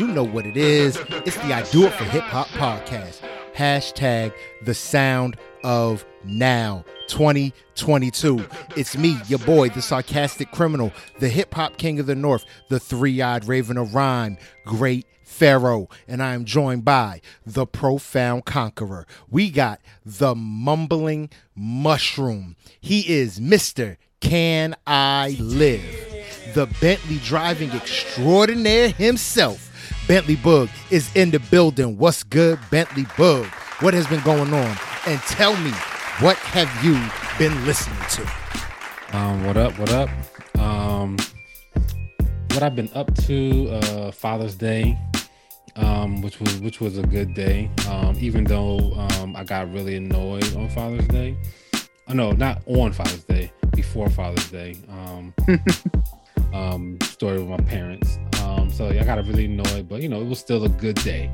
[0.00, 0.96] You know what it is.
[1.26, 3.20] It's the I Do It for Hip Hop podcast.
[3.54, 4.32] Hashtag
[4.64, 8.42] the sound of now 2022.
[8.78, 12.80] It's me, your boy, the sarcastic criminal, the hip hop king of the north, the
[12.80, 19.06] three eyed raven of rhyme, great Pharaoh, and I am joined by the profound conqueror.
[19.28, 22.56] We got the mumbling mushroom.
[22.80, 23.98] He is Mr.
[24.20, 25.84] Can I Live?
[26.54, 29.69] The Bentley driving extraordinaire himself.
[30.06, 31.96] Bentley Bug is in the building.
[31.96, 33.46] What's good, Bentley Bug?
[33.80, 34.76] What has been going on?
[35.06, 35.70] And tell me,
[36.20, 36.98] what have you
[37.38, 39.16] been listening to?
[39.16, 39.78] Um, what up?
[39.78, 40.08] What up?
[40.58, 41.16] Um,
[42.50, 43.68] what I've been up to?
[43.70, 44.98] Uh, Father's Day,
[45.76, 47.70] um, which was which was a good day.
[47.88, 51.36] Um, even though um, I got really annoyed on Father's Day.
[52.08, 53.52] Oh, no, not on Father's Day.
[53.74, 54.76] Before Father's Day.
[54.90, 55.32] Um,
[56.52, 58.18] um, story with my parents.
[58.42, 61.30] Um, so I got really annoyed, but you know, it was still a good day.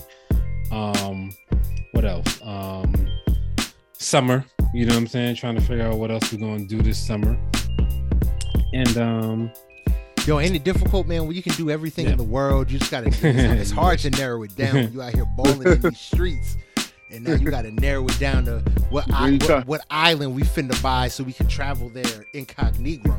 [0.73, 1.31] Um,
[1.93, 2.41] what else?
[2.43, 2.93] Um,
[3.93, 5.37] summer, you know what I'm saying?
[5.37, 7.39] Trying to figure out what else we're gonna do this summer.
[8.73, 9.51] And um,
[10.27, 11.23] Yo, ain't it difficult, man?
[11.23, 12.13] Well, you can do everything Yeah.
[12.13, 13.07] in the world, you just gotta.
[13.09, 14.75] It's, it's hard to narrow it down.
[14.75, 16.57] when You out here balling in these streets,
[17.13, 18.59] and now you gotta narrow it down to
[18.91, 23.15] what I, what, what island we finna buy so we can travel there incognito.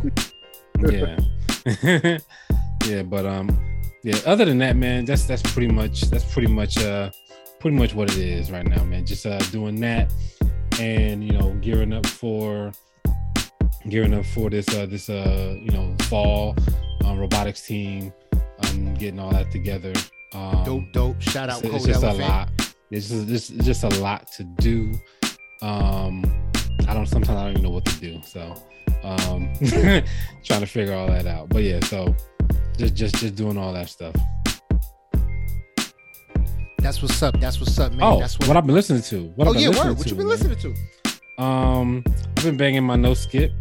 [0.80, 2.17] Yeah,
[2.86, 3.58] yeah, but um,
[4.04, 4.17] yeah.
[4.26, 7.11] Other than that, man, that's that's pretty much that's pretty much uh
[7.60, 9.05] pretty much what it is right now, man.
[9.05, 10.14] Just uh doing that,
[10.80, 12.71] and you know, gearing up for
[13.89, 16.55] gearing up for this uh this uh you know fall
[17.05, 18.14] um, robotics team,
[18.64, 19.93] um, getting all that together.
[20.33, 21.21] Um, Dope, dope.
[21.21, 22.23] Shout out it's, it's just Elephant.
[22.23, 22.49] a lot.
[22.92, 24.93] It's just, it's it's just a lot to do.
[25.61, 26.23] Um,
[26.87, 27.05] I don't.
[27.05, 28.21] Sometimes I don't even know what to do.
[28.23, 28.55] So,
[29.04, 29.52] um,
[30.44, 31.50] trying to figure all that out.
[31.50, 32.16] But yeah, so
[32.78, 34.16] just just just doing all that stuff.
[36.80, 37.40] That's what's up.
[37.40, 38.02] That's what's up, man.
[38.02, 39.24] oh, That's what, I've been listening to.
[39.36, 39.98] What oh I've been yeah, listening word.
[39.98, 40.38] What to, you been man.
[40.38, 40.76] listening
[41.38, 41.44] to?
[41.44, 42.04] Um,
[42.38, 43.52] I've been banging my no skip.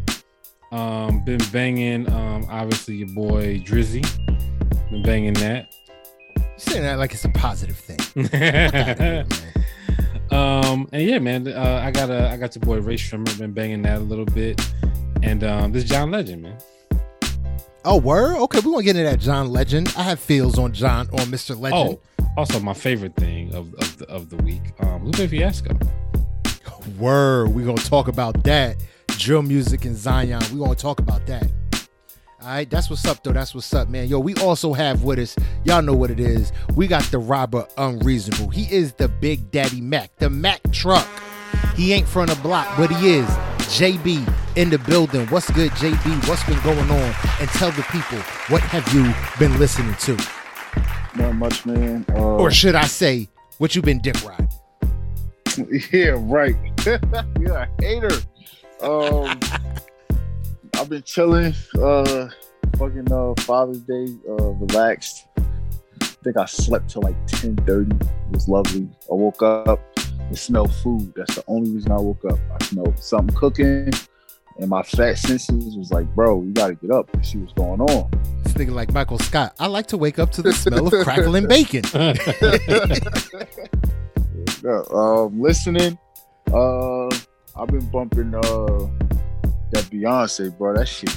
[0.70, 2.10] Um, been banging.
[2.12, 4.02] Um, obviously your boy Drizzy.
[4.90, 5.74] Been banging that.
[6.36, 8.28] You saying that like it's a positive thing.
[8.30, 9.26] Here,
[10.30, 13.52] um and yeah man uh, i got a i got your boy Rae Sremmurd, been
[13.52, 14.60] banging that a little bit
[15.26, 16.56] and um this john legend man
[17.88, 18.36] Oh, word.
[18.38, 19.94] Okay, we're gonna get into that John Legend.
[19.96, 21.56] I have feels on John on Mr.
[21.56, 21.98] Legend.
[22.18, 25.78] oh also my favorite thing of of the, of the week um lupe fiasco
[26.98, 27.50] Word.
[27.50, 28.76] We're gonna talk about that.
[29.06, 30.40] Drill music and Zion.
[30.52, 31.44] We're gonna talk about that.
[32.42, 33.32] All right, that's what's up, though.
[33.32, 34.08] That's what's up, man.
[34.08, 36.52] Yo, we also have with us, y'all know what it is.
[36.74, 38.50] We got the robber unreasonable.
[38.50, 41.06] He is the Big Daddy Mac, the Mac truck.
[41.76, 43.28] He ain't from the block, but he is.
[43.78, 44.24] JB
[44.56, 45.26] in the building.
[45.28, 46.28] What's good, JB?
[46.28, 47.14] What's been going on?
[47.40, 48.18] And tell the people
[48.48, 50.16] what have you been listening to,
[51.16, 52.04] Not much, man.
[52.10, 53.28] Uh, or should I say,
[53.58, 54.48] what you been dick riding?
[55.92, 56.56] yeah, right.
[57.38, 58.10] You're a hater.
[58.82, 59.38] Um,
[60.74, 61.54] I've been chilling.
[61.78, 62.28] Uh,
[62.78, 64.06] fucking uh, Father's Day.
[64.28, 65.26] Uh, relaxed.
[65.38, 67.94] I think I slept till like ten thirty.
[67.94, 68.88] It was lovely.
[69.10, 69.80] I woke up.
[70.30, 71.12] It smelled food.
[71.16, 72.38] That's the only reason I woke up.
[72.52, 73.92] I smelled something cooking,
[74.58, 77.52] and my fat senses was like, "Bro, you got to get up and see what's
[77.52, 78.10] going on."
[78.42, 79.54] This nigga like Michael Scott.
[79.58, 81.82] I like to wake up to the smell of crackling bacon.
[84.62, 85.96] Yeah, um, listening.
[86.52, 87.06] Uh,
[87.56, 88.88] I've been bumping uh
[89.70, 90.74] that Beyonce, bro.
[90.74, 91.14] That shit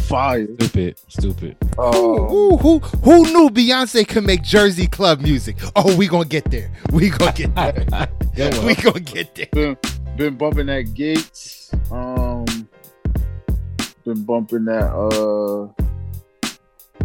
[0.00, 0.46] fire.
[0.58, 5.56] stupid stupid Um, who, who, who knew Beyonce could make Jersey club music?
[5.76, 6.70] Oh, we gonna get there.
[6.92, 7.86] We gonna get there.
[8.34, 9.46] yeah, well, we gonna get there.
[9.52, 9.76] been
[10.16, 11.70] been bumping that Gates.
[11.90, 12.17] Um,
[14.14, 15.68] been bumping that uh.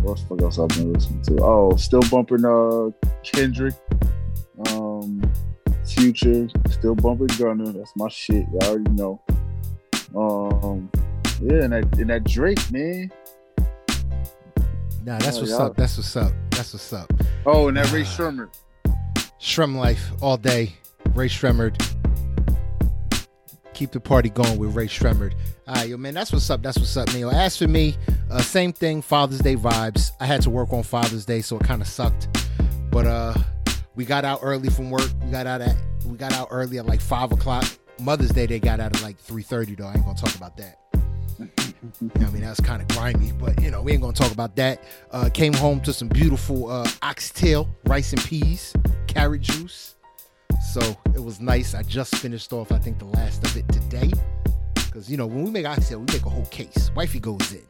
[0.02, 1.38] What the fuck else I've been listening to?
[1.44, 2.90] Oh, still bumping uh
[3.24, 3.74] Kendrick.
[4.70, 5.22] Um,
[5.86, 6.48] Future.
[6.70, 7.72] Still bumping Gunna.
[7.72, 8.46] That's my shit.
[8.52, 9.22] Y'all already know.
[10.16, 10.90] Um,
[11.42, 13.12] yeah, and that and that Drake man.
[15.06, 15.76] Nah, that's Oh, what's y'all- up.
[15.76, 16.32] That's what's up.
[16.52, 17.12] That's what's up.
[17.46, 18.50] Oh, and that Rae Sremmurd.
[19.40, 20.74] Shrem life all day.
[21.14, 21.76] Rae Sremmurd.
[23.74, 25.34] Keep the party going with Rae Sremmurd.
[25.68, 26.62] All right, yo, man, that's what's up.
[26.62, 27.26] That's what's up, man.
[27.26, 27.96] As for me,
[28.30, 29.02] uh, same thing.
[29.02, 30.12] Father's Day vibes.
[30.20, 32.28] I had to work on Father's Day, so it kind of sucked.
[32.92, 33.34] But uh,
[33.96, 35.10] we got out early from work.
[35.24, 35.76] We got out at
[36.06, 37.66] we got out early at like five o'clock.
[38.00, 39.88] Mother's Day they got out at like three thirty though.
[39.88, 40.80] I ain't gonna talk about that.
[41.40, 44.84] I mean, that's kind of grimy, but you know, we ain't gonna talk about that.
[45.12, 48.74] Uh, came home to some beautiful uh, oxtail, rice and peas,
[49.08, 49.96] carrot juice.
[50.72, 50.82] So
[51.14, 51.76] it was nice.
[51.76, 54.12] I just finished off, I think, the last of it today.
[54.76, 56.90] Because, you know, when we make oxtail, we make a whole case.
[56.96, 57.64] Wifey goes in.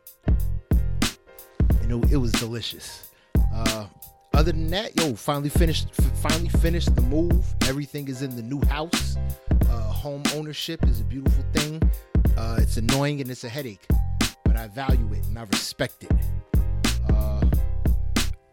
[1.82, 3.10] And it, it was delicious.
[3.54, 3.86] Uh,
[4.34, 5.88] other than that, yo, finally finished.
[6.00, 7.46] f- Finally finished the move.
[7.68, 9.18] Everything is in the new house.
[9.70, 11.82] Uh, home ownership is a beautiful thing.
[12.38, 13.86] Uh, it's annoying and it's a headache,
[14.46, 16.12] but I value it and I respect it.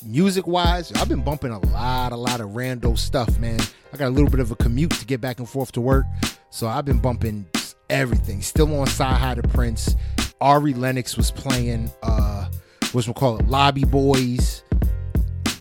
[0.04, 3.60] Music wise, I've been bumping a lot, a lot of rando stuff, man.
[3.92, 6.06] I got a little bit of a commute to get back and forth to work,
[6.48, 7.46] so I've been bumping
[7.90, 8.40] everything.
[8.40, 9.96] Still on Sci High to Prince.
[10.40, 12.48] Ari Lennox was playing, uh,
[12.92, 14.62] what's we call it, Lobby Boys.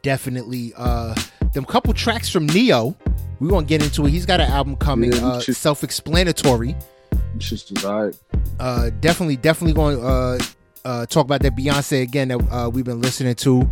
[0.04, 1.14] Definitely, uh,
[1.54, 2.96] them couple tracks from Ne-Yo.
[3.42, 4.12] We're gonna get into it.
[4.12, 5.58] He's got an album coming, Yeah, uh, shit.
[5.58, 6.76] self-explanatory.
[7.38, 8.18] Just was alright.
[8.60, 10.40] Uh, definitely, definitely going to uh,
[10.86, 13.70] uh, talk about that Beyonce again that uh, we've been listening to.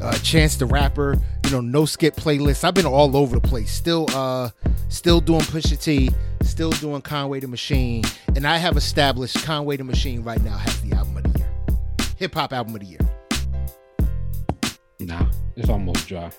[0.00, 2.64] Uh, Chance the Rapper, you know, no skip playlist.
[2.64, 3.70] I've been all over the place.
[3.72, 4.50] Still, uh,
[4.88, 6.10] still doing Pusha T,
[6.42, 8.04] still doing Conway the Machine,
[8.34, 11.48] and I have established Conway the Machine right now has the album of the year,
[12.18, 13.00] hip hop album of the year.
[15.00, 15.26] Nah,
[15.56, 16.30] it's almost dry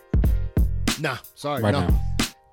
[1.00, 1.88] Nah, sorry, right no.
[1.88, 2.02] now.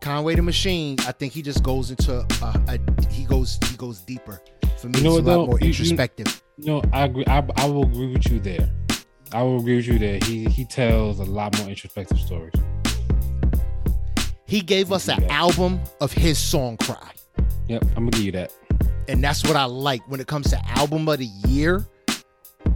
[0.00, 0.96] Conway the Machine.
[1.00, 2.24] I think he just goes into a,
[2.68, 2.78] a
[3.10, 4.40] he goes he goes deeper.
[4.78, 5.46] For me, You know it's a lot though?
[5.46, 6.42] more You- you- introspective.
[6.58, 7.24] No, I agree.
[7.26, 8.70] I, I will agree with you there.
[9.34, 12.52] I will agree with you that He he tells a lot more introspective stories.
[14.46, 17.10] He gave us an album of his song cry.
[17.66, 18.52] Yep, I'm gonna give you that.
[19.08, 21.84] And that's what I like when it comes to album of the year.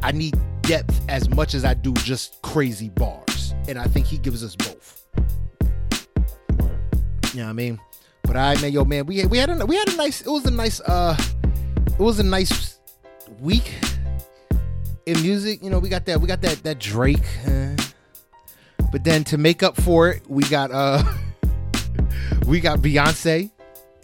[0.03, 3.55] I need depth as much as I do just crazy bars.
[3.69, 5.07] And I think he gives us both.
[6.59, 6.81] Word.
[7.35, 7.79] You know what I mean?
[8.25, 10.45] But I man, yo, man, we we had a we had a nice it was
[10.45, 11.17] a nice uh
[11.87, 12.81] it was a nice
[13.39, 13.73] week
[15.09, 15.63] in music.
[15.63, 17.25] You know, we got that we got that that Drake.
[18.93, 21.03] but then to make up for it, we got uh
[22.47, 23.51] we got Beyonce,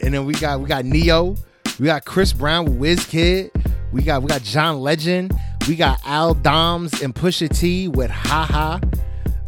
[0.01, 1.37] and then we got we got Ne-Yo,
[1.79, 3.51] we got Chris Brown with Wizkid,
[3.93, 5.33] we got we got John Legend,
[5.69, 8.81] we got Al Doms and Pusha T with Haha.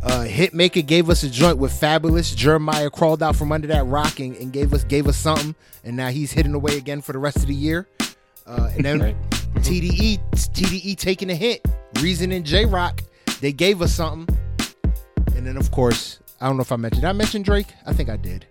[0.02, 2.32] Uh, Hitmaka gave us a joint with Fabolous.
[2.36, 5.96] Jeremih crawled out from under that rock and, and gave us gave us something, and
[5.96, 7.88] now he's hitting away again for the rest of the year.
[8.46, 9.35] Uh, and then Right.
[9.56, 11.66] TDE TDE taking a hit.
[12.00, 13.02] Reason and Jay Rock,
[13.40, 14.36] they gave us something.
[15.34, 17.04] And then of course, I don't know if I mentioned.
[17.04, 17.68] I mention Drake?
[17.86, 18.46] I think I did.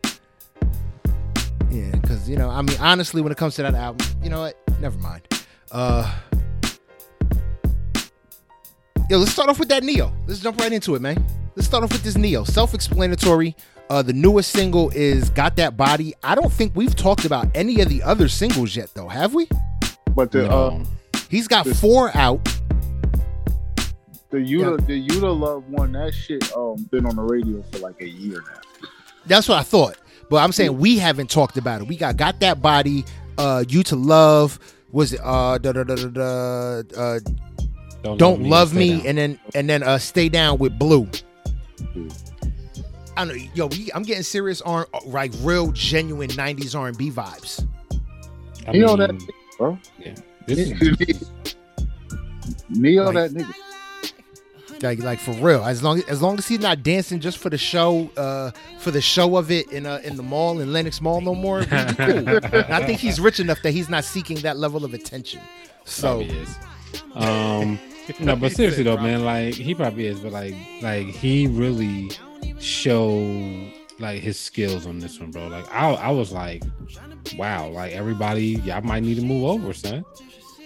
[1.72, 4.42] Yeah, because you know, I mean, honestly, when it comes to that album, you know
[4.42, 4.58] what?
[4.80, 5.28] Never mind.
[5.72, 6.10] Uh,
[9.10, 10.12] yo, let's start off with that Ne-Yo.
[10.28, 11.24] Let's jump right into it, man.
[11.56, 12.44] Let's start off with this Ne-Yo.
[12.44, 13.56] Self-explanatory.
[13.90, 17.82] Uh, the newest single is "Got That Body." I don't think we've talked about any
[17.82, 19.48] of the other singles yet, though, have we?
[20.16, 20.84] But the uh, No.
[21.30, 22.44] He's got This- four out.
[24.32, 27.80] the Yuta the U 2 Luv one that shit um been on the radio for
[27.80, 28.88] like a year now.
[29.28, 29.96] That's what I thought.
[30.30, 31.88] But I'm saying we haven't talked about it.
[31.88, 33.06] We got got that body.
[33.38, 34.60] Uh, you to love
[34.92, 36.08] was it, uh, da, da, da, da,
[36.82, 37.20] da, uh
[38.18, 39.06] don't love Stay me, Down.
[39.08, 41.08] and then and then uh stay down with Bleu.
[43.18, 47.66] I know, yo, we, I'm getting serious on like real genuine '90s R&B vibes.
[48.68, 49.12] I You know that
[49.60, 50.14] mean, bro.
[50.46, 51.26] This is,
[52.70, 53.54] Ne-Yo Like- that nigga.
[54.84, 55.64] Like, like for real.
[55.64, 59.00] As long as long as he's not dancing just for the show, uh, for the
[59.02, 61.64] show of it in uh, in the mall in Lenox Mall no more.
[61.64, 61.74] cool.
[62.54, 65.40] I think he's rich enough that he's not seeking that level of attention.
[65.86, 66.56] So probably is.
[67.16, 67.80] Um,
[68.20, 72.12] no, but seriously though, man, like he probably is, but like, like he really
[72.60, 75.48] showed like his skills on this one, bro.
[75.48, 76.64] Like I, I was like,
[77.38, 80.06] wow, like everybody, y'all might need to move over, son.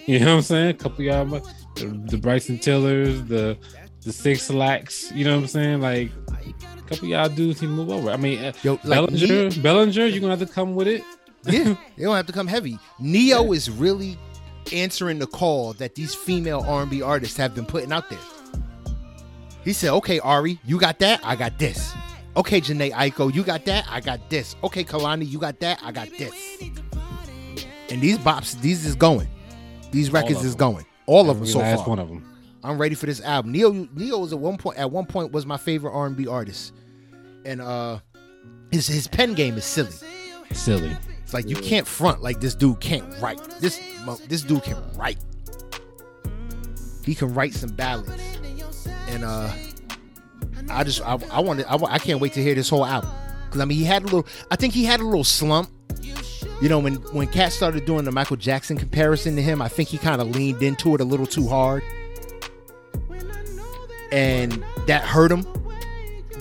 [0.05, 0.69] You know what I'm saying?
[0.69, 1.41] A couple of y'all,
[1.75, 3.57] the, the Bryson Tillers, the
[4.01, 5.15] the 6LACKs.
[5.15, 5.81] You know what I'm saying?
[5.81, 8.09] Like a couple of y'all dudes need to move over.
[8.09, 11.03] I mean, uh, yo, like Bellinger, Bellinger, you're gonna have to come with it.
[11.45, 12.79] yeah, they don't have to come heavy.
[12.99, 14.17] Ne-Yo is really
[14.73, 18.19] answering the call that these female R&B artists have been putting out there.
[19.63, 21.19] He said, "Okay, Ari, you got that.
[21.23, 21.93] I got this.
[22.38, 23.86] Okay, Jhené Aiko, you got that.
[23.89, 24.55] I got this.
[24.63, 25.79] Okay, Kehlani, you got that.
[25.83, 26.33] I got this."
[27.89, 29.27] And these bops, these is going.
[29.91, 30.86] These records is going.
[31.07, 31.89] All of them so last far.
[31.89, 32.25] one of them.
[32.63, 33.51] I'm ready for this album.
[33.51, 36.74] Ne-Yo Ne-Yo was at one point at one point was my favorite R&B artist,
[37.45, 38.00] and uh,
[38.71, 39.95] his his pen game is silly.
[40.51, 40.95] Silly.
[41.24, 43.39] It's like you can't front like this dude can't write.
[43.59, 43.79] This
[44.27, 45.19] this dude can write.
[47.05, 48.21] He can write some ballads,
[49.07, 49.51] and uh,
[50.69, 53.11] I just I, I want I, I can't wait to hear this whole album
[53.45, 55.69] because I mean he had a little I think he had a little slump.
[56.61, 59.89] You know when when Cat started doing the Michael Jackson comparison to him, I think
[59.89, 61.83] he kind of leaned into it a little too hard,
[64.11, 65.45] and that hurt him.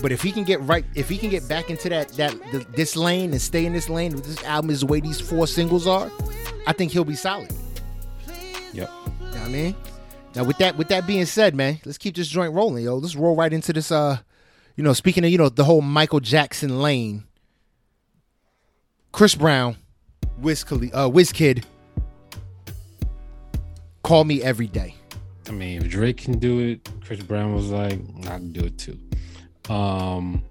[0.01, 2.59] But if he can get right, if he can get back into that that the,
[2.75, 5.87] this lane and stay in this lane, this album is the way these four singles
[5.87, 6.11] are,
[6.67, 7.51] I think he'll be solid.
[8.73, 8.89] Yep.
[9.19, 9.75] You know what I mean?
[10.35, 12.97] Now with that with that being said, man, let's keep this joint rolling, yo.
[12.97, 14.19] Let's roll right into this uh,
[14.75, 17.23] You know, speaking of you know the whole Michael Jackson lane,
[19.11, 19.75] Chris Brown,
[20.39, 21.65] Wiz, Khali- uh, Kid,
[24.03, 24.95] call me every day.
[25.47, 28.77] I mean, if Drake can do it, Chris Brown was like, I can do it
[28.77, 28.97] too.
[29.67, 30.43] Um,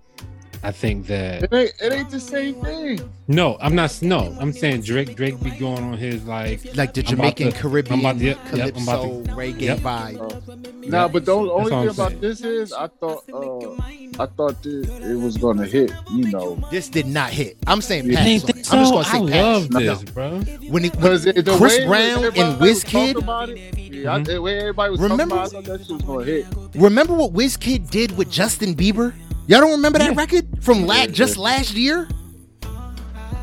[0.63, 3.01] I think that It ain't, it ain't the same thing.
[3.29, 3.97] no, I'm not.
[4.03, 5.15] No, I'm saying Drake.
[5.17, 8.39] Drake be going on his like Like the Jamaican to- Caribbean I'm about to- yep,
[8.55, 9.79] yep, I'm about calypso to- reggae yep.
[9.79, 10.89] vibe.
[10.89, 12.21] Nah, but the only thing about saying.
[12.21, 15.93] this is, I thought, uh, I thought that it was gonna hit.
[16.11, 17.57] You know, This did not hit.
[17.67, 18.27] I'm saying You pass.
[18.27, 18.57] Ain't on it.
[18.73, 19.45] I'm just gonna say I pass.
[19.63, 19.81] love No.
[19.81, 20.31] this, bro.
[20.71, 24.43] When, it, when the Chris Brown and was Wizkid- talking about it, yeah, I, the
[24.43, 26.47] way everybody was Remember- talking about it, I thought that shit was gonna hit.
[26.75, 29.13] remember what Wizkid did with Justin Bieber?
[29.49, 30.19] Y'all don't remember that Yeah.
[30.21, 32.07] record from la- just last year?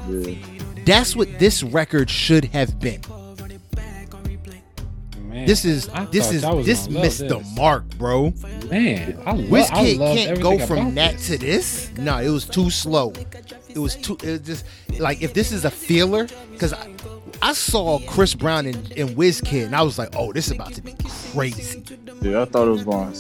[0.08, 0.36] Yeah.
[0.86, 3.02] That's what this record should have been.
[5.20, 8.34] Man, This is I this is this missed the mark, bro.
[8.70, 9.40] Man, I love.
[9.40, 11.28] I Wizkid love can't go from that this.
[11.28, 11.90] to this.
[11.98, 13.12] No, it was too slow.
[13.68, 14.16] It was too.
[14.24, 14.66] It was just
[15.00, 16.74] like if this is a feeler, because
[17.42, 20.54] I, I saw Chris Brown and, and Wizkid, and I was like, oh, this is
[20.54, 20.94] about to be
[21.32, 21.84] crazy.
[22.22, 23.14] Yeah, I thought it was going.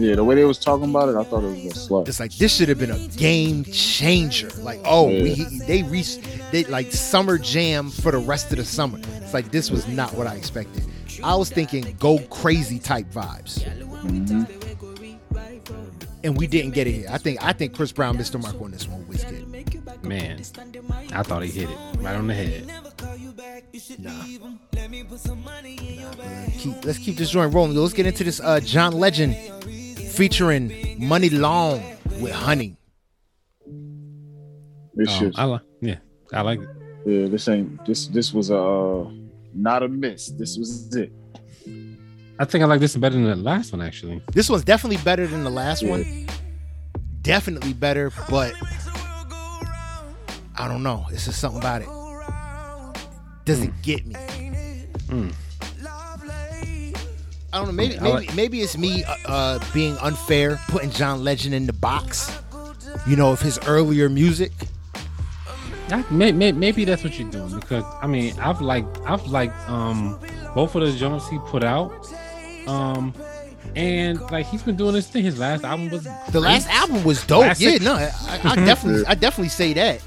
[0.00, 2.08] Yeah, the way they was talking about it, I thought it was going to slap.
[2.08, 4.50] It's like this should have been a game changer.
[4.60, 6.20] Like, oh, we, they reached
[6.52, 8.98] they like summer jam for the rest of the summer.
[9.22, 10.84] It's like this was not what I expected.
[11.22, 13.62] I was thinking go crazy type vibes,
[14.02, 14.46] Mhm.
[16.24, 17.06] and we didn't get it here.
[17.10, 19.04] I think I think Chris Brown missed the mark on this one.
[19.04, 19.46] Wizkid.
[20.02, 20.40] Man,
[21.12, 22.70] I thought he hit it right on the head.
[23.98, 24.24] Nah.
[26.58, 27.74] Keep, let's keep this joint rolling.
[27.76, 29.34] Let's get into this uh, John Legend
[30.10, 30.68] featuring
[30.98, 31.82] Muni Long
[32.20, 32.76] with Honey.
[34.94, 35.32] This Um, shit.
[35.36, 35.60] I like.
[35.80, 35.96] Yeah,
[36.32, 36.68] I like it.
[37.06, 37.84] Yeah, this ain't.
[37.86, 39.10] This this was a uh,
[39.54, 40.28] not a miss.
[40.28, 41.12] This was it.
[42.38, 44.22] I think I like this better than the last one actually.
[44.32, 46.26] This one's definitely better than the last one.
[47.22, 48.54] Definitely better, but
[50.56, 51.06] I don't know.
[51.10, 51.88] It's just something about it.
[53.50, 54.14] Doesn't get me.
[55.08, 55.34] Mm.
[57.52, 57.72] I don't know.
[57.72, 61.72] Maybe maybe like- maybe it's me uh, uh, being unfair, putting John Legend in the
[61.72, 62.30] box.
[63.06, 64.52] You know, of his earlier music.
[65.90, 69.56] I, may, may, maybe that's what you're doing because I mean I've liked I've liked
[69.68, 70.18] um
[70.54, 71.92] both of the joints he put out,
[72.68, 73.12] um,
[73.74, 75.24] and like he's been doing this thing.
[75.24, 77.40] His last album was The last album was dope.
[77.42, 80.00] Last yeah, no, I, I definitely, I definitely say that.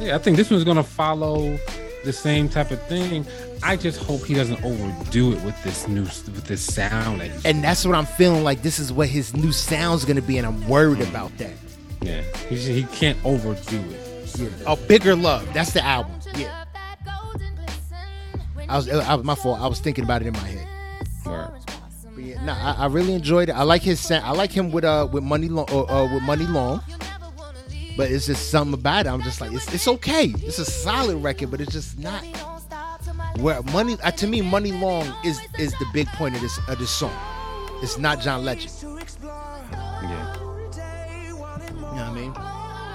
[0.00, 1.58] Yeah, I think this one's gonna follow
[2.04, 3.26] the same type of thing.
[3.62, 7.64] I just hope he doesn't overdo it with this new with this sound that And
[7.64, 8.62] that's what I'm feeling like.
[8.62, 11.54] This is what his new sound's gonna be, and I'm worried about that.
[12.02, 12.22] yeah.
[12.48, 14.38] He he can't overdo it.
[14.38, 14.48] Yeah.
[14.66, 15.50] A bigger love.
[15.54, 16.12] That's the album.
[16.36, 16.64] Yeah.
[18.68, 19.60] I was, I was my fault.
[19.60, 20.66] I was thinking about it in my head.
[21.24, 21.50] Word.
[22.14, 23.52] But yeah, nah, I, I really enjoyed it.
[23.52, 24.24] I like his sound.
[24.24, 26.82] I like him with uh with Muni Long uh, uh, with Muni Long.
[27.96, 29.08] But it's just something about it.
[29.08, 30.34] I'm just like it's it's okay.
[30.38, 32.22] It's a solid record, but it's just not
[33.38, 33.96] where money.
[34.02, 37.16] Uh, to me, Muni Long is is the big point of this of this song.
[37.82, 38.72] It's not John Legend.
[38.82, 40.34] Yeah.
[41.26, 42.32] You know what I mean?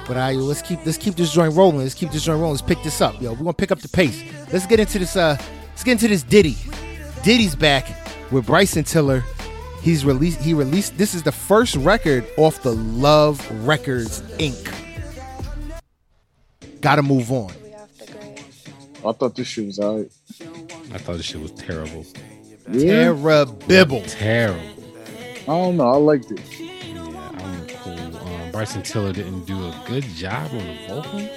[0.07, 1.79] But I let's keep let's keep this joint rolling.
[1.79, 2.53] Let's keep this joint rolling.
[2.53, 3.31] Let's pick this up, yo.
[3.31, 4.23] We're gonna pick up the pace.
[4.51, 5.15] Let's get into this.
[5.15, 5.37] Uh,
[5.69, 6.57] let's get into this Diddy.
[7.23, 7.87] Diddy's back
[8.31, 9.23] with Bryson Tiller.
[9.81, 10.41] He's released.
[10.41, 10.97] He released.
[10.97, 14.80] This is the first record off the Love Records Inc.
[16.81, 17.51] Gotta move on.
[19.05, 20.11] I thought this shit was alright.
[20.93, 22.05] I thought this shit was terrible.
[22.69, 24.01] Yeah, Terrible.
[24.03, 24.61] Terrible.
[25.43, 25.87] I don't know.
[25.89, 26.41] I liked it.
[26.59, 28.17] Yeah, I'm cool.
[28.17, 31.29] Um, Bryson Tiller didn't do a good job on the vocals.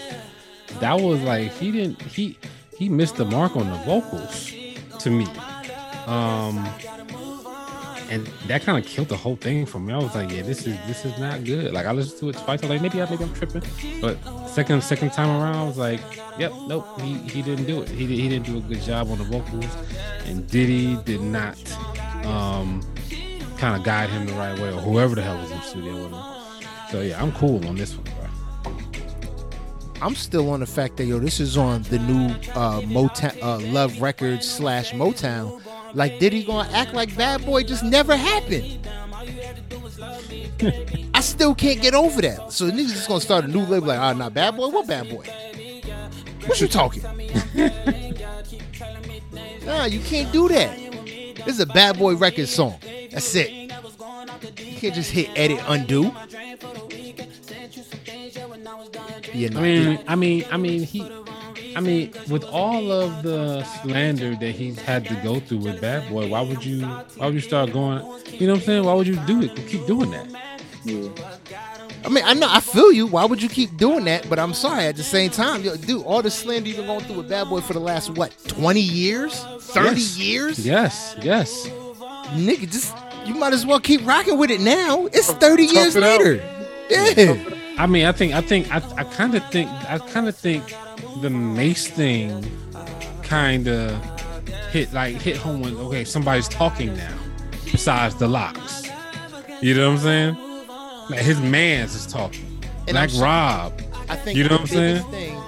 [0.81, 2.37] That was like he didn't he
[2.79, 4.53] he missed the mark on the vocals
[5.01, 5.27] to me.
[6.07, 6.69] Um
[8.11, 9.93] and that kind of killed the whole thing for me.
[9.93, 11.73] I was like, yeah, this is this is not good.
[11.73, 12.63] Like I listened to it twice.
[12.63, 13.63] I was like, maybe I maybe I'm tripping.
[14.01, 14.19] But
[14.49, 16.01] second second time around, I was like,
[16.39, 17.89] yep, nope, he, he didn't do it.
[17.89, 19.67] He, he didn't do a good job on the vocals.
[20.27, 21.57] And Diddy did not
[22.25, 22.83] um
[23.59, 25.95] kind of guide him the right way, or whoever the hell was in the studio
[25.95, 26.23] with him.
[26.91, 28.07] So yeah, I'm cool on this one.
[30.03, 33.59] I'm still on the fact that yo, this is on the new uh, Motown, uh,
[33.73, 35.63] Love Records slash Motown.
[35.95, 38.81] Like, did he gonna act like Bad Boy just never happened?
[41.15, 42.53] I still can't get over that.
[42.53, 44.69] So niggas just gonna start a new label like, ah, not Bad Boy.
[44.69, 45.25] What Bad Boy?
[46.47, 47.03] What you talking?
[49.65, 50.77] nah, you can't do that.
[51.45, 52.79] This is a Bad Boy record song.
[53.11, 53.51] That's it.
[54.59, 56.13] You can't just hit edit undo.
[59.33, 61.01] Yeah, no, I mean, I mean, I mean, he,
[61.77, 66.09] I mean, with all of the slander that he's had to go through with Bad
[66.09, 66.85] Boy, why would you,
[67.17, 67.99] why would you start going?
[68.33, 68.85] You know what I'm saying?
[68.85, 69.55] Why would you do it?
[69.69, 70.29] Keep doing that.
[70.85, 71.09] Yeah.
[72.05, 73.07] I mean, I know I feel you.
[73.07, 74.29] Why would you keep doing that?
[74.29, 74.85] But I'm sorry.
[74.85, 77.49] At the same time, yo, dude, all the slander you've been going through with Bad
[77.49, 80.19] Boy for the last what, 20 years, 30 Yes.
[80.19, 81.67] years, Yes, yes.
[82.35, 85.07] nigga, just you might as well keep rocking with it now.
[85.07, 86.19] It's 30 Tough years it out.
[86.21, 86.45] later.
[86.91, 87.64] Yeah.
[87.77, 90.75] I mean, I think, I think, I, I kind of think, I kind of think
[91.21, 92.45] the Mase thing
[93.23, 93.93] kind of
[94.71, 97.15] hit like hit home when okay, somebody's talking now,
[97.65, 98.89] besides the LOX.
[99.61, 100.37] You know what I'm saying?
[101.11, 102.61] Like his man's is talking.
[102.87, 103.81] And like I'm Rob.
[104.09, 105.05] I think You know the what I'm saying?
[105.11, 105.43] thing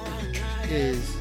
[0.71, 1.17] is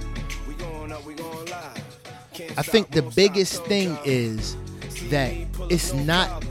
[2.58, 4.56] I think the biggest thing is
[5.10, 5.34] that
[5.70, 6.44] it's not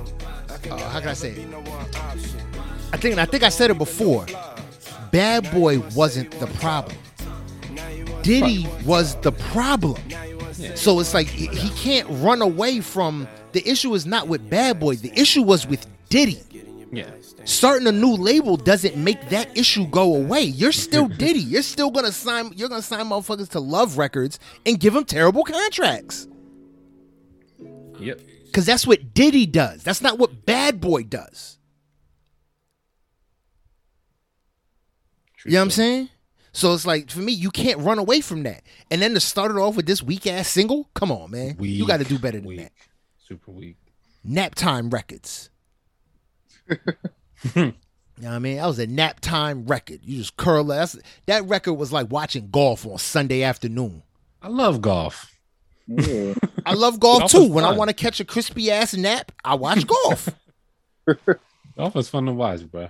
[0.71, 2.44] uh, how can I say it?
[2.95, 4.25] I think and I think I said it before.
[5.11, 6.97] Bad Boy wasn't the problem.
[8.23, 10.01] Diddy was the problem.
[10.77, 14.95] So it's like he can't run away from the issue is not with Bad Boy.
[14.95, 16.41] The issue was with Diddy
[16.93, 17.11] Yeah.
[17.45, 20.43] starting a new label doesn't make that issue go away.
[20.43, 21.41] You're still Diddy.
[21.41, 22.53] You're still gonna sign.
[22.55, 26.29] You're gonna sign motherfuckers to Love Records and give them terrible contracts.
[27.99, 28.21] Yep.
[28.53, 29.83] Cause that's what Diddy does.
[29.83, 31.59] That's not what Bad Boy does.
[35.45, 36.09] You know what I'm saying?
[36.53, 38.63] So it's like for me, you can't run away from that.
[38.91, 41.57] And then to start it off with this weak ass single, come on, man.
[41.59, 42.61] you got to do better than weak.
[42.61, 42.73] that.
[43.19, 43.77] Super weak.
[44.23, 45.51] Nap Time Records.
[46.69, 46.75] you
[47.55, 47.73] know
[48.17, 48.57] what I mean?
[48.57, 50.01] That was a nap time record.
[50.03, 50.65] You just curl.
[50.65, 54.03] That's, that record was like watching golf on Sunday afternoon.
[54.41, 55.31] I love golf.
[55.87, 56.35] Yeah.
[56.67, 57.49] I love golf Golf too.
[57.51, 60.29] When I want to catch a crispy ass nap, I watch golf.
[61.77, 62.89] Golf is fun to watch, bro.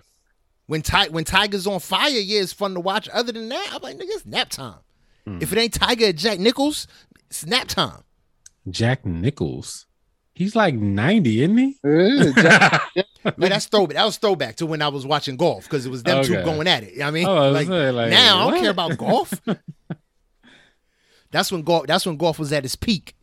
[0.67, 3.09] When Ti- when Tiger's on fire, yeah, it's fun to watch.
[3.11, 4.79] Other than that, I'm like, nigga, it's nap time.
[5.27, 5.39] Hmm.
[5.41, 6.87] If it ain't Tiger or Jack Nicklaus,
[7.29, 8.03] it's nap time.
[8.71, 9.87] Jack Nicklaus.
[10.35, 11.79] He's like 90, isn't he?
[11.85, 12.79] Yeah,
[13.37, 13.95] Man, that's throwback.
[13.95, 16.67] That was throwback to when I was watching golf because it was them two going
[16.67, 16.93] at it.
[16.95, 18.99] You know what I mean, Oh, I like, saying, like, now I don't care about
[18.99, 19.33] golf.
[21.31, 21.87] that's when golf.
[21.87, 23.15] That's when golf was at its peak.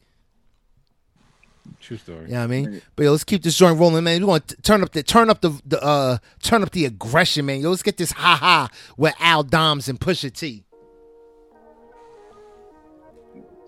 [1.79, 2.25] True story.
[2.27, 2.81] You know I mean?
[2.95, 4.21] But yo, let's keep this joint rolling, man.
[4.21, 7.45] We're gonna t- turn up the turn up the, the uh turn up the aggression,
[7.45, 7.61] man.
[7.61, 10.63] Yo, let's get this ha ha with Al Doms and Pusha T.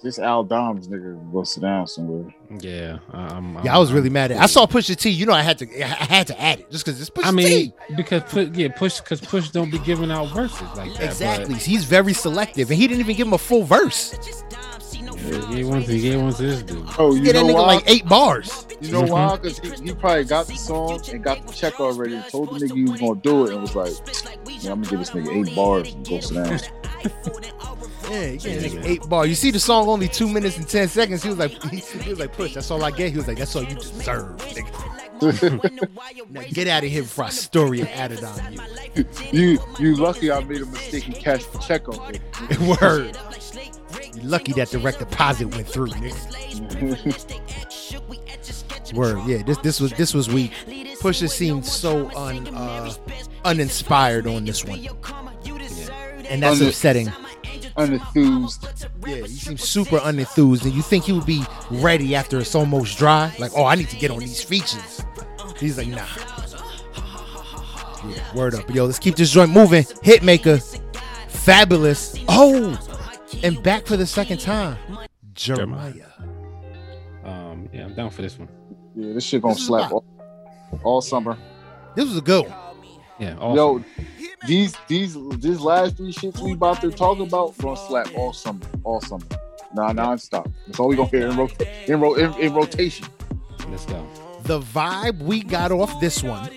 [0.03, 2.33] this Al Doms nigga go sit down somewhere.
[2.59, 2.99] Yeah.
[3.11, 4.37] I'm, Yeah, I was really mad at.
[4.37, 4.43] It.
[4.43, 5.09] I saw Pusha T.
[5.09, 7.31] You know, I had to I had to add it just because it's Pusha I
[7.31, 7.73] mean, T.
[7.95, 11.03] because put yeah, push because push don't be giving out verses like that.
[11.03, 11.55] Exactly.
[11.55, 14.13] He's very selective, and he didn't even give him a full verse.
[15.05, 16.85] But he gave one to he gave one this dude.
[16.97, 17.75] Oh, you Get that know nigga why?
[17.75, 18.65] like eight bars.
[18.81, 19.35] You know why?
[19.37, 22.65] Because he, he probably got the song and got the check already and told the
[22.65, 23.93] nigga he was gonna do it and was like,
[24.63, 26.59] yeah, I'm gonna give this nigga eight bars and go sit down.
[28.09, 29.29] Yeah, he gave that nigga eight bars.
[29.29, 31.23] You see the song only two minutes and ten seconds.
[31.23, 32.53] He was like, he, he was like, push.
[32.53, 33.11] That's all I get.
[33.11, 34.37] He was like, that's all you deserve.
[34.37, 34.89] Nigga.
[36.31, 38.53] now get out of here before I story it added on
[38.95, 39.07] you.
[39.31, 42.81] you you lucky I made a mistake and cashed the check on it.
[42.81, 43.17] Word.
[44.15, 47.33] You lucky that direct deposit went through, nigga.
[48.93, 49.41] Word, yeah.
[49.43, 50.51] This this was this was weak.
[50.99, 52.93] Pusha seemed so un uh,
[53.45, 54.87] uninspired on this one,
[56.29, 57.07] and that's Un- upsetting.
[57.77, 58.87] Unenthused.
[59.07, 62.97] Yeah, he seems super unenthused, and you think he would be ready after it's almost
[62.99, 63.33] dry.
[63.39, 65.03] Like, oh, I need to get on these features.
[65.59, 66.05] He's like, nah.
[68.07, 68.85] Yeah, word up, yo.
[68.85, 69.83] Let's keep this joint moving.
[69.83, 70.59] Hitmaka,
[71.29, 72.23] Fabolous.
[72.27, 72.77] Oh,
[73.43, 74.77] and back for the second time,
[75.33, 76.05] Jeremih.
[77.23, 78.49] Um, yeah, I'm down for this one.
[78.95, 80.03] Yeah, this shit gonna This slap all,
[80.83, 81.37] all summer.
[81.95, 82.55] This was a good one.
[83.19, 83.85] Yeah, awesome.
[84.19, 88.33] Yo, these these these last three shits we about to talk about gonna slap all
[88.33, 89.25] summer, all summer.
[89.73, 90.47] Nah, non-stop.
[90.67, 91.49] That's all we gonna hear in, ro-
[91.87, 93.07] in, ro- in, in rotation.
[93.69, 94.05] Let's go.
[94.43, 96.49] The vibe we got off this one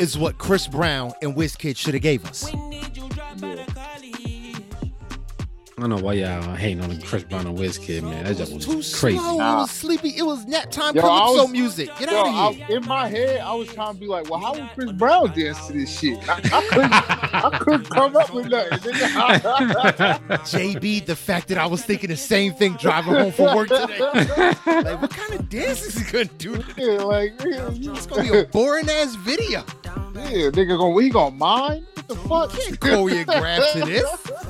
[0.00, 2.50] is what Chris Brown and WizKid should have gave us.
[2.52, 3.66] Yeah.
[5.80, 8.24] I don't know why y'all hating on the Chris Brown and Wizkid, man.
[8.24, 9.16] That just was Too crazy.
[9.18, 9.36] slow.
[9.36, 9.60] It Nah.
[9.62, 10.10] was sleepy.
[10.10, 11.88] It was nap time Yo, I calypso was- music.
[11.98, 12.76] Get Yo, out of I, here.
[12.76, 15.66] in my head, I was trying to be like, well, how would Chris Brown dance
[15.68, 16.18] to this shit?
[16.28, 18.78] I, I couldn't, I couldn't come up with nothing.
[20.50, 23.98] JB, the fact that I was thinking the same thing driving home from work today.
[24.66, 26.72] like, what kind of dance is he gonna do today?
[26.76, 29.60] yeah, like, yeah, It's gonna be a boring ass video.
[30.14, 31.86] yeah, nigga, gonna, he gonna mine?
[31.94, 32.50] What the fuck?
[32.80, 34.30] Choreograph to this.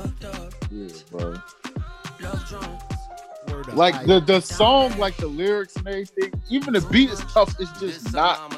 [3.73, 7.55] Like the the song, like the lyrics and everything, even the beat is tough.
[7.59, 8.51] It's just not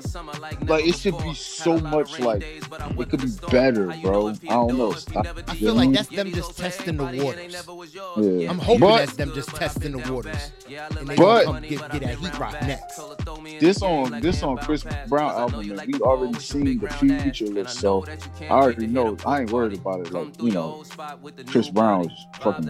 [0.67, 4.29] like it should be so much like it could be better, bro.
[4.29, 4.93] I don't know.
[5.15, 7.65] I feel like that's them just testing the waters.
[8.17, 8.49] yeah.
[8.49, 10.51] I'm hoping But- that's them just testing the waters.
[10.67, 12.99] And they But- come get, get that heat rock next.
[13.60, 18.06] this on this on Chris Brown album, man, we already seen the future list, so
[18.41, 19.17] I already know.
[19.25, 20.12] I ain't worried about it.
[20.12, 20.84] Like you know,
[21.47, 22.67] Chris Brown is fucking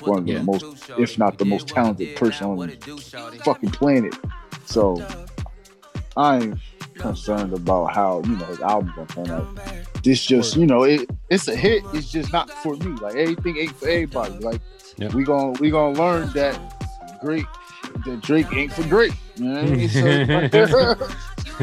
[0.00, 0.42] one of the Yeah.
[0.42, 0.64] most,
[0.98, 4.14] if not the most talented person on the fucking planet.
[4.70, 5.04] So
[6.16, 6.58] I ain't
[6.94, 9.48] concerned about how you know his album gonna turn out.
[10.02, 11.82] This just you know it, it's a hit.
[11.92, 12.96] It's just not for me.
[13.00, 14.34] Like everything ain't for everybody.
[14.38, 14.60] Like
[14.98, 15.14] Yep.
[15.14, 16.58] we gonna we gonna learn that
[17.20, 17.46] great
[18.04, 19.12] that Drake ain't for great.
[19.36, 19.88] You know what I mean?
[19.88, 20.94] So,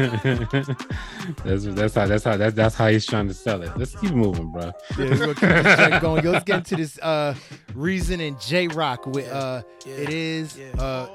[1.44, 3.76] that's that's how that's how that's that's how he's trying to sell it.
[3.76, 4.72] Let's keep moving, bro.
[4.98, 6.24] Yeah, we're gonna keep this track going.
[6.24, 7.34] Yo, let's get into this uh
[7.74, 11.08] reason and Jay Rock with uh it is uh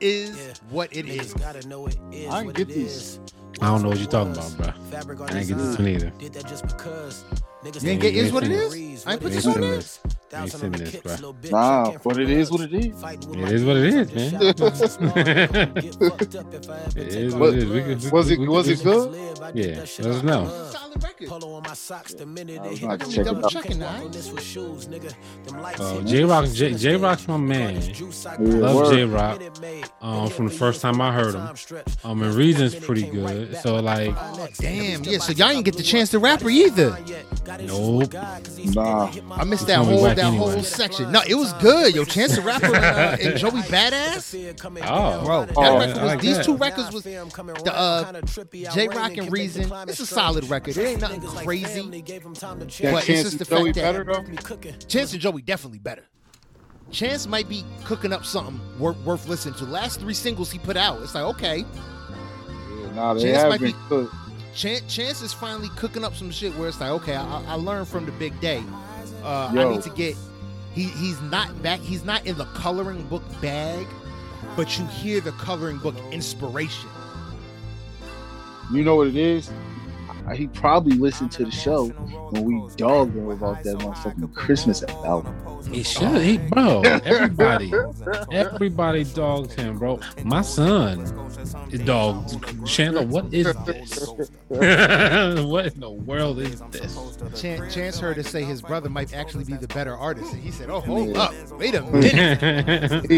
[0.00, 1.34] is what it is.
[1.42, 3.20] I ain't get these.
[3.60, 5.26] I don't know what you're talking about, bro.
[5.26, 6.10] I ain't get this one either.
[6.18, 7.24] Did that just because.
[7.64, 9.04] Niggas You ain't get is what it ain't is?
[9.06, 9.80] I ain't put this ain't on there?
[10.30, 10.38] This.
[10.38, 11.34] You ain't seen this, bro.
[11.50, 13.02] Nah, but it is what it is.
[13.38, 15.76] It is what it is, man.
[16.96, 17.68] It is what it is.
[17.68, 19.14] We could- we Was it we was could- it good?
[19.54, 20.70] Yeah, let us know.
[20.72, 20.88] Solid.
[21.28, 23.50] Polo on my socks the minute I it hit about the check it out.
[23.50, 24.12] Checking that.
[24.12, 25.12] This with shoes, nigga.
[25.46, 27.80] Them lights Uh, Jay Rock, J Jay Rock's my man.
[28.38, 28.92] Love.
[28.92, 29.40] Jay Rock.
[30.00, 31.48] Um, from the first time I heard him.
[32.04, 33.56] Um, and Reason's pretty good.
[33.58, 34.14] So like,
[34.58, 35.18] Damn, yeah.
[35.18, 36.96] So y'all ain't get the chance to rap her either.
[37.62, 38.12] nope.
[38.74, 39.10] Nah.
[39.32, 40.52] I missed It's that gonna whole whack that anyway.
[40.52, 41.10] whole section.
[41.10, 41.94] No, it was good.
[41.94, 44.34] Yo, Chance the Rapper and, uh, and Joey Badass.
[44.86, 46.44] Oh, Bro, that Oh, record was like these that.
[46.44, 47.16] two records was the
[47.74, 48.12] uh
[48.74, 49.70] Jay Rock and Reason.
[49.88, 50.76] It's a solid record.
[50.76, 51.80] It ain't nothing crazy.
[51.82, 54.70] That But it's chance just the to Joey fact that- better though.
[54.88, 56.04] Chance and Joey definitely better.
[56.90, 59.64] Chance might be cooking up something worth, worth listening to.
[59.66, 61.58] Last three singles he put out, it's like okay.
[62.80, 64.08] Yeah, nah, they Chance have might been be-
[64.54, 67.88] Chance, Chance is finally cooking up some shit where it's like, okay, I, I learned
[67.88, 68.62] from the big day.
[69.22, 70.16] Uh, I need to get.
[70.74, 71.80] He he's not back.
[71.80, 73.86] He's not in the coloring book bag,
[74.56, 76.90] but you hear the coloring book inspiration.
[78.72, 79.50] You know what it is?
[80.28, 81.86] I- He probably listened to the show
[82.30, 85.34] when we dogged him about that motherfucking Christmas album.
[85.72, 86.22] He should.
[86.22, 86.80] He, bro.
[87.04, 87.72] Everybody,
[88.32, 90.00] everybody dogged him, bro.
[90.24, 91.00] My son
[91.70, 93.02] is dogged Chandler.
[93.06, 94.30] What is this?
[94.48, 96.96] what in the world is this?
[97.40, 100.50] Chance, Chance heard us say his brother might actually be the better artist, and he
[100.50, 101.22] said, "Oh, hold Yeah.
[101.22, 103.16] up, wait a minute." He-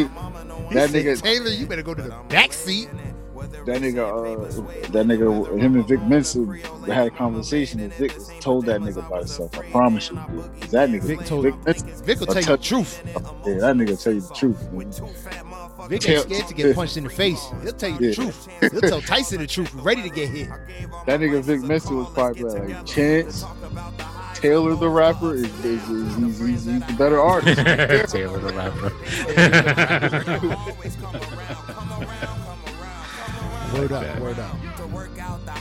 [0.70, 2.88] He that said, nigga, Taylor, you better go to the back seat.
[3.64, 6.44] That nigga, uh, that nigga, him and Vic Mensa
[6.86, 9.56] had a conversation, and Vic told that nigga about himself.
[9.58, 10.44] I promise you, dude.
[10.70, 13.02] That nigga, Vic told- Vic Mensa, Vic will I'll tell you the truth.
[13.06, 13.12] yeah,
[13.58, 14.72] that nigga tell you the truth.
[14.72, 14.92] man.
[15.88, 17.42] Vic ain't scared to get punched in the face.
[17.62, 18.14] He'll tell you the Yeah.
[18.14, 18.48] truth.
[18.60, 19.72] He'll tell Tyson the truth.
[19.74, 20.48] Ready to get hit.
[21.06, 23.44] That nigga Vic Mensa was probably like, Chance
[24.34, 27.60] Taylor, the rapper, is, is, is he's, he's, he's the better artist.
[28.12, 28.90] Taylor the rapper.
[33.72, 34.20] Word up, that.
[34.20, 34.56] word up.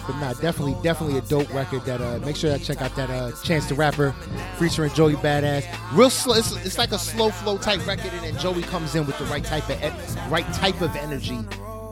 [0.07, 1.83] But nah, definitely, definitely a dope record.
[1.85, 4.13] That uh, make sure y'all check out that uh, Chance the Rapper
[4.57, 5.65] featuring Joey Badass.
[5.93, 6.35] Real slow.
[6.35, 9.25] It's, it's like a slow flow type record, and then Joey comes in with the
[9.25, 11.39] right type of en- right type of energy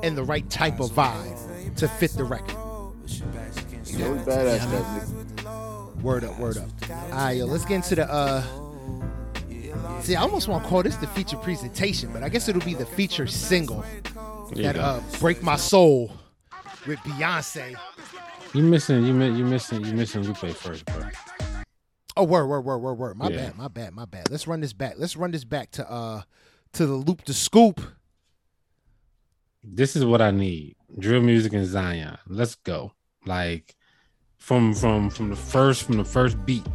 [0.04, 2.56] and the right type of vibe to fit the record.
[3.08, 6.02] Joey badass that nigga.
[6.02, 6.70] Word up, word up.
[6.90, 8.12] All right, yo, let's get into the.
[8.12, 8.44] uh
[10.02, 12.76] See, I almost want to call this the feature presentation, but I guess it'll be
[12.76, 14.02] the feature single There you
[14.56, 16.12] that uh "Break My Soul"
[16.86, 17.76] with Beyonce.
[18.54, 19.04] You missing?
[19.06, 19.84] You mi- you missing?
[19.86, 21.10] You missing Lupe first, bro.
[22.16, 23.18] Oh, word, word, word, word, word.
[23.18, 23.38] My Yeah.
[23.48, 24.32] bad, my bad, my bad.
[24.32, 24.96] Let's run this back.
[24.98, 26.22] Let's run this back to uh
[26.74, 27.82] to the loop the scoop.
[29.64, 32.18] This is what I need: drill music and Zion.
[32.28, 32.94] Let's go.
[33.26, 33.76] Like
[34.38, 36.66] from from from the first from the first beat,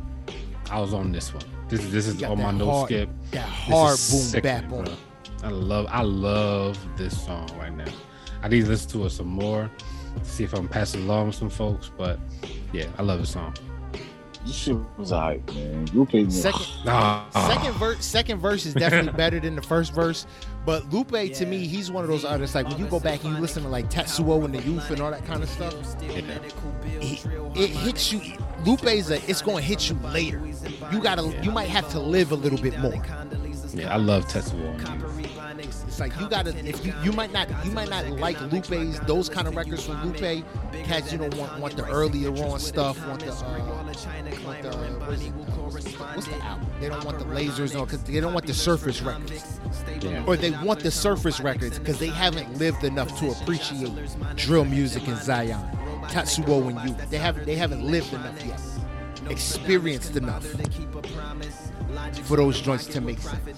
[0.70, 1.44] I was on this one.
[1.68, 3.08] This this is on my no hard- skip.
[3.30, 4.78] That hard boom sick, bap bro.
[4.80, 4.98] on it.
[5.42, 7.90] I love I love this song right now.
[8.42, 9.70] I need to listen to it some more,
[10.22, 11.90] see if I'm passing along with some folks.
[11.96, 12.18] But
[12.72, 13.54] yeah, I love the song.
[14.44, 15.86] This shit was alright, man.
[15.94, 16.30] Lupe, man.
[16.30, 20.26] Second Ah, second verse second verse is definitely better than the first verse.
[20.64, 23.34] But Lupe to me, he's one of those artists like when you go back and
[23.34, 26.24] you listen to like Tetsuo and the Youth and all that kind of stuff, it,
[27.56, 28.20] it hits you.
[28.64, 30.40] Lupe's a it's gonna hit you later.
[30.92, 32.94] You gotta you might have to live a little bit more.
[33.74, 34.78] yeah, I love Tetsuo.
[35.92, 39.28] It's like you gotta if you you might not you might not like Lupe's those
[39.28, 40.42] kind of records from Lupe.
[40.84, 43.76] Cats you don't want want the earlier on stuff, want the uh,
[44.42, 46.66] want the what's, what's the album?
[46.80, 49.60] They don't want the lasers on because they don't want the surface records.
[50.00, 50.24] Yeah.
[50.26, 53.92] Or they want the surface records because they haven't lived enough to appreciate
[54.36, 55.60] drill music in Zion,
[56.04, 56.96] Tetsuo and you.
[57.10, 58.62] They haven't they haven't lived enough yet.
[59.28, 60.46] experienced enough
[62.24, 63.46] for those joints to make sense.
[63.46, 63.52] You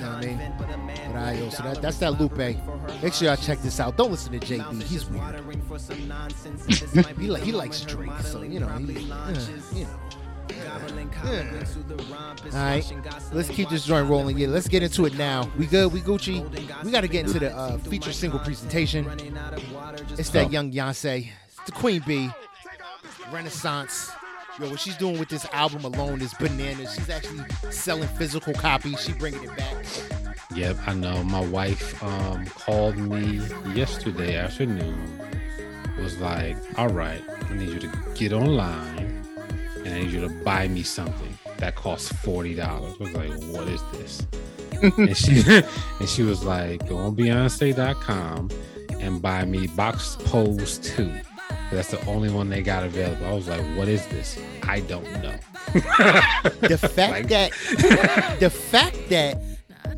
[0.00, 0.52] know what I mean?
[0.58, 0.68] But
[1.38, 2.36] yo, so that, that's that Lupe.
[2.36, 3.96] Make sure y'all check this out.
[3.96, 4.82] Don't listen to JB.
[4.82, 5.22] He's weird.
[7.18, 9.34] he like he likes Drake, so you know, he, uh,
[9.72, 9.90] you know.
[12.52, 12.84] All right,
[13.32, 14.36] let's keep this joint rolling.
[14.38, 15.50] Yeah, let's get into it now.
[15.56, 15.92] We good?
[15.92, 16.84] We Gucci?
[16.84, 19.06] We got to get into the uh, feature single presentation.
[20.18, 22.30] It's that young Beyonce, it's the Queen Bee,
[23.32, 24.10] Renaissance.
[24.60, 26.94] Yo, what she's doing with this album alone is bananas.
[26.94, 29.00] She's actually selling physical copies.
[29.00, 29.84] She bringing it back.
[30.54, 31.24] Yep, I know.
[31.24, 33.40] My wife um, called me
[33.74, 35.20] yesterday afternoon.
[35.98, 39.24] Was like, "All right, I need you to get online,
[39.84, 43.30] and I need you to buy me something that costs forty dollars." I was like,
[43.52, 44.26] "What is this?"
[44.82, 45.42] and she
[45.98, 48.50] and she was like, "Go on Beyonce.com
[49.00, 51.12] and buy me Box Pose Two.
[51.74, 54.38] That's the only one they got available." I was like, "What is this?
[54.62, 55.34] I don't know."
[56.60, 59.38] The fact Like- that the fact that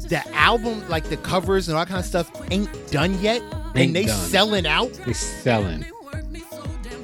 [0.09, 3.41] the album, like the covers and all that kind of stuff, ain't done yet,
[3.75, 4.17] Ain't and they done.
[4.29, 4.91] selling out.
[5.07, 5.85] It's selling.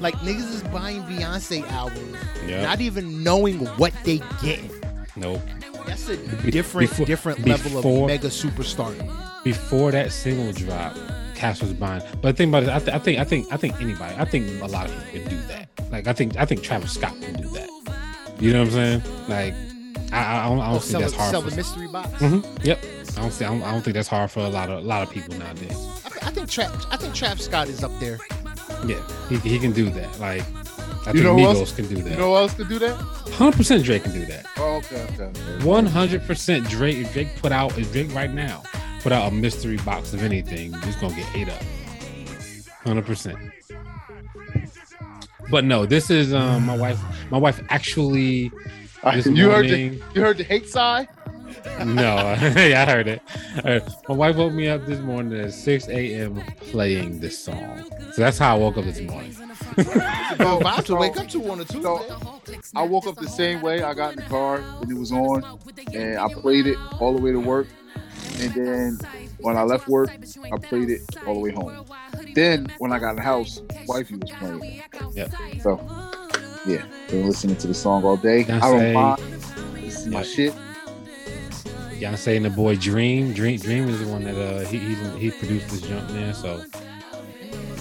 [0.00, 2.62] Like niggas is buying Beyonce albums, Yeah.
[2.62, 4.70] not even knowing what they getting.
[5.16, 5.40] Nope.
[5.86, 6.16] That's a
[6.50, 8.94] different, before- different level before- of mega superstar.
[9.44, 10.96] before that single drop,
[11.42, 12.00] Cash was buying.
[12.20, 14.24] But the thing about it, I, th- I think, I think, I think anybody, I
[14.24, 15.68] think a lot of people can do that.
[15.90, 17.68] Like, I think, I think Travis Scott can do that.
[18.38, 19.02] You know what I'm saying?
[19.28, 19.54] Like,
[20.12, 21.30] I, I don't, I don't Oh, think that's hard.
[21.32, 22.08] sell For, the mystery box.
[22.22, 22.64] Mhm.
[22.64, 22.78] Yep.
[23.16, 23.44] I don't see.
[23.44, 25.36] I don't, I don't think that's hard for a lot of a lot of people
[25.36, 25.76] nowadays.
[26.04, 28.18] I, I think Trav, I think Travis Scott is up there.
[28.86, 30.20] Yeah, he, he can do that.
[30.20, 30.42] Like,
[31.06, 32.04] I You think know who Migos else- can do that.
[32.04, 32.18] You that.
[32.18, 32.94] know who else can do that?
[33.32, 34.46] Hundred percent Drake can do that.
[34.58, 35.24] Oh, okay, okay.
[35.24, 35.64] okay.
[35.64, 36.98] One hundred percent Drake.
[36.98, 38.62] If Drake put out, if Drake right now
[39.02, 41.62] put out a mystery box of anything, it's gonna get ate up.
[42.84, 43.38] Hundred percent.
[45.50, 47.00] But no, this is um my wife.
[47.30, 48.50] My wife actually
[49.14, 50.02] this you heard the morning.
[50.14, 51.08] you heard the hate side?
[51.84, 51.92] no,
[52.56, 53.22] yeah, I heard it.
[53.64, 56.40] Heard- My wife woke me up this morning at six a.m.
[56.70, 57.84] playing this song.
[58.12, 59.34] So that's how I woke up this morning.
[59.76, 61.82] I have to wake up to on a Tuesday.
[61.82, 62.20] So,
[62.74, 63.82] I woke up the same way.
[63.82, 65.44] I got in the car and it was on,
[65.94, 67.66] and I played it all the way to work.
[68.40, 68.98] And then
[69.40, 70.10] when I left work,
[70.52, 71.84] I played it all the way home.
[72.34, 74.82] Then when I got in the house, wifey was playing it.
[75.14, 75.32] Yep.
[75.62, 75.80] So
[76.66, 78.44] yeah, been listening to the song all day.
[78.44, 79.22] Can I I don't say- mind.
[79.76, 80.26] This is my Yep.
[80.26, 80.54] shit.
[82.00, 83.32] Beyonce and the boy Dream.
[83.32, 86.34] Dream Dream is the one that uh he he, he produced this jump man.
[86.34, 86.64] So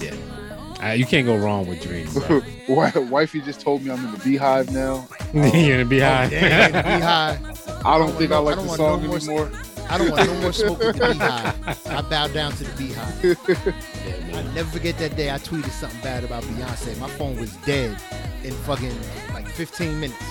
[0.00, 0.14] yeah,
[0.82, 2.06] uh, you can't go wrong with Dream.
[3.10, 5.08] Wifey just told me I'm in the BeyHive now.
[5.32, 6.26] You're gonna be high.
[6.26, 7.82] Oh, damn, BeyHive.
[7.84, 9.50] I don't want think I no- like I the song no more- anymore.
[9.88, 11.90] I don't want no more smoke with the BeyHive.
[11.90, 14.34] I bow down to the BeyHive.
[14.34, 16.98] I never forget that day I tweeted something bad about Beyonce.
[16.98, 18.00] My phone was dead
[18.42, 18.96] in fucking
[19.32, 20.22] like 15 minutes.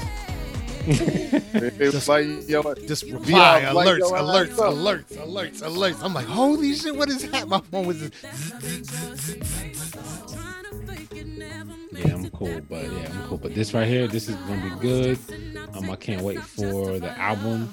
[1.78, 6.04] Just- like, yo, Just reply, BeyHive, like, alerts, yo, alerts, what's alerts, alerts, alerts.
[6.04, 7.48] I'm like, holy shit, what is that?
[7.48, 8.14] My phone was just
[11.94, 13.38] Yeah, I'm cool, but yeah, I'm cool.
[13.38, 15.20] But this right here, this is gonna be good.
[15.76, 17.72] Um, I can't wait for the album.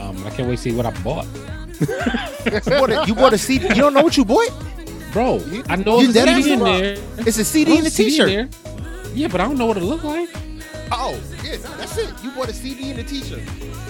[0.00, 1.26] Um, I can't wait to see what I bought,
[1.80, 1.86] you
[2.60, 3.68] bought, a, you bought a CD.
[3.68, 4.50] You don't know what you bought?
[5.12, 5.36] bro.
[5.38, 7.26] You- I know you there's a CD in ass there.
[7.28, 8.28] It's a CD and a There's CD T-shirt.
[8.30, 9.10] in there.
[9.14, 10.28] Yeah, but I don't know what it look like.
[10.90, 12.12] Oh, yeah, that's it.
[12.22, 13.40] You bought a CD and a T-shirt.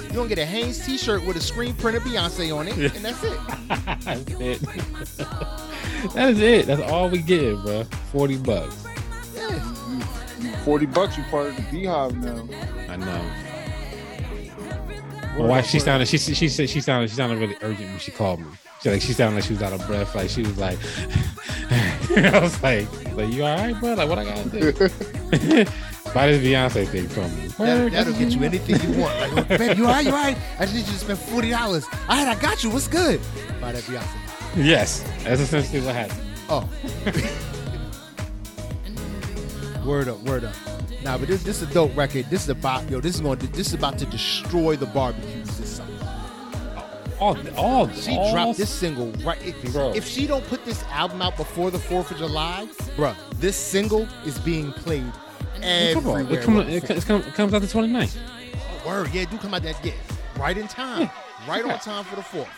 [0.08, 3.04] You gonna get a Hanes T-shirt with a screen print of Beyonce on it, and
[3.04, 3.38] that's it.
[4.04, 4.60] That's it.
[6.14, 6.66] that is it.
[6.66, 7.84] That's all we get, bro.
[8.12, 8.84] Forty bucks.
[9.34, 9.58] Yeah.
[10.64, 11.16] forty bucks.
[11.16, 12.92] You part of the BeyHive now.
[12.92, 13.30] I know.
[15.36, 18.12] My wife, she sounded, she she said she sounded, she sounded really urgent when she
[18.12, 18.46] called me.
[18.82, 20.14] She like she sounded like she was out of breath.
[20.14, 20.78] Like she was like,
[22.10, 23.94] I was like, like you all right, bro?
[23.94, 24.72] Like what I gotta do?
[26.14, 27.48] Buy this Beyonce thing from me.
[27.58, 29.18] That, that'll get you anything you want.
[29.18, 30.04] Like, oh, babe, you alright?
[30.04, 30.36] You alright?
[30.60, 31.86] I just need you to spend forty dollars.
[32.08, 32.70] Alright, I got you.
[32.70, 33.20] What's good?
[33.60, 34.06] Buy that Beyonce.
[34.56, 36.20] Yes, that's essentially what happened.
[36.48, 36.68] Oh.
[39.84, 40.54] word up, word up.
[41.04, 42.24] Nah, but this this is a dope record.
[42.30, 42.98] This is about yo.
[42.98, 43.38] This is going.
[43.38, 45.90] To, this is about to destroy the barbecues this summer.
[47.20, 49.38] All, all, She all, dropped this single right.
[49.46, 53.56] If, if she don't put this album out before the Fourth of July, bruh, this
[53.56, 55.12] single is being played
[55.62, 56.22] everywhere.
[56.22, 58.16] it, come, it, it, come, it comes out the 29th.
[58.84, 59.92] Word, yeah, do come out that yeah,
[60.38, 61.08] right in time,
[61.46, 62.48] right on time for the fourth,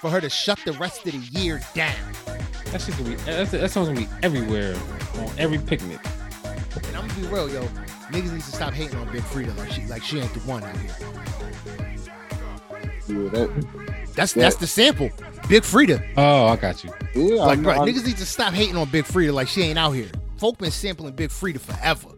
[0.00, 1.94] for her to shut the rest of the year down.
[2.66, 4.74] That shit's gonna be, that's, that song's gonna be everywhere
[5.18, 6.00] on every picnic.
[6.76, 7.62] And I'm gonna be real, yo,
[8.12, 10.62] niggas needs to stop hating on Big Freedia like she like she ain't the one
[10.62, 10.94] out here.
[13.08, 13.66] Yeah, that,
[14.14, 14.42] That's Yeah.
[14.42, 15.10] that's the sample,
[15.48, 16.02] Big Freedia.
[16.16, 16.90] Oh, I got you.
[17.14, 19.62] yeah, Like, I'm- bro, I'm- niggas need to stop hating on Big Freedia like she
[19.62, 20.08] ain't out here.
[20.38, 22.08] folk been sampling Big Freedia forever.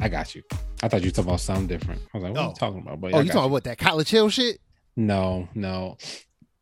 [0.00, 0.42] I got you.
[0.82, 2.00] I thought you were talking about something different.
[2.14, 2.48] I was like, what are Oh.
[2.50, 3.00] you talking about?
[3.00, 4.60] But Oh, I you got talking about that College Hill shit?
[4.96, 5.96] No, no.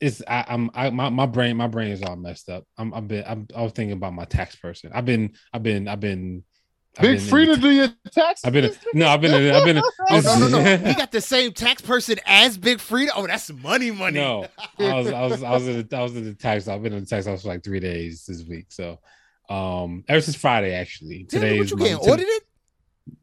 [0.01, 2.65] It's I, I'm I my, my brain my brain is all messed up.
[2.77, 4.91] I'm I've been I'm, I was thinking about my tax person.
[4.95, 6.45] I've been I've been I've been
[6.99, 8.45] I've Big been in Frida the- do your taxes.
[8.45, 10.77] I've been no I've been in, I've been in- Oh no, no, no.
[10.89, 13.11] he got the same tax person as Big Free.
[13.15, 14.21] Oh, that's money, money.
[14.21, 14.47] no
[14.79, 16.93] I was I was I was in the, I was in the tax I've been
[16.93, 18.67] in the tax office for like three days this week.
[18.71, 18.99] So
[19.49, 21.27] um ever since Friday actually.
[21.29, 22.43] Damn, Today what is you my- getting to- audited?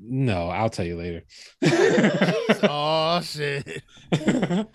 [0.06, 1.24] No, I'll tell you later.
[2.64, 3.82] oh shit!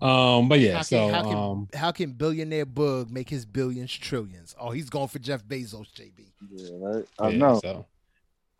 [0.00, 3.46] um but yeah How can- so how can- um How can billionaire Bug make his
[3.46, 4.54] billions trillions?
[4.58, 6.32] Oh, he's going for Jeff Bezos, JB.
[6.50, 7.04] Yeah, right.
[7.18, 7.60] I Yeah, know.
[7.62, 7.86] So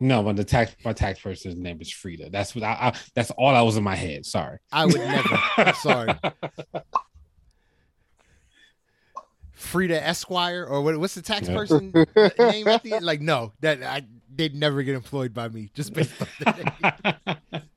[0.00, 2.30] no, but the tax my tax person's name is Frida.
[2.30, 4.26] That's what I, I that's all that was in my head.
[4.26, 4.58] Sorry.
[4.72, 5.38] I would never.
[5.58, 6.14] I'm sorry.
[9.52, 11.54] Frida Esquire or what, what's the tax Yeah.
[11.54, 11.92] person
[12.38, 13.04] name at the end?
[13.06, 14.02] Like, no, that I
[14.36, 17.62] they'd never get employed by me just based on the name.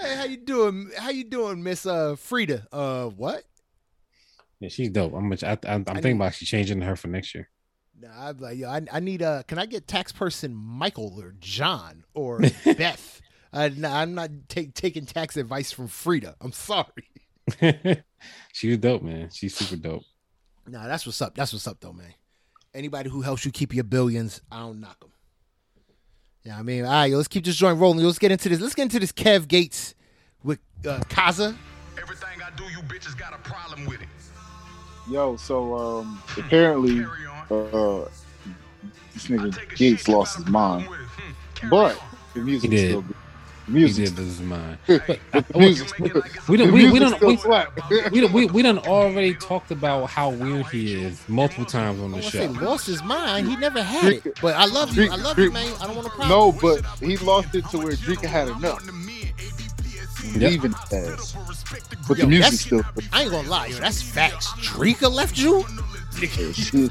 [0.00, 0.90] Hey, how you doing?
[0.96, 2.68] How you doing, Miss uh Frida?
[2.72, 3.44] Uh, what?
[4.60, 5.14] yeah, she's dope.
[5.14, 5.42] I'm much.
[5.42, 7.48] I, I, I'm I thinking about actually changing her for next year.
[8.00, 9.44] Nah, I'm like, yo, I, I need a.
[9.48, 13.20] Can I get tax person Michael or John or Beth?
[13.52, 16.36] Uh, nah, I'm not take, taking tax advice from Frida.
[16.40, 16.86] I'm sorry.
[18.52, 19.30] she was dope, man.
[19.32, 20.02] She's super dope.
[20.66, 21.34] Nah, that's what's up.
[21.34, 22.14] That's what's up, though, man.
[22.72, 25.09] Anybody who helps you keep your billions, I don't knock them.
[26.44, 28.04] Yeah, I mean, all right, yo, let's keep this joint rolling.
[28.04, 28.60] Let's get into this.
[28.60, 29.94] Let's get into this Kev Gates
[30.42, 31.54] with uh, Khaza.
[32.00, 34.08] Everything I do, you bitches got a problem with it.
[35.10, 37.04] Yo, so um, apparently,
[37.50, 38.08] uh,
[39.12, 40.86] this nigga Gates lost his mind.
[40.86, 42.08] Hmm, but on.
[42.32, 43.16] the music is still good.
[43.72, 44.78] The He music, did lose his mind.
[44.86, 45.98] the But music,
[46.48, 47.78] we, don't we, we don't still we, slap.
[48.10, 52.10] we, don't- we, we done already talked about how weird he is multiple times on
[52.10, 52.52] the want say show.
[52.60, 53.48] lost his mind.
[53.48, 54.40] He never had it.
[54.42, 55.08] But I love you.
[55.10, 55.72] I love you, man.
[55.80, 56.28] I don't want to problem.
[56.28, 58.82] No, but he lost it to where Dreka had enough.
[60.34, 60.50] Yep.
[60.50, 61.34] Leaving his ass.
[62.08, 62.82] But Yo, the music still.
[63.12, 63.76] I ain't gonna lie, yo.
[63.76, 64.48] That's facts.
[64.54, 65.64] Dreka left you.
[66.52, 66.88] She,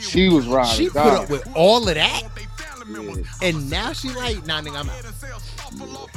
[0.00, 0.74] she was riding.
[0.74, 2.22] She put up with all of that,
[3.42, 5.04] and now she like, nah, nigga, I'm out.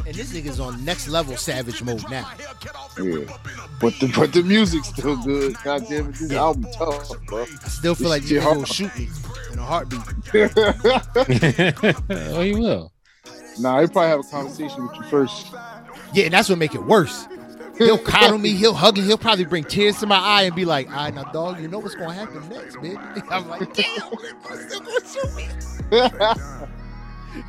[0.06, 2.30] And this nigga's on next level savage mode now.
[2.98, 3.26] Yeah.
[3.80, 5.56] But the but the music's still good.
[5.64, 7.44] God damn it, this album tough, bro.
[7.44, 9.10] I still feel like This this shit nigga will shoot me
[9.54, 10.02] in a heartbeat.
[12.36, 12.92] oh, you will.
[13.60, 15.54] nah, he probably have a conversation with you first.
[16.14, 17.28] Yeah, and that's what make it worse.
[17.78, 20.66] He'll coddle me, he'll hug me, he'll probably bring tears to my eye and be
[20.66, 22.98] like, all right, now, dog, you know what's gonna happen next, man.
[23.30, 25.48] I'm like, damn, he's still gonna shoot me.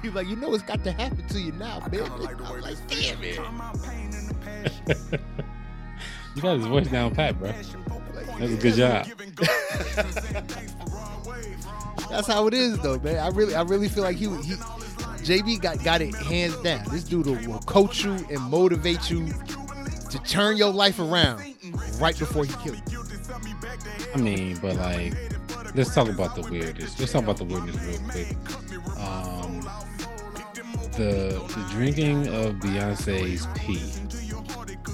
[0.03, 2.03] He's like, you know what's got to happen to you now, man.
[2.03, 2.21] I'm
[2.61, 3.39] like, damn it.
[6.35, 7.53] You got his voice down pat, bro.
[8.39, 9.07] That's a good job.
[12.11, 13.19] That's how it is, though, man.
[13.19, 14.55] I really, I really feel like he, he,
[15.23, 16.85] JB got got it hands down.
[16.91, 19.33] This dude will, will coach you and motivate you
[20.11, 21.43] to turn your life around
[21.99, 23.03] right before he killed you.
[24.15, 25.15] I mean, but like,
[25.75, 26.99] let's talk about the weirdness.
[26.99, 28.37] Let's talk about the weirdness real quick.
[28.99, 29.61] Um,
[30.93, 33.83] the the drinking of Beyonce's pee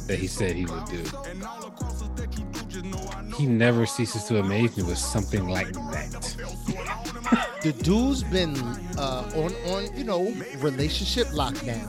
[0.06, 1.04] that he said he would do.
[3.36, 6.36] He never ceases to amaze me with something like that.
[7.62, 8.56] the dude's been
[8.98, 10.22] uh, on on you know
[10.58, 11.86] relationship lockdown.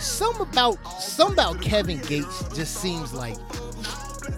[0.00, 3.36] Some about some about Kevin Gates just seems like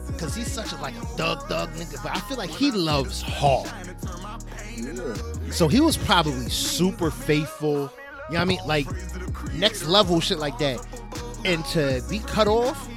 [0.08, 3.22] because he's such a like a thug thug nigga, but I feel like he loves
[3.22, 3.70] hard.
[5.52, 7.72] So he was probably super faithful.
[7.72, 7.90] You know
[8.28, 8.60] what I mean?
[8.66, 8.86] Like
[9.52, 10.84] next level shit like that.
[11.44, 12.88] And to be cut off,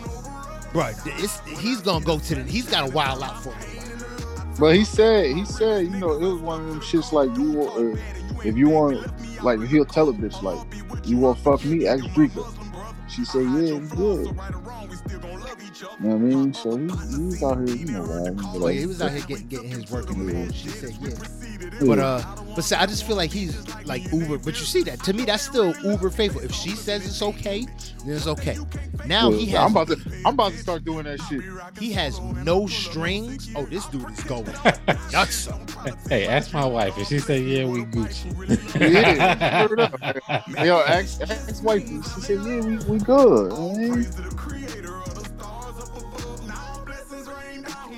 [0.72, 2.44] bro, it's, he's gonna go to the.
[2.44, 3.76] He's got a wild out for it.
[4.60, 7.62] But he said, he said, you know, it was one of them shits like you
[7.64, 7.98] uh,
[8.46, 9.06] if you want,
[9.46, 12.44] like he'll tell a bitch like, you want fuck me, ask Dreka.
[13.08, 14.28] She say, yeah, we good.
[14.28, 16.54] You know what I mean?
[16.54, 18.02] So he, he was out here, you know,
[18.56, 20.28] like, he was out here getting getting his work in.
[20.28, 20.52] Yeah.
[20.52, 21.55] She said, yeah.
[21.82, 22.22] But uh,
[22.56, 24.38] but see, I just feel like he's like uber.
[24.38, 26.42] But you see that to me, that's still uber faithful.
[26.42, 27.66] If she says it's okay,
[28.06, 28.58] then it's okay.
[29.06, 29.60] Now he has.
[29.60, 31.42] I'm about to, I'm about to start doing that shit.
[31.80, 33.50] he has no strings.
[33.56, 34.46] Oh, this dude is going
[35.12, 35.50] nuts.
[36.08, 38.32] Hey, ask my wife, and she said, "Yeah, we Gucci."
[38.80, 40.00] Yeah, word up.
[40.64, 42.02] Yo, ask, ask wifey.
[42.02, 43.52] She said, yeah, we, we good.
[43.52, 44.06] Man.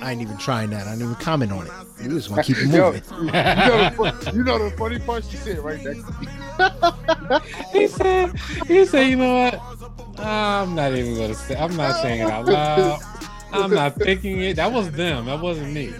[0.08, 0.86] I ain't even trying that.
[0.86, 1.72] I didn't even comment on it.
[2.00, 3.02] You just want to keep it Yo, moving.
[3.18, 5.22] you, know the, you know the funny part?
[5.22, 5.96] She said right there.
[7.74, 8.34] he said,
[8.66, 9.60] "He said, you know what?
[10.18, 11.56] I'm not even gonna say.
[11.56, 13.00] I'm not saying it out loud.
[13.52, 14.56] I'm not thinking it.
[14.56, 15.26] That was them.
[15.26, 15.92] That wasn't me.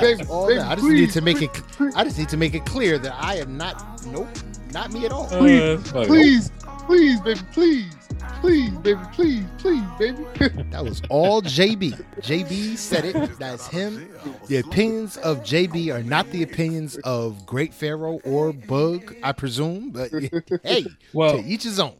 [0.00, 0.68] Baby, All baby, that.
[0.68, 1.60] I just please, need to make it.
[1.96, 4.06] I just need to make it clear that I am not.
[4.06, 4.28] Nope,
[4.72, 5.26] not me at all.
[5.34, 6.52] Uh, it's please,
[6.86, 7.92] please, baby, please,
[8.40, 10.24] please, baby, please, please, baby.
[10.70, 12.02] That was all JB.
[12.20, 13.38] JB said it.
[13.38, 14.08] That's him.
[14.48, 19.90] The opinions of JB are not the opinions of Great Pharaoh or Bug, I presume.
[19.90, 20.10] But
[20.64, 21.94] hey, Well, to each his own.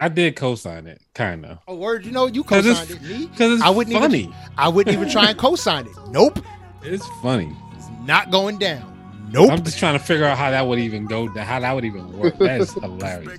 [0.00, 3.02] I did co-sign it, kind of, Oh, word, you know, you co-signed it's it.
[3.02, 4.20] Me, because it's I wouldn't funny.
[4.20, 4.34] even.
[4.56, 5.92] I wouldn't even try and co-sign it.
[6.10, 6.38] Nope,
[6.82, 7.50] It's funny.
[7.76, 8.96] it's not going down.
[9.30, 9.50] Nope.
[9.50, 11.28] I'm just trying to figure out how that would even go.
[11.28, 12.38] How that would even work.
[12.38, 13.38] That is hilarious.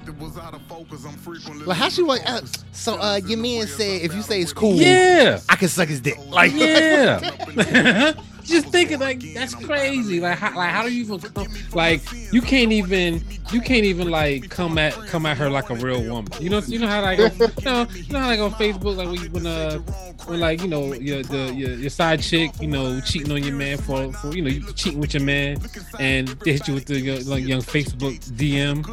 [1.66, 2.22] Like how she like?
[2.26, 5.40] Uh, so, uh, your man said if you say it's cool, Yeah.
[5.50, 6.18] I can suck his dick.
[6.30, 8.14] Like, Yeah.
[8.50, 10.20] Just thinking like that's crazy.
[10.20, 12.02] Like how, like how do you even come, like
[12.34, 16.02] you can't even you can't even like come at come at her like a real
[16.04, 16.32] woman.
[16.40, 17.26] You know you know how like you
[17.64, 19.80] know you know how like on Facebook like when, you- when uh
[20.28, 23.56] when like you know your the your, your side chick you know cheating on your
[23.56, 25.58] man for for you know you cheating with your man
[26.00, 28.86] and they hit you with the young, like young Facebook DM.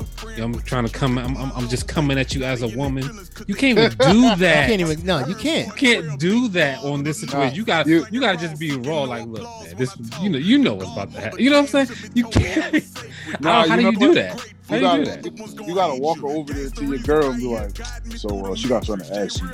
[0.43, 1.19] I'm trying to come.
[1.19, 3.05] I'm, I'm I'm just coming at you as a woman.
[3.47, 4.69] You can't even do that.
[4.71, 5.05] you can't even.
[5.07, 5.67] No, you can't.
[5.69, 7.55] you can't do that on this situation.
[7.55, 9.03] You got you- you, got to just be raw.
[9.03, 11.41] Like, look, man, this you know you know what's about to happen.
[11.41, 11.99] You know what I'm saying?
[12.15, 12.85] You can't.
[13.41, 14.41] Nah, how, how you do you do that?
[14.69, 15.67] How You do gotta, you do that?
[15.67, 17.77] you gotta walk her over there to your girl and be like,
[18.17, 19.49] so uh, she got something to ask you.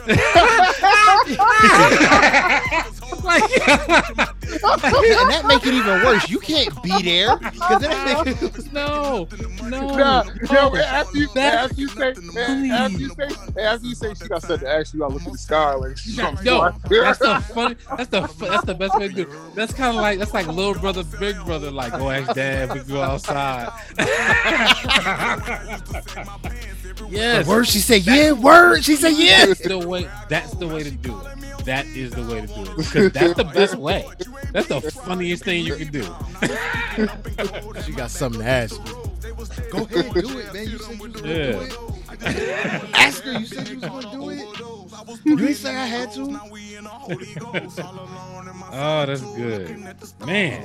[3.24, 6.28] like, and that make it even worse.
[6.28, 9.28] You can't be there because that make it, no,
[9.62, 9.96] no.
[9.96, 10.76] Nah, no.
[10.76, 14.66] after you, That- after you say, after you say, after you say she got something
[14.66, 15.96] to ask you, gotta look in the sky like,
[16.44, 17.76] Yo, that's the funny.
[17.96, 19.22] That's the that's the best way to do.
[19.22, 19.54] it.
[19.54, 21.70] That's kind of like that's like little brother, big brother.
[21.70, 23.70] Like oh, go ask dad if we go outside.
[27.08, 27.66] yes, word.
[27.66, 30.08] She said, "Yeah, word." She said, "Yeah." that's the way.
[30.28, 31.26] That's the way to do it.
[31.64, 34.06] That is the way to do it because that's the best way.
[34.52, 36.04] That's the funniest thing you can do.
[37.84, 38.94] She got something to ask you.
[39.70, 40.68] Go ahead, and do it, man.
[40.68, 41.52] You said you was gonna Yeah.
[41.52, 42.94] do it.
[42.94, 43.32] Ask her.
[43.38, 44.44] You said you was gonna do it.
[45.24, 46.40] You ain't say I had to.
[48.74, 49.68] Oh, that's good,
[50.24, 50.62] man.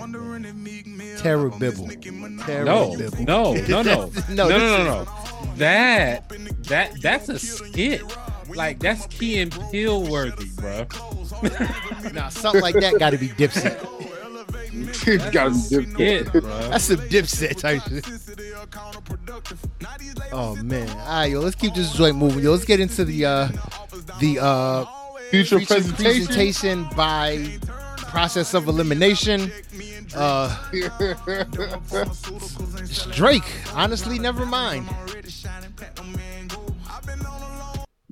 [1.18, 1.90] Terror bibble.
[2.46, 3.24] Terror No, bibble.
[3.24, 5.08] no, no, no, no, no, no, no, no, no.
[5.58, 6.30] That
[6.64, 8.02] that that's a skit.
[8.56, 10.86] Like that's Key and Peele worthy, bro.
[12.14, 13.78] Nah, something like that got to be dipset.
[15.32, 16.44] Gotta be different.
[16.44, 16.70] Bro.
[16.70, 18.06] That's some dipset type shit.
[20.32, 20.90] Oh man.
[20.90, 22.44] All right, yo, let's keep this joint moving.
[22.44, 23.48] Yo, let's get into the uh
[24.20, 24.86] the uh
[25.32, 26.26] Future presentation.
[26.28, 27.58] presentation by
[27.98, 29.52] process of elimination.
[30.16, 33.44] Uh it's Drake.
[33.74, 34.88] Honestly, never mind.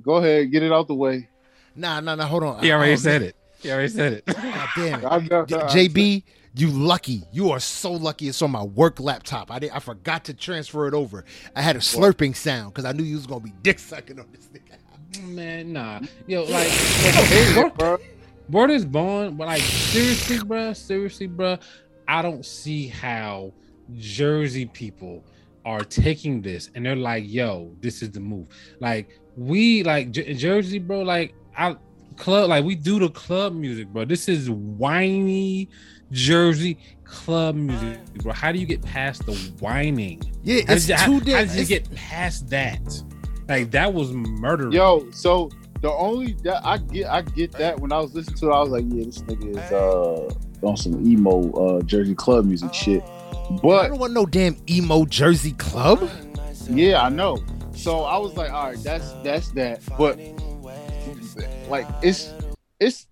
[0.06, 1.28] Go ahead, get it out the way.
[1.76, 2.26] Nah, nah, nah.
[2.28, 2.64] Hold on.
[2.64, 3.36] He already Oh, said it.
[3.62, 4.26] He already said it.
[4.26, 5.06] God damn it.
[5.12, 6.24] I know, J- JB,
[6.56, 7.24] you lucky.
[7.32, 8.28] You are so lucky.
[8.30, 9.52] It's on my work laptop.
[9.52, 9.72] I did.
[9.72, 11.26] I forgot to transfer it over.
[11.56, 14.28] I had a slurping sound because I knew you was gonna be dick sucking on
[14.32, 14.62] this thing.
[15.34, 16.02] Man, nah.
[16.28, 17.98] Yo, like, Hey, bro.
[18.50, 21.58] Word is born, but like seriously, bro, seriously, bro,
[22.08, 23.54] I don't see how
[23.98, 25.24] Jersey people
[25.66, 28.48] are taking this and they're like, "Yo, this is the move."
[28.80, 31.02] Like we like J- Jersey, bro.
[31.02, 31.76] Like I
[32.18, 34.06] club, like we do the club music, bro.
[34.06, 35.70] This is whiny
[36.12, 38.34] Jersey club music, bro.
[38.34, 40.22] How do you get past the whining?
[40.44, 41.48] Yeah, How it's did, you, how, too how damn.
[41.48, 43.04] did you get past that?
[43.48, 44.70] Like that was murder.
[44.72, 45.50] Yo, so
[45.82, 48.60] the only that I get, I get that when I was listening to it, I
[48.62, 50.34] was like, yeah, this nigga is uh
[50.68, 53.04] on some emo uh Jersey club music shit.
[53.62, 56.10] But I don't want no damn emo Jersey club.
[56.70, 57.38] yeah, I know.
[57.86, 59.80] So I was like, all right, that's that's that.
[59.96, 60.18] But
[61.70, 62.34] like, it's
[62.80, 63.06] it's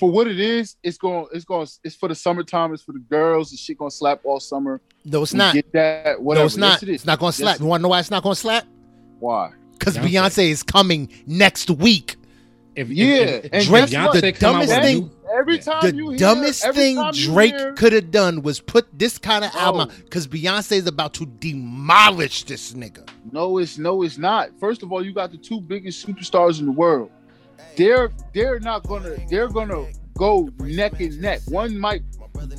[0.00, 0.74] for what it is.
[0.82, 2.74] It's going, it's going, it's for the summertime.
[2.74, 3.52] It's for the girls.
[3.52, 4.80] The shit gonna slap all summer.
[5.04, 5.54] No, it's We not.
[5.54, 6.20] Get that?
[6.20, 6.42] Whatever.
[6.42, 6.72] No, it's not.
[6.72, 6.94] Yes, it is.
[6.96, 7.60] It's not gonna Yes, slap.
[7.60, 8.64] You want to know why it's not gonna slap?
[9.20, 9.52] Why?
[9.78, 10.10] Because Beyonce.
[10.12, 12.16] Beyonce is coming next week.
[12.74, 14.98] If, if- Yeah, if, and Drake, guess the Beyonce come out dumbest with a thing-
[15.02, 19.18] new- Every time The you hear, dumbest thing Drake could have done was put this
[19.18, 23.08] kind of album because Beyonce is about to demolish this nigga.
[23.32, 24.50] No, it's no, it's not.
[24.60, 27.10] First of all, you got the two biggest superstars in the world.
[27.76, 31.40] They're they're not gonna they're gonna go neck and neck.
[31.46, 32.02] One might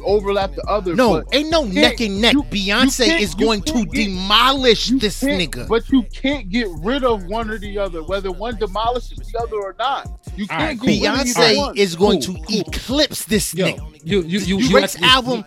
[0.04, 0.96] overlap the other.
[0.96, 2.34] No, but ain't no neck and neck.
[2.34, 5.68] you- Beyonce can't- is going to get- demolish this nigga.
[5.68, 9.58] But you can't get rid of one or the other, whether one demolishes the other
[9.58, 10.10] or not.
[10.36, 11.78] You can't right, get rid of either Beyonce one.
[11.78, 12.60] is going Cool, to cool.
[12.62, 14.00] eclipse this Yo, nigga.
[14.04, 15.46] you you you you Drake's have to- album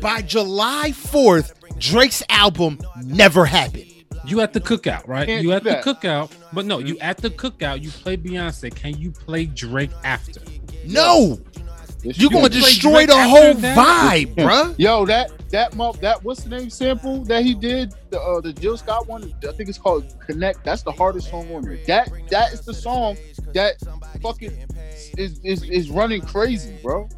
[0.00, 3.86] by July 4th, Drake's album never happened.
[4.24, 5.26] You at the cookout, right?
[5.26, 5.84] Can't You at the that.
[5.84, 6.30] cookout.
[6.52, 8.72] But no, you at the cookout, you play Beyonce.
[8.74, 10.40] Can you play Drake after?
[10.86, 11.40] No,
[12.04, 12.38] It's you're true.
[12.40, 14.74] gonna destroy the whole vibe, bruh.
[14.78, 18.52] Yo, that that mo- that what's the name sample that he did the uh, the
[18.52, 19.32] Jill Scott one?
[19.48, 20.64] I think it's called Connect.
[20.64, 21.78] That's the hardest song on there.
[21.86, 23.16] That that is the song
[23.54, 23.74] that
[24.20, 24.52] fucking
[25.16, 27.08] is is, is running crazy, bro.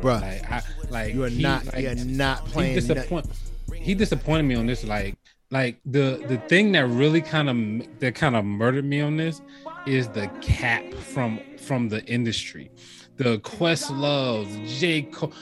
[0.00, 2.74] Bruh, Like, I, like you are he- not, like, you are not playing.
[2.74, 3.26] that- disappoint.
[3.74, 4.84] He disappointed me on this.
[4.84, 5.16] Like,
[5.50, 9.40] like the the thing that really kind of that kind of murdered me on this
[9.86, 12.70] is the cap from from the industry.
[13.16, 15.32] The Questloves J Cole.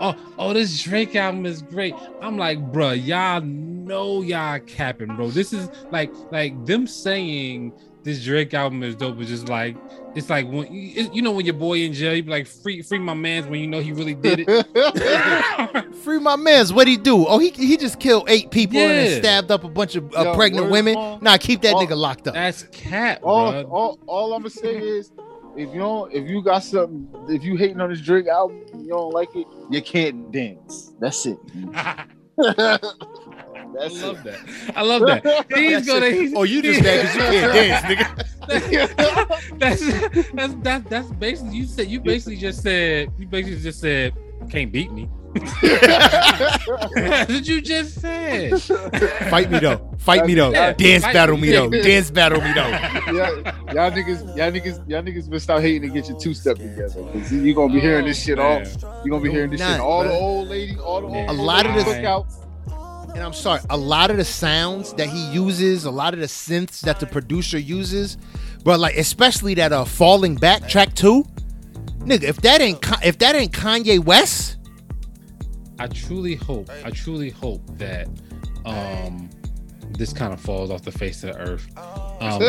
[0.00, 1.94] Oh, oh, this Drake album is great.
[2.20, 5.30] I'm like, bruh, y'all know y'all capping, bro.
[5.30, 7.72] This is like, like them saying
[8.04, 9.18] this Drake album is dope.
[9.20, 9.76] Is just like,
[10.14, 12.80] it's like when you you know when your boy in jail, you be like, free,
[12.82, 15.94] free my man's when you know he really did it.
[16.04, 16.72] Free my man's.
[16.72, 17.26] What he do?
[17.26, 20.22] Oh, he he just killed eight people and then stabbed up a bunch of uh,
[20.24, 20.94] Yo, pregnant women.
[20.94, 21.18] song.
[21.22, 22.34] Nah, keep that Oh, nigga locked up.
[22.34, 23.62] That's cat, all, bro.
[23.64, 25.10] all, all I'm gonna say is,
[25.58, 28.90] if you don't, if you got something, if you hating on this Drake album, you
[28.90, 30.92] don't like it, you can't dance.
[31.00, 31.36] That's it.
[31.74, 32.06] I
[33.88, 34.24] love it.
[34.24, 34.38] that.
[34.76, 35.24] I love that.
[35.54, 36.10] He's That's gonna.
[36.10, 38.24] He's, oh, you just mad because you can't dance, nigga.
[39.58, 39.82] that's
[40.32, 41.88] that's that's that's basically you said.
[41.88, 43.12] You basically just said.
[43.18, 44.14] You basically just said
[44.48, 45.08] can't beat me.
[45.62, 48.60] That's what you just said.
[49.30, 49.90] Fight me though.
[49.98, 50.50] Fight me though.
[50.50, 51.42] Yeah, Dance fight battle me.
[51.48, 51.70] me though.
[51.70, 52.68] Dance battle me though.
[52.68, 56.56] yeah, y'all niggas, y'all niggas, y'all niggas been stop hating to get your two step
[56.56, 57.02] together.
[57.12, 58.60] Cause you gonna be hearing this shit all.
[58.60, 58.66] Man.
[59.04, 59.80] You gonna be hearing this shit.
[59.80, 62.44] All the old ladies, all the old A lot of ladies this- cookouts.
[63.14, 66.26] And I'm sorry, a lot of the sounds that he uses, a lot of the
[66.26, 68.16] synths that the producer uses,
[68.62, 71.24] but like especially that uh falling back track two,
[72.00, 74.57] nigga, if that ain't if that ain't Kanye West,
[75.78, 78.08] I truly hope, I truly hope that
[78.64, 79.30] um
[79.90, 81.66] this kind of falls off the face of the earth.
[82.20, 82.42] Um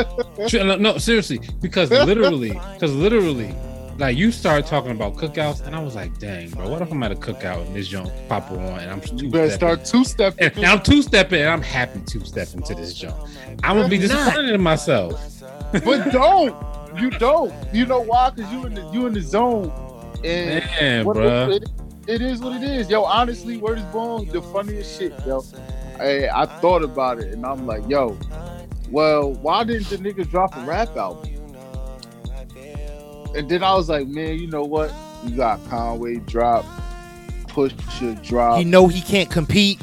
[0.68, 3.54] no, no, seriously, because literally, because literally,
[3.98, 7.02] like you started talking about cookouts, and I was like, dang, bro, what if I'm
[7.04, 10.04] at a cookout and this junk pop on and I'm You two better start two
[10.04, 10.52] stepping.
[10.56, 13.16] and, I'm two stepping and I'm happy two stepping to this junk.
[13.64, 15.42] I'm gonna be disappointed in myself.
[15.72, 16.56] but don't.
[17.00, 17.54] You don't.
[17.74, 18.32] You know why?
[18.32, 19.72] Cause you in the you in the zone.
[20.24, 21.50] And Man, bro.
[21.52, 21.70] it,
[22.10, 22.90] it is what it is.
[22.90, 25.44] Yo, honestly, word is born, the funniest shit, yo.
[26.00, 28.18] I, I thought about it and I'm like, yo,
[28.90, 31.30] well, why didn't the nigga drop a rap album?
[33.36, 34.92] And then I was like, man, you know what?
[35.26, 36.66] You got Conway drop,
[37.48, 39.80] Pusha drop, he know he can't compete.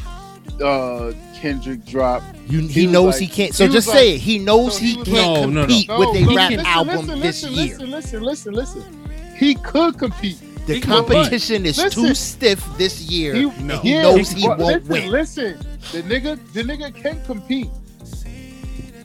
[0.61, 2.23] uh, Kendrick drop.
[2.49, 3.55] You, He he, knows like- he can't.
[3.55, 4.21] So he just was say like- it.
[4.23, 5.61] He knows so he, he can't like- No, no, no.
[5.67, 7.79] compete No, with a rap listen, album listen, this listen, year.
[7.79, 9.37] Listen, listen, listen, listen.
[9.37, 10.39] He could compete.
[10.67, 12.03] The He competition is listen.
[12.05, 13.35] too stiff this year.
[13.35, 13.79] He, No.
[13.79, 15.11] He yeah, knows he but won't listen, win.
[15.11, 15.59] Listen,
[15.93, 17.69] the nigga, the nigga can compete,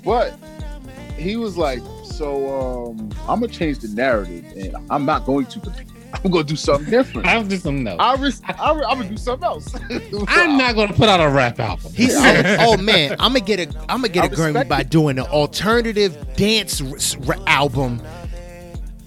[0.04, 0.34] but
[1.18, 5.60] he was like, "So um, I'm gonna change the narrative, and I'm not going to
[5.60, 5.88] compete.
[6.26, 7.28] I'm gonna do something different.
[7.28, 7.98] I'll do something else.
[8.00, 9.74] I ris- I am gonna do something else.
[10.28, 11.94] I'm not gonna put out a rap album.
[11.94, 14.70] He said, "Oh man, I'm gonna get a I'm gonna get I a Grammy respect
[14.70, 18.02] by doing an alternative dance r- r- album,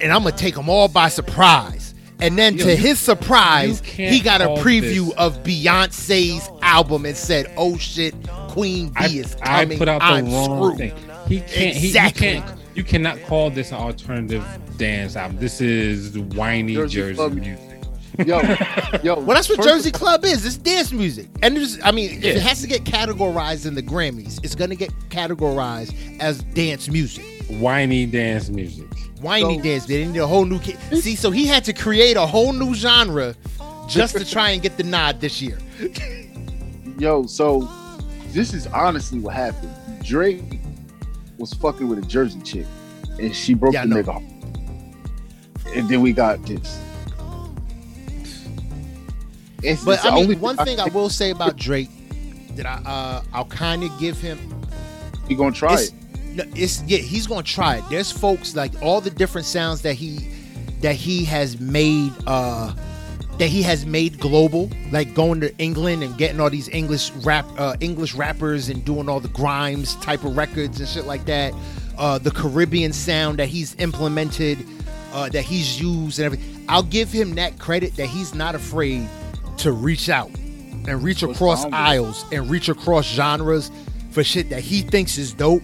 [0.00, 1.83] and I'm gonna take them all by surprise."
[2.24, 7.04] And then Yo, to you- his surprise, he got a preview this- of Beyonce's album
[7.06, 8.14] and said, "Oh shit,
[8.48, 9.78] Queen B I, is coming." I coming.
[9.78, 10.92] put out the I'm wrong screwed." thing.
[11.28, 11.76] He can't.
[11.76, 12.26] Exactly.
[12.28, 12.58] He, you can't.
[12.76, 14.44] You cannot call this an alternative
[14.78, 15.38] dance album.
[15.38, 17.34] This is whiny Jersey Jersey, Club.
[17.34, 17.58] music.
[18.26, 18.40] yo,
[19.02, 19.14] yo.
[19.20, 20.44] Well, that's what Jersey Club is.
[20.46, 22.30] It's dance music, and there's, I mean, if Yeah.
[22.32, 27.24] it has to get categorized in the Grammys, it's gonna get categorized as dance music.
[27.48, 28.86] Whiny dance music.
[29.24, 29.86] Whiny So- dance.
[29.86, 30.78] They need a whole new kid.
[31.02, 33.34] See, so he had to create a whole new genre
[33.88, 35.58] just to try and get the nod this year.
[36.98, 37.68] Yo, so
[38.32, 39.72] this is honestly what happened.
[40.04, 40.60] Drake
[41.38, 42.66] was fucking with a Jersey chick,
[43.18, 44.22] and she broke Yeah, the nigga.
[45.76, 46.78] And then we got this.
[49.62, 51.88] It's, But it's I mean, one thing I will say about Drake
[52.56, 54.38] that I uh, I'll kind of give him.
[55.28, 55.92] we gonna try it.
[56.34, 57.84] No, it's yeah, he's gonna try it.
[57.90, 60.28] There's folks like all the different sounds that he
[60.80, 62.74] that he has made uh
[63.38, 67.46] that he has made global, like going to England and getting all these English rap
[67.58, 71.52] uh, English rappers and doing all the Grimes type of records and shit like that.
[71.98, 74.58] Uh, the Caribbean sound that he's implemented,
[75.12, 76.64] uh, that he's used and everything.
[76.68, 79.08] I'll give him that credit that he's not afraid
[79.58, 80.30] to reach out
[80.86, 81.82] and reach across wrong with it?
[81.82, 83.70] aisles and reach across genres
[84.10, 85.62] for shit that he thinks is dope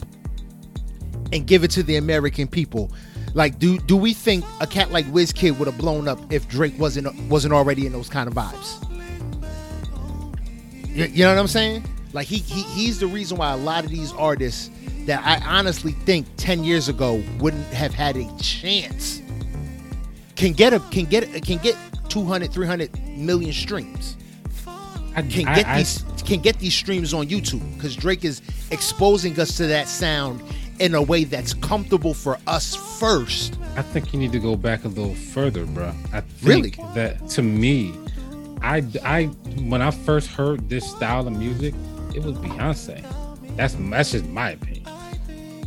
[1.32, 2.90] and give it to the American people.
[3.34, 6.78] Like, do do we think a cat like Kid would have blown up if Drake
[6.78, 8.86] wasn't wasn't already in those kind of vibes?
[10.88, 11.84] You, you know what I'm saying?
[12.12, 14.70] Like he, he he's the reason why a lot of these artists
[15.06, 19.22] that I honestly think 10 years ago wouldn't have had a chance
[20.36, 21.76] can get a can get can get
[22.08, 24.16] 200 300 million streams
[25.14, 28.42] I, can I- get I- these can get these streams on YouTube because Drake is
[28.70, 30.42] exposing us to that sound
[30.80, 33.58] in a way that's comfortable for us first.
[33.76, 35.92] I think you need to go back a little further, bro.
[36.12, 36.70] I think Really?
[36.94, 37.94] that to me,
[38.62, 39.24] I I
[39.64, 41.74] when I first heard this style of music,
[42.14, 43.04] it was Beyonce.
[43.56, 44.86] That's that's just my opinion.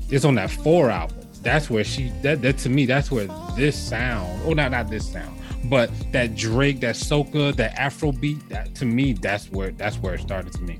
[0.10, 1.18] It's on that four album.
[1.42, 4.42] That's where she that that to me that's where this sound.
[4.46, 8.48] Oh, not not this sound, but that Drake, that soca, that Afro beat.
[8.50, 10.78] That to me, that's where that's where it started to me.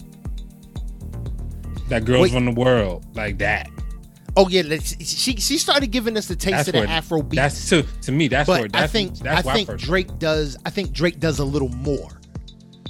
[1.90, 2.32] That girls Wait.
[2.32, 3.70] from the world, like that.
[4.36, 7.36] Oh yeah, she she started giving us the taste That's of the where Afro beat.
[7.36, 8.28] That's to to me.
[8.28, 10.58] That's where but that's, I think that's I think first Drake does.
[10.66, 12.10] I think Drake does a little more.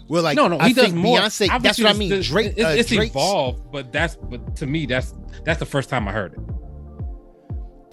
[0.07, 1.19] We're like no, no, I he does think more.
[1.19, 1.61] Beyonce.
[1.61, 2.09] That's what I mean.
[2.09, 2.53] the- Drake.
[2.55, 5.13] It's, uh, it's evolved, but that's but to me, that's
[5.43, 6.39] that's the first time I heard it.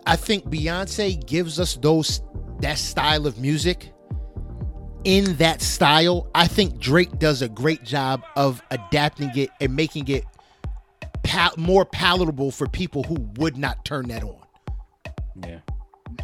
[0.07, 2.22] I think Beyonce gives us those
[2.61, 3.92] that style of music.
[5.05, 10.09] In that style, I think Drake does a great job of adapting it and making
[10.09, 10.24] it
[11.22, 14.36] pal- more palatable for people who would not turn that on.
[15.46, 15.58] Yeah,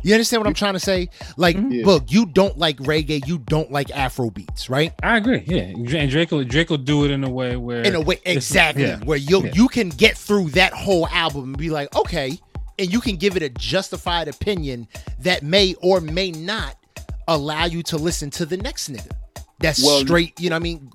[0.02, 1.08] You understand what I'm trying to say?
[1.36, 1.86] Like, Yeah.
[1.86, 4.92] look, you don't like reggae, you don't like Afro beats, right?
[5.02, 5.42] I agree.
[5.46, 5.60] Yeah,
[5.98, 8.82] and Drake will Drake will do it in a way where In a way, exactly,
[8.84, 8.98] yeah.
[9.04, 9.52] where you Yeah.
[9.54, 12.38] you can get through that whole album and be like, okay,
[12.78, 14.86] and you can give it a justified opinion
[15.20, 16.76] that may or may not
[17.28, 19.10] allow you to listen to the next nigga.
[19.60, 20.90] That's Well, straight, you know what I mean?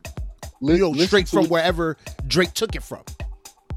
[0.62, 1.98] Li- You know, straight from wherever
[2.28, 3.02] Drake took it from.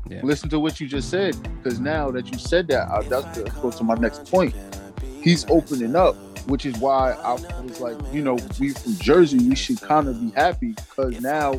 [0.09, 0.21] Yeah.
[0.23, 3.63] listen to what you just said because now that you said that I, that's that
[3.63, 4.55] goes to my next point
[5.23, 6.15] he's opening up
[6.47, 10.21] which is why i was like you know we from jersey we should kind of
[10.21, 11.55] be happy because now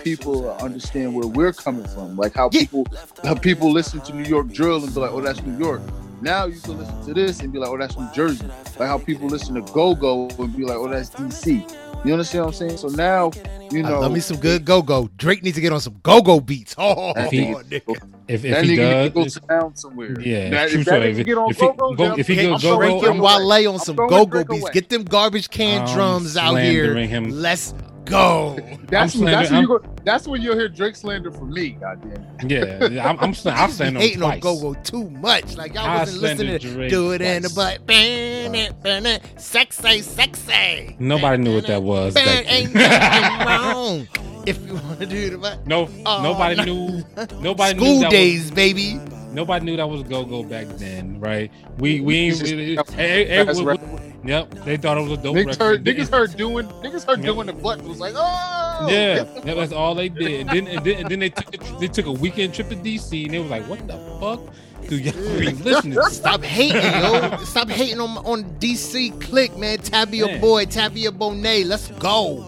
[0.00, 2.60] people understand where we're coming from like how Yeah.
[2.60, 2.86] people
[3.22, 5.82] how people listen to new york drill and be like oh that's new york
[6.22, 8.46] now you can listen to this and be like oh that's new jersey
[8.78, 11.68] like how people listen to go-go and be like oh that's dc
[12.04, 13.30] you understand what i'm saying so now
[13.70, 15.08] you I know love me some good go go.
[15.16, 16.74] Drake needs to get on some go go beats.
[16.78, 17.96] Oh, That he- nigga.
[18.28, 20.18] If if that he nigga need to go down somewhere.
[20.20, 22.60] Yeah, Now, if that If- get on if he go-go, go- then if he I'm
[22.60, 24.62] go Drake and Wale on some go go beats.
[24.62, 24.70] away.
[24.72, 26.94] Get them garbage can I'm drums out here.
[26.94, 27.30] him.
[27.30, 27.74] Let's
[28.04, 28.56] go.
[28.88, 29.80] That's when, that's when you go.
[30.04, 31.70] That's when you'll hear Drake slander from me.
[31.70, 32.48] Goddamn.
[32.48, 35.56] yeah, I'm I'm, sla- I'm Niggas saying be on hating on go go too much.
[35.56, 37.78] Like y'all I wasn't listening to Drake do it in the twice.
[37.78, 37.86] butt.
[37.86, 39.22] Ban it, ban it.
[39.40, 40.96] Sexy, sexy.
[40.98, 42.14] Nobody knew what that was.
[42.16, 44.08] Ain't nothing wrong.
[44.46, 45.66] If you want to do the butt.
[45.66, 46.64] no, Oh, nobody no.
[46.64, 47.04] knew.
[47.40, 49.00] Nobody knew School days, baby.
[49.32, 51.50] Nobody knew that was go go back then, right?
[51.78, 52.38] We we ain't.
[52.38, 55.58] Just- really- hey, hey, we- we- Yep, they thought it was a dope Niggas record.
[55.60, 57.84] heard, They niggas heard doing, niggas heard doing the button.
[57.84, 60.40] It was like, oh, Yeah, get the yeah, that's all they did.
[60.40, 62.76] And then, and then, and then they took a, they took a weekend trip to
[62.76, 64.40] DC, and they was like, "What the fuck
[64.88, 66.10] do y'all be listening?" to?
[66.10, 67.36] Stop hating, yo.
[67.44, 69.78] Stop hating on on DC Click, man.
[69.78, 71.66] Tab your boy, tab your Bonet.
[71.66, 72.46] Let's go.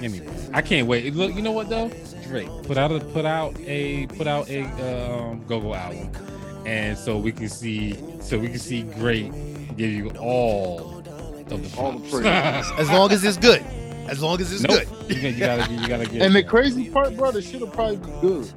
[0.00, 1.12] Anyway, I can't wait.
[1.14, 1.90] Look, you know what though?
[2.28, 6.10] Drake put out a put out a put out a um, go go album,
[6.64, 9.32] and so we can see so we can see Great
[9.76, 12.24] give you all of the All the praise.
[12.78, 13.62] As long as it's good.
[14.08, 14.82] As long as it's nope.
[15.08, 15.16] good.
[15.16, 16.22] You, gotta- you gotta you gotta get.
[16.22, 18.52] And the crazy part, brother, should shit'll probably be good.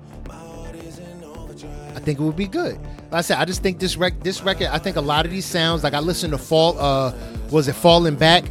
[1.96, 2.78] I think it would be good.
[3.12, 4.68] Like I said, I just think this rec- this record.
[4.68, 7.14] I think a lot of these sounds, like I listened to Fall, uh,
[7.52, 8.44] was it Falling Back?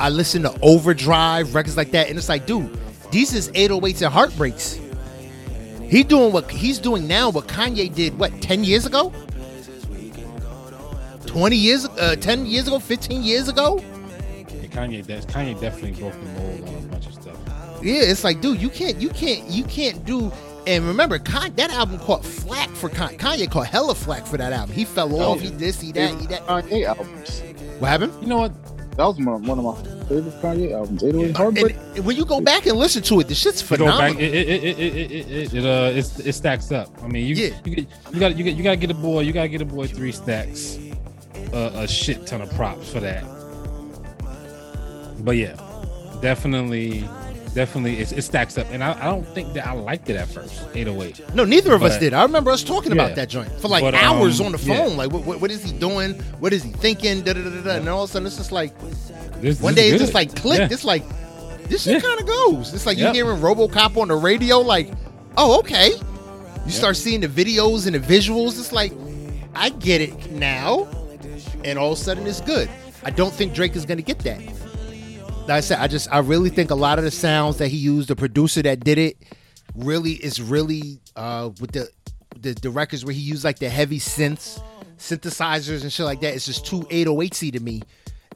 [0.00, 2.76] I listened to Overdrive records like that, and it's like, dude,
[3.10, 4.78] these is 808s and heartbreaks.
[5.82, 7.30] He doing what he's doing now.
[7.30, 9.12] What Kanye did, what ten years ago?
[11.28, 13.78] Twenty years, uh, ten years ago, fifteen years ago.
[14.70, 17.36] Kanye, that's Kanye definitely broke the mold on a bunch of stuff.
[17.82, 20.30] Yeah, it's like, dude, you can't, you can't, you can't do.
[20.66, 23.18] And remember, Kanye, that album caught flack for Kanye.
[23.18, 24.74] Kanye caught hella flack for that album.
[24.74, 25.40] He fell off.
[25.40, 26.46] He this, he that, he that.
[26.46, 27.40] Kanye albums.
[27.78, 28.12] What happened?
[28.20, 28.52] You know what?
[28.96, 31.02] That was one of, one of my favorite Kanye albums.
[31.04, 31.76] 808 Heartbreak.
[31.96, 34.20] And when you go back and listen to it, the shit's You go back, phenomenal.
[34.22, 36.88] it it it it it, it, it, it uh it, it stacks up.
[37.02, 37.54] I mean, you Yeah.
[37.64, 39.62] you you got you got you got to get a boy you got to get
[39.62, 40.76] a boy three stacks,
[41.52, 43.24] uh, a shit ton of props for that.
[45.20, 45.56] But yeah,
[46.22, 47.00] definitely,
[47.54, 50.28] definitely it, it stacks up, and I, I don't think that I liked it at
[50.28, 50.62] first.
[50.74, 51.34] 808.
[51.34, 52.14] No, neither of us did.
[52.14, 54.76] I remember us talking about that joint for like But, hours um, on the yeah.
[54.76, 54.96] phone.
[54.96, 56.14] Like, what, what, what is he doing?
[56.38, 57.22] What is he thinking?
[57.22, 57.70] Da, da, da, da.
[57.76, 58.78] And all of a sudden, it's just like
[59.40, 60.58] This, one this day it's just like click.
[60.60, 60.68] Yeah.
[60.70, 61.02] It's like
[61.68, 62.00] this shit Yeah.
[62.00, 62.72] kind of goes.
[62.72, 63.14] It's like you Yep.
[63.14, 64.58] hearing RoboCop on the radio.
[64.60, 64.90] Like,
[65.36, 65.90] oh, okay.
[66.64, 68.58] You start seeing the videos and the visuals.
[68.58, 68.92] It's like
[69.54, 70.84] I get it now,
[71.64, 72.68] and all of a sudden it's good.
[73.04, 74.40] I don't think Drake is gonna get that.
[75.42, 77.76] Like I said, I just I really think a lot of the sounds that he
[77.78, 79.16] used, the producer that did it,
[79.74, 81.88] really is really uh with the
[82.40, 84.60] the, the records where he used like the heavy synths,
[84.98, 86.34] synthesizers and shit like that.
[86.34, 87.82] It's just too 808y to me.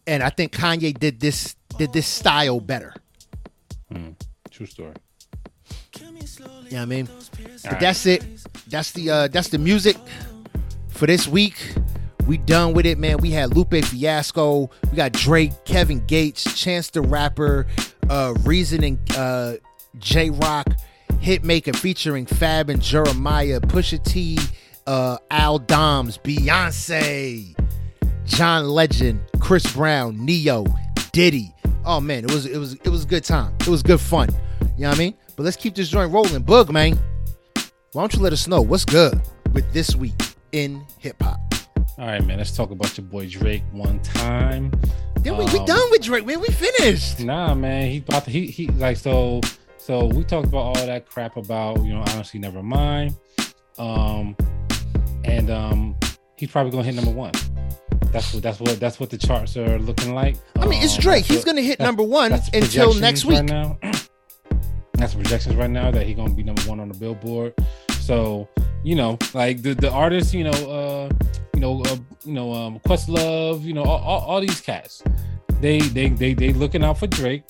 [0.06, 2.94] And I think Kanye did this did this style better.
[4.50, 4.94] True story.
[6.00, 7.06] You know I mean?
[7.06, 7.80] But Alright.
[7.80, 8.24] that's it.
[8.68, 9.96] That's the uh that's the music
[10.88, 11.74] for this week.
[12.26, 13.18] We done with it, man.
[13.18, 17.66] We had Lupe Fiasco, we got Drake, Kevin Gates, Chance the Rapper,
[18.08, 19.54] uh Reason and uh
[19.98, 20.68] Jay Rock,
[21.14, 24.38] Hitmaka featuring Fab and Jeremih, Pusha T,
[24.86, 27.56] uh Al Doms, Beyonce,
[28.24, 30.66] John Legend, Chris Brown, Ne-Yo,
[31.12, 31.52] Diddy.
[31.84, 33.54] Oh man, it was it was it was a good time.
[33.60, 34.28] It was good fun.
[34.76, 35.14] You know what I mean?
[35.36, 36.42] But let's keep this joint rolling.
[36.42, 36.98] Bug, man.
[37.92, 39.20] Why don't you let us know what's good
[39.52, 40.14] with this week
[40.52, 41.41] in hip hop?
[41.98, 42.38] All right, man.
[42.38, 44.70] Let's talk about your boy Drake one time.
[45.20, 46.40] Then we, we Um, done with Drake, man.
[46.40, 47.20] We finished.
[47.20, 47.90] Nah, man.
[47.90, 49.40] He about to, he he like so
[49.76, 53.14] so we talked about all that crap about you know honestly never mind.
[53.78, 54.36] Um,
[55.24, 55.96] and um,
[56.36, 57.32] he's probably gonna hit number one.
[58.10, 60.36] That's what that's what that's what the charts are looking like.
[60.56, 61.24] I mean, it's Um, Drake.
[61.26, 63.38] He's what- gonna hit number one until next week.
[63.40, 63.78] Right now.
[64.94, 67.54] that's projections right now that he's gonna be number one on the Billboard.
[68.00, 68.48] So
[68.82, 71.08] you know, like the the artists, you know, uh,
[71.62, 75.02] know, uh, you know, um, Questlove, you know, all, all, all these cats,
[75.60, 77.44] they they they they looking out for Drake.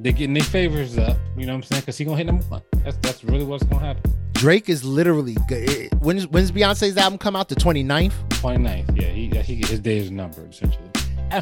[0.00, 1.16] They getting their favors up.
[1.36, 1.80] You know what I'm saying?
[1.82, 2.62] Because he gonna hit number one.
[2.84, 4.12] That's that's really what's gonna happen.
[4.32, 5.68] Drake is literally good.
[5.68, 7.48] It- When's when's Beyonce's album come out?
[7.48, 8.12] The 29th?
[8.30, 9.00] 29th.
[9.00, 10.88] Yeah, he, he his day is numbered essentially.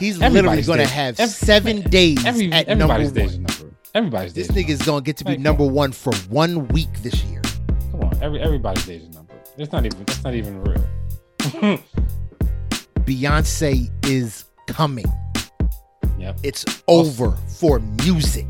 [0.01, 3.01] He's Everybody's literally gonna have ev- seven days Every, at number one.
[3.03, 3.43] everybody's days is one.
[3.47, 3.75] numbered.
[3.95, 4.49] Everybody's days.
[4.49, 7.43] This is nigga's gonna get to be Like, number one for one week this year.
[7.93, 9.37] Come on, every everybody's days is numbered.
[9.59, 11.79] It's not even that's not even real.
[13.07, 15.05] Beyonce is coming.
[16.19, 16.37] yep.
[16.43, 18.47] It's over for music.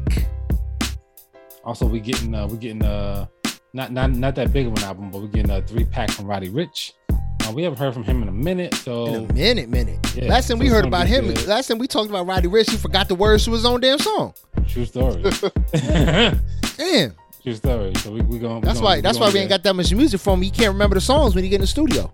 [1.64, 3.26] Also, we getting uh we getting uh
[3.74, 6.26] not not not that big of an album, but we're getting a three pack from
[6.26, 6.92] Roddy Ricch.
[7.10, 9.98] Uh, we haven't heard from him in a minute, so In a minute, minute.
[10.16, 11.46] Yeah, last time so we heard about him, good.
[11.46, 13.98] last time we talked about Roddy Ricch, he forgot the words to his own damn
[13.98, 14.32] song.
[14.66, 15.22] true story.
[15.72, 17.14] Damn.
[17.42, 17.94] true story.
[17.96, 18.62] So we we going.
[18.62, 19.00] That's why.
[19.00, 20.42] That's why we ain't got that much music from him.
[20.44, 22.12] He can't remember the songs when he get in the studio.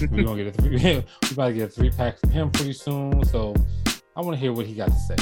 [0.00, 0.76] We gonna get a three.
[0.78, 3.24] we about to get a three pack from him pretty soon.
[3.24, 3.54] So
[4.16, 5.16] I want to hear what he got to say.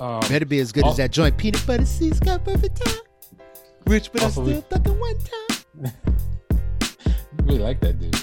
[0.00, 1.36] Um, Better be as good as that joint.
[1.36, 3.00] Peanut butter seeds got perfect time.
[3.86, 5.92] Rich, but Also, I still fucking one time.
[7.06, 7.12] I
[7.44, 8.16] really like that dude.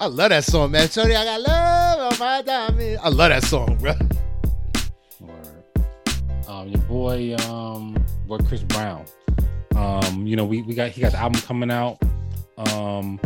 [0.00, 0.88] I love that song, man.
[0.88, 2.98] Shorty, I got love on my diamond.
[3.02, 3.92] I love that song, bro.
[5.20, 5.64] Word.
[6.48, 9.04] Um, your boy, um, boy Chris Brown.
[9.76, 11.98] Um, you know, we, we got he got the album coming out.
[12.56, 13.20] Um,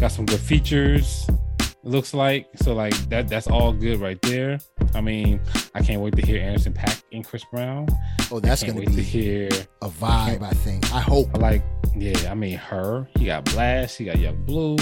[0.00, 1.26] got some good features.
[1.60, 3.28] It looks like so like that.
[3.28, 4.58] That's all good right there.
[4.94, 5.40] I mean,
[5.74, 7.86] I can't wait to hear Anderson Paak and Chris Brown.
[8.30, 9.48] Oh, that's gonna wait to be hear.
[9.82, 10.42] a vibe.
[10.42, 10.92] I think.
[10.92, 11.62] I hope I like,
[11.94, 12.30] yeah.
[12.30, 13.06] I mean, her.
[13.18, 13.98] He got Blast.
[13.98, 14.76] He got Yung Bleu.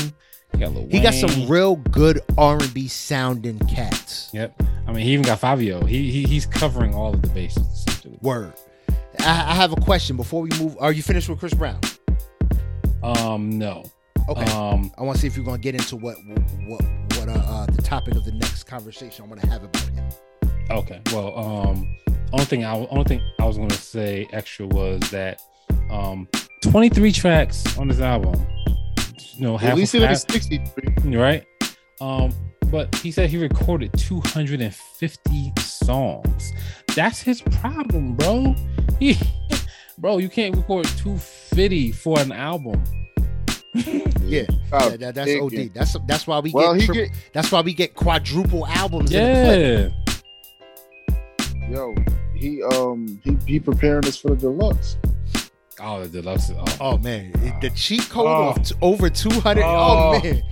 [0.52, 4.30] He got Lil he got some real good R and B sounding cats.
[4.32, 4.62] Yep.
[4.86, 5.84] I mean, he even got Fabio.
[5.84, 7.84] He, he he's covering all of the bases.
[8.22, 8.54] Word.
[9.20, 10.76] I, I have a question before we move.
[10.80, 11.80] Are you finished with Chris Brown?
[13.02, 13.84] Um, no.
[14.28, 14.44] Okay.
[14.52, 16.16] Um, I want to see if you're gonna get into what
[16.66, 16.82] what
[17.16, 20.08] what uh, uh the topic of the next conversation I'm gonna have about him.
[20.70, 21.00] Okay.
[21.12, 21.96] Well, um,
[22.32, 25.40] only thing I only thing I was going to say extra was that
[25.90, 26.28] um,
[26.62, 28.34] 23 tracks on this album.
[29.34, 31.16] You know, half At least of, it is half, 63.
[31.16, 31.44] right?
[32.00, 32.32] Um,
[32.70, 36.52] but he said he recorded 250 songs.
[36.94, 38.54] That's his problem, bro.
[38.98, 39.16] He,
[39.98, 42.82] bro, you can't record 250 for an album.
[44.28, 44.42] Yeah,
[44.72, 45.52] Oh, yeah that, that's OD.
[45.52, 45.70] you.
[45.72, 49.10] That's that's why we Well, get, tri- get that's why we get quadruple albums.
[49.12, 49.90] In.
[51.08, 51.68] Yeah.
[51.70, 51.94] yo.
[52.34, 54.96] He um he he preparing us for the deluxe.
[55.80, 56.50] Oh, the deluxe.
[56.56, 58.50] Oh, Oh man, it- the cheat code Oh.
[58.50, 59.62] of t- over 200.
[59.64, 60.20] Oh, Oh.
[60.22, 60.42] man.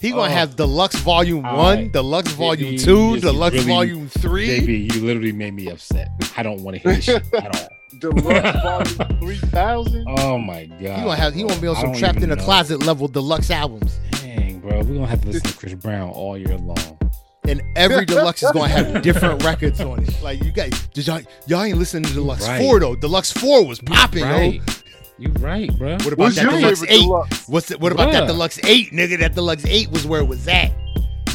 [0.00, 0.24] He gonna Oh.
[0.24, 1.92] have deluxe volume one, right.
[1.92, 4.46] deluxe volume He- two, he- deluxe really- volume three.
[4.60, 6.08] baby, you literally made me upset.
[6.36, 7.68] I don't want to hear this shit at all.
[8.00, 10.04] Deluxe volume three thousand.
[10.08, 10.78] Oh my god.
[10.80, 12.42] He gonna have he gonna be on some trapped in a know.
[12.44, 13.98] closet level deluxe albums.
[14.12, 16.98] Dang, bro, we're gonna have to listen to Chris Brown all year long.
[17.46, 20.22] And every deluxe is gonna have different records on it.
[20.22, 22.60] Like you guys, did y'all y'all ain't listening to deluxe Right.
[22.60, 22.94] four though?
[22.94, 24.30] Deluxe four was popping, yo.
[24.30, 24.84] right.
[25.20, 25.92] You right, bro.
[25.94, 27.00] What about What's that your deluxe eight?
[27.00, 27.48] deluxe?
[27.48, 29.18] What's it, what about that deluxe eight, nigga?
[29.18, 30.70] That deluxe eight was where it was at.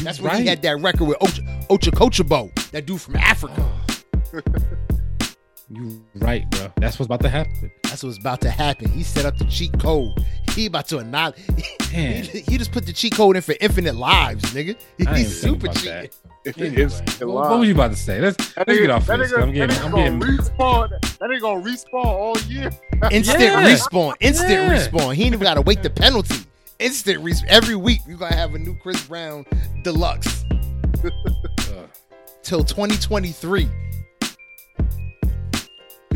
[0.02, 0.46] That's when he right.
[0.48, 3.62] had that record with Ocha Ocha Kochabo, that dude from Africa.
[5.74, 6.72] You right, bro.
[6.76, 7.70] That's what's about to happen.
[7.82, 8.90] That's what's about to happen.
[8.90, 10.12] He set up the cheat code.
[10.54, 11.38] He about to annihilate.
[11.92, 12.22] Man.
[12.24, 14.76] He, he just put the cheat code in for infinite lives, nigga.
[15.16, 16.78] He's super thinking about cheating.
[16.78, 18.20] Anyway, what, what was you about to say?
[18.20, 19.32] Let's That let's nigga, get off that this.
[19.32, 20.18] nigga, I'm getting, that I'm getting.
[20.20, 20.90] gonna respawn.
[20.90, 22.70] That nigga gonna respawn all year.
[23.10, 23.64] Instant Yeah.
[23.64, 24.14] respawn.
[24.20, 24.68] Instant Yeah.
[24.86, 25.14] respawn.
[25.14, 26.44] He ain't even gotta wait the penalty.
[26.78, 27.24] instant.
[27.24, 27.46] respawn.
[27.48, 29.44] every week we're gonna have a new Chris Brown
[29.82, 30.44] deluxe
[31.04, 31.10] Ugh.
[31.60, 31.86] Uh.
[32.42, 33.66] till 2023.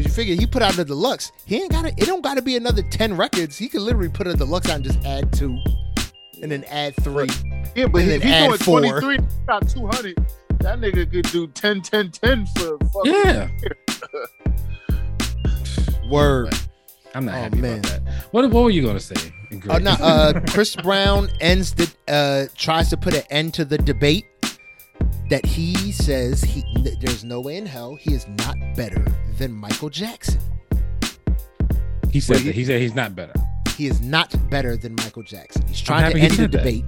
[0.09, 1.89] Cause you figure he put out the deluxe, he ain't gotta.
[1.89, 3.57] It don't gotta be another 10 records.
[3.59, 5.59] He could literally put a deluxe out and just add two,
[6.43, 7.29] and then add three.
[7.75, 8.81] Yeah, but And if then he's add doing four.
[9.01, 10.27] 23, got 200.
[10.61, 13.13] That nigga could do 10, 10, 10 for fucking.
[13.13, 13.49] Yeah,
[16.11, 16.55] Word.
[17.15, 17.79] I'm not Oh, happy man.
[17.81, 18.25] about that.
[18.33, 19.33] What what were you gonna say?
[19.69, 23.79] Uh, no, uh, Chris Brown ends the uh, tries to put an end to the
[23.79, 24.27] debate
[25.29, 26.65] that he says he
[27.01, 29.05] there's no way in hell he is not better
[29.39, 30.41] than Michael Jackson.
[32.11, 32.55] he said Wait, that.
[32.55, 33.33] He said he's not better.
[33.77, 35.67] He is not better than Michael Jackson.
[35.69, 36.51] He's trying to he end the that.
[36.51, 36.85] debate.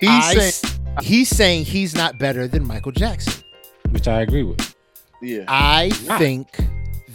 [0.00, 3.42] He's I saying, he's saying he's not better than Michael Jackson.
[3.90, 4.74] which I agree with.
[5.22, 5.44] yeah.
[5.48, 6.18] I Not.
[6.18, 6.48] think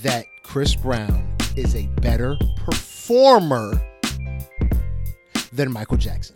[0.02, 3.80] that Chris Brown is a better performer
[5.54, 6.36] than Michael Jackson.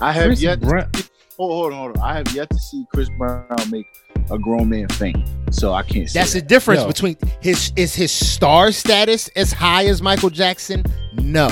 [0.00, 0.60] I have Chris yet.
[0.60, 0.90] Brown-
[1.38, 2.02] Hold, hold on, hold on.
[2.02, 3.86] I have yet to see Chris Brown make
[4.30, 6.88] a grown man faint, so I can't say That's the difference Yo.
[6.88, 10.82] between his is his star status as high as Michael Jackson?
[11.14, 11.48] No.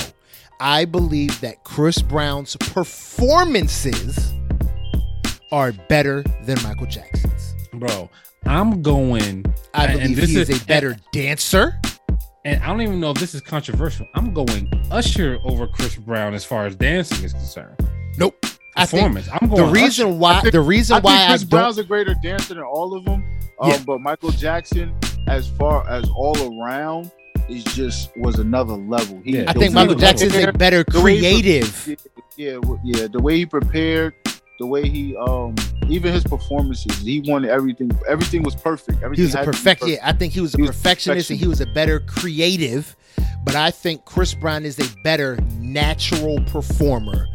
[0.60, 4.32] I believe that Chris Brown's performances
[5.52, 7.54] are better than Michael Jackson's.
[7.74, 8.10] bro.
[8.46, 11.78] I'm going, I And- and believe this he is, is- a better dancer.
[12.44, 14.06] and I don't even know if this is controversial.
[14.14, 17.76] I'm going Usher over Chris Brown as far as dancing is concerned.
[18.18, 18.44] Nope.
[18.76, 19.28] I think Performance.
[19.32, 19.64] I'm going.
[19.66, 20.16] the reason Usher.
[20.16, 22.54] why I think- the reason I why think I Chris don't Brown's a greater dancer
[22.54, 23.24] than all of them.
[23.60, 23.78] Um, Yeah.
[23.86, 24.92] But Michael Jackson,
[25.28, 27.10] as far as all around,
[27.48, 29.20] is just was another level.
[29.24, 29.44] He, Yeah.
[29.48, 31.96] I think Michael he Jackson's a better he pre- creative.
[32.36, 33.06] Yeah, yeah.
[33.10, 34.12] The way he prepared,
[34.58, 35.54] the way he, um,
[35.88, 37.90] even his performances, he wanted everything.
[38.08, 39.02] Everything was perfect.
[39.02, 39.80] Everything He was a perfect.
[39.80, 39.86] perfect.
[39.86, 42.94] Yeah, I think he was a He was perfectionist and he was a better creative.
[43.44, 47.26] But I think Chris Brown is a better natural performer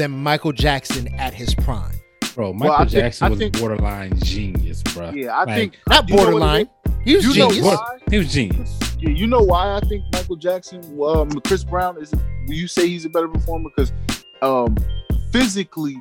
[0.00, 1.94] than Michael Jackson at his prime.
[2.34, 2.52] bro.
[2.54, 5.10] Michael I think- Jackson I was think- borderline genius, bro.
[5.10, 6.68] Yeah, I Like, think Not you know what it borderline.
[7.04, 7.66] He was You know genius.
[7.66, 7.96] why?
[8.10, 8.78] He was genius.
[8.98, 12.12] Yeah, you know why I think Michael Jackson, um, Chris Brown is.
[12.46, 13.92] You say he's a better performer because,
[14.42, 14.74] um,
[15.32, 16.00] physically,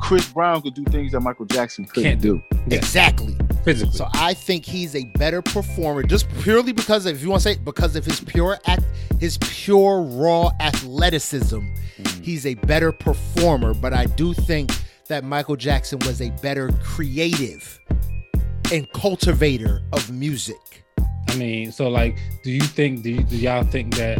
[0.00, 2.40] Chris Brown could do things that Michael Jackson couldn't Can't do.
[2.68, 2.78] Yeah.
[2.78, 3.36] Exactly.
[3.66, 3.92] Physically.
[3.96, 7.52] So I think he's a better performer just purely because of, if you want to
[7.52, 8.84] say because of his pure act,
[9.18, 11.58] his pure raw athleticism.
[11.58, 12.24] Mhm.
[12.24, 14.70] He's a better performer, but I do think
[15.08, 17.80] that Michael Jackson was a better creative
[18.72, 20.84] and cultivator of music.
[21.28, 24.18] I mean, so like, do you think do, you, do y'all think that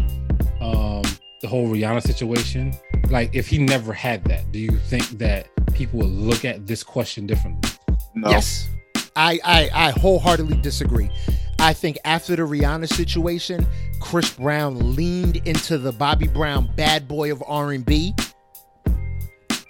[0.61, 1.03] um
[1.41, 2.75] the whole Rihanna situation,
[3.11, 6.83] like if he never had that, do you think that people would look at this
[6.83, 7.71] question differently?
[8.17, 8.31] No.
[8.31, 8.69] Yes.
[9.17, 11.11] I, I I wholeheartedly disagree.
[11.59, 13.67] I think after the Rihanna situation,
[14.01, 18.15] Chris Brown leaned into the Bobby Brown bad boy of R&B.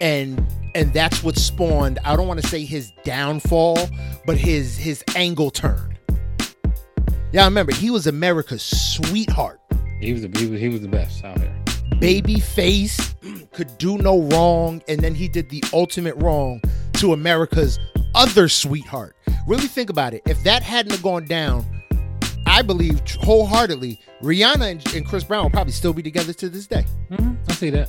[0.01, 0.45] And
[0.75, 3.79] and that's what spawned, I don't want to say his downfall,
[4.27, 5.97] but his his angle turn.
[7.33, 9.61] Yeah, remember, he was America's sweetheart.
[10.01, 11.55] He was the he was, he was the best out here.
[11.99, 13.15] Baby face
[13.53, 16.61] could do no wrong, and then he did the ultimate wrong
[16.95, 17.79] to America's
[18.15, 19.16] other sweetheart.
[19.47, 20.23] Really think about it.
[20.27, 21.65] If that hadn't have gone down,
[22.47, 26.67] I believe wholeheartedly, Rihanna and, and Chris Brown will probably still be together to this
[26.67, 27.89] day, Mhm, I see that.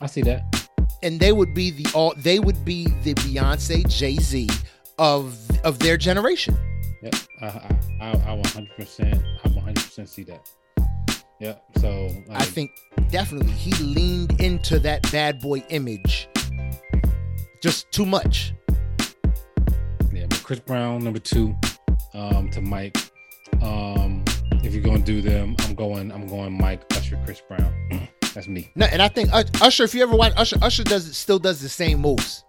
[0.00, 0.42] I see that.
[1.02, 2.14] and they would be the all.
[2.16, 4.48] They would be the Beyonce, Jay Z
[4.98, 6.56] of of their generation.
[7.02, 7.14] Yep.
[7.42, 10.48] I I I, I 100% I 100% see that.
[11.40, 11.62] Yep.
[11.80, 12.70] So I think
[13.10, 16.28] definitely he leaned into that bad boy image
[17.62, 18.52] just too much.
[20.46, 21.56] Chris Brown number two,
[22.14, 22.96] um, to Mike.
[23.62, 24.22] Um,
[24.62, 26.12] if you're gonna do them, I'm going.
[26.12, 28.08] I'm going Mike Usher, Chris Brown.
[28.32, 28.70] That's me.
[28.76, 29.30] No, and I think
[29.60, 32.44] Usher, if you ever watch Usher, Usher does still does the same moves.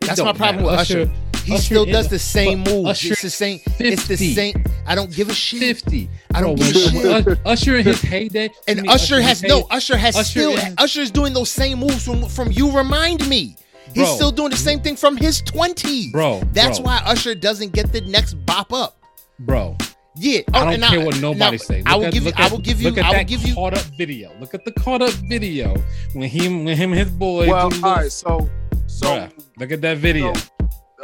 [0.00, 0.72] That's my problem matter.
[0.72, 1.10] with Usher.
[1.44, 2.88] He Usher still does the same moves.
[2.88, 3.60] Usher it's the same.
[3.78, 4.34] is It's the 50.
[4.34, 4.64] same.
[4.84, 5.60] I don't give a shit.
[5.60, 6.10] Fifty.
[6.34, 7.38] I don't Bro, give a shit.
[7.46, 9.58] Usher in his heyday, And Usher in has his no.
[9.60, 10.52] heyday- Usher has Usher still.
[10.56, 12.76] is- Usher is doing those same moves from from you.
[12.76, 13.56] Remind me.
[13.94, 14.14] He's Bro.
[14.14, 16.12] still doing the same thing from his twenties.
[16.12, 16.86] Bro, That's bro.
[16.86, 18.96] why Usher doesn't get the next bop up.
[19.40, 19.76] bro.
[20.20, 20.40] Yeah.
[20.52, 21.82] I Oh, don't and care what nobody now, say.
[21.86, 22.30] I will at- give you.
[22.30, 22.88] look I will give you.
[22.88, 23.54] Look at I will that give you.
[23.54, 24.32] caught up video.
[24.40, 25.74] Look at the caught up video
[26.12, 27.48] when he, when him, and his boy.
[27.48, 28.10] Well, do all the- right.
[28.12, 28.50] So,
[28.88, 30.32] so, Bruh, look at that video.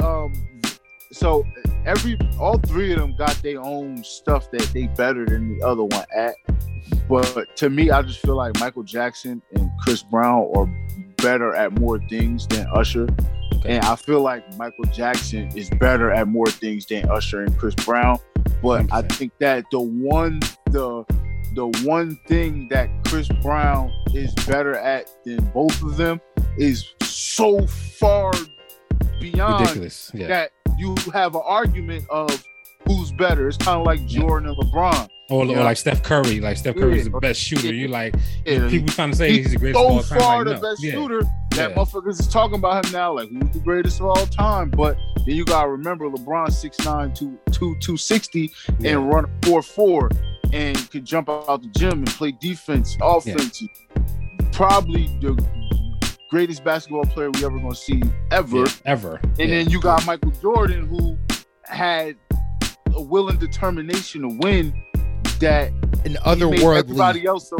[0.01, 0.33] um,
[1.13, 1.45] so
[1.85, 5.83] every all three of them got their own stuff that they better than the other
[5.85, 6.35] one at.
[7.07, 10.67] But to me, I just feel like Michael Jackson and Chris Brown are
[11.17, 13.07] better at more things than Usher.
[13.65, 17.73] And I feel like Michael Jackson is better at more things than Usher and Chris
[17.75, 18.19] Brown.
[18.61, 20.39] But I think that the one
[20.71, 21.03] the
[21.53, 26.19] the one thing that Chris Brown is better at than both of them
[26.57, 28.31] is so far
[29.19, 30.11] beyond Ridiculous.
[30.13, 30.27] Yeah.
[30.27, 32.43] that you have an argument of
[32.87, 33.47] who's better.
[33.47, 35.09] It's kind of like Jordan and LeBron.
[35.29, 36.39] Or, or like Steph Curry.
[36.39, 37.73] Like Steph Curry is the best shooter.
[37.73, 38.13] You like
[38.45, 40.19] Yeah, people trying to say he's the greatest so of all time.
[40.19, 40.61] far like, the no.
[40.61, 40.91] best yeah.
[40.91, 41.21] shooter
[41.51, 41.75] that Yeah.
[41.75, 44.69] motherfuckers is talking about him now, like who's the greatest of all time.
[44.69, 48.91] But then you gotta remember LeBron 6'9", 2, 260 Yeah.
[48.91, 50.11] and run 4-4
[50.53, 53.63] and could jump out the gym and play defense, offense.
[54.51, 55.43] Probably the
[56.29, 58.01] greatest basketball player we ever gonna see
[58.31, 58.59] ever.
[58.59, 59.15] Yeah, ever.
[59.23, 59.45] And Yeah.
[59.47, 61.17] then you got Michael Jordan who
[61.63, 62.15] had
[62.95, 64.73] a will and determination to win
[65.39, 65.69] that
[66.05, 66.77] An otherworldly.
[66.79, 67.51] everybody else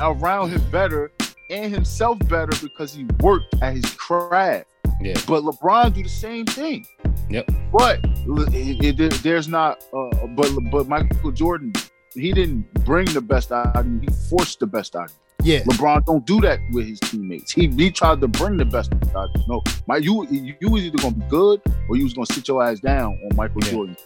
[0.00, 1.10] around him better
[1.50, 4.66] and himself better because he worked at his craft.
[5.00, 5.14] Yeah.
[5.26, 6.86] But LeBron do the same thing.
[7.30, 7.50] Yep.
[7.72, 9.82] But it, it- there's not.
[9.92, 11.72] Uh, but but Michael Jordan,
[12.14, 14.00] he didn't bring the best out of him.
[14.00, 15.16] He forced the best out of him.
[15.42, 15.60] Yeah.
[15.64, 17.52] LeBron don't do that with his teammates.
[17.52, 19.28] He he tried to bring the best out.
[19.28, 19.42] of him.
[19.48, 22.46] No, my you you you was either gonna be good or you was gonna sit
[22.48, 23.70] your ass down on Michael Yeah.
[23.72, 23.96] Jordan.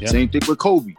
[0.00, 0.10] Yep.
[0.10, 0.92] Same thing with Kobe.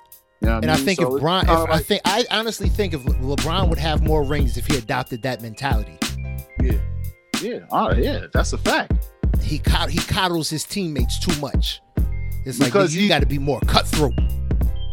[0.43, 0.85] You know And I mean?
[0.85, 3.77] think So if it's Bron, if, kinda I think I honestly think if LeBron would
[3.79, 5.97] have more rings if he adopted that mentality.
[6.61, 9.09] yeah, uh, yeah, that's a fact.
[9.41, 11.81] He cod- he coddles his teammates too much.
[12.45, 14.13] It's like Because you he- got to be more cutthroat.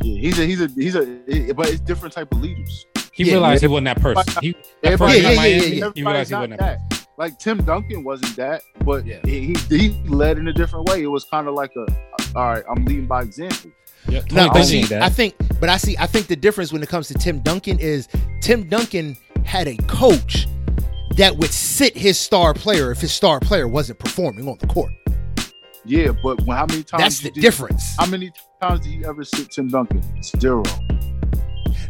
[0.02, 2.86] Yeah, he's a he's a he's a but it's different type of leaders.
[3.12, 3.68] He Yeah, realized yeah.
[3.68, 4.32] he wasn't that person.
[4.42, 5.92] He, at Everybody- first Yeah, yeah, Miami, yeah, yeah.
[5.94, 7.06] he realized he wasn't that person.
[7.18, 9.18] Like Tim Duncan wasn't that, but Yeah.
[9.24, 11.02] he, he he led in a different way.
[11.02, 11.86] It was kind of like a
[12.34, 13.70] all right, I'm leading by example.
[14.08, 14.94] Yeah, No, Tony but see.
[14.96, 17.78] I think, but I see, I think the difference when it comes to Tim Duncan
[17.78, 18.08] is
[18.40, 20.46] Tim Duncan had a coach
[21.16, 24.92] that would sit his star player if his star player wasn't performing on the court.
[25.84, 27.02] Yeah, but how many times?
[27.02, 27.96] That's the did- difference.
[27.98, 30.02] How many times did he ever sit Tim Duncan?
[30.38, 30.62] Zero.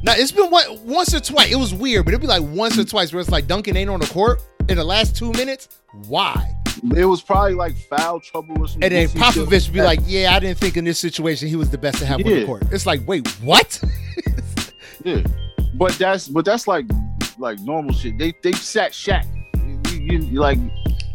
[0.02, 1.52] Now it's been one, once or twice.
[1.52, 3.90] It was weird, but it'd be like once or twice where it's like Duncan ain't
[3.90, 5.68] on the court in the last two minutes.
[6.06, 6.54] Why?
[6.96, 8.84] It was probably like foul trouble or something.
[8.84, 11.70] And then Popovich would be like, "Yeah, I didn't think in this situation he was
[11.70, 13.82] the best to have on the court." It's like, wait, what?
[15.04, 15.22] Yeah,
[15.74, 16.84] but that's but that's like
[17.38, 18.18] like normal shit.
[18.18, 19.24] They they sat Shaq.
[19.90, 20.58] You, you, you- like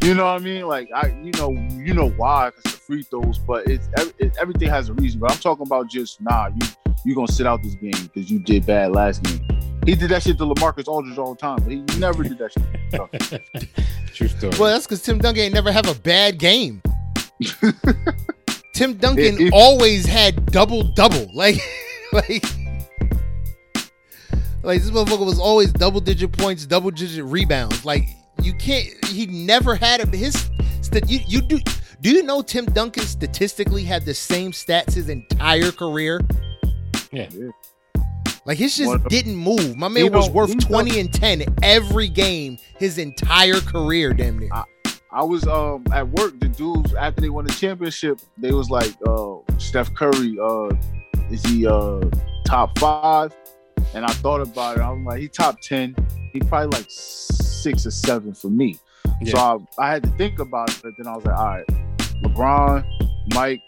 [0.04, 0.68] you know what I mean?
[0.68, 1.52] Like I you know
[1.84, 3.88] you know why because the free throws, but it's
[4.18, 5.20] it, everything has a reason.
[5.20, 6.48] But I'm talking about just nah.
[6.48, 6.68] You
[7.06, 9.42] you gonna sit out this game because you did bad last game.
[9.86, 12.52] He did that shit to Lamarcus Aldridge all the time, but he never did that
[12.52, 13.76] shit.
[14.16, 14.54] True story.
[14.60, 16.82] Well, that's because Tim Duncan ain't never have a bad game.
[18.74, 21.28] Tim Duncan It- it- always had double double.
[21.36, 21.58] Like,
[22.14, 22.44] like,
[24.64, 27.84] like this motherfucker was always double digit points, double digit rebounds.
[27.86, 28.04] Like,
[28.42, 28.88] you can't.
[29.08, 30.50] He never had a his.
[30.82, 31.60] st- You, you do.
[32.02, 36.22] Do you know Tim Duncan statistically had the same stats his entire career?
[37.12, 37.30] yeah.
[38.46, 39.76] Like his just didn't move.
[39.76, 44.50] My man was worth twenty and ten every game his entire career, damn near.
[45.12, 46.40] I was um at work.
[46.40, 50.70] The dudes after they won the championship, they was like, uh, Steph Curry, uh,
[51.32, 52.02] is he uh
[52.46, 53.34] top five?
[53.94, 54.82] And I thought about it.
[54.82, 55.96] I'm like, he top ten.
[56.34, 58.78] He probably like six or seven for me.
[59.26, 60.82] So I, I had to think about it.
[60.84, 61.68] But then I was like, all right,
[62.24, 62.86] LeBron,
[63.34, 63.62] Mike,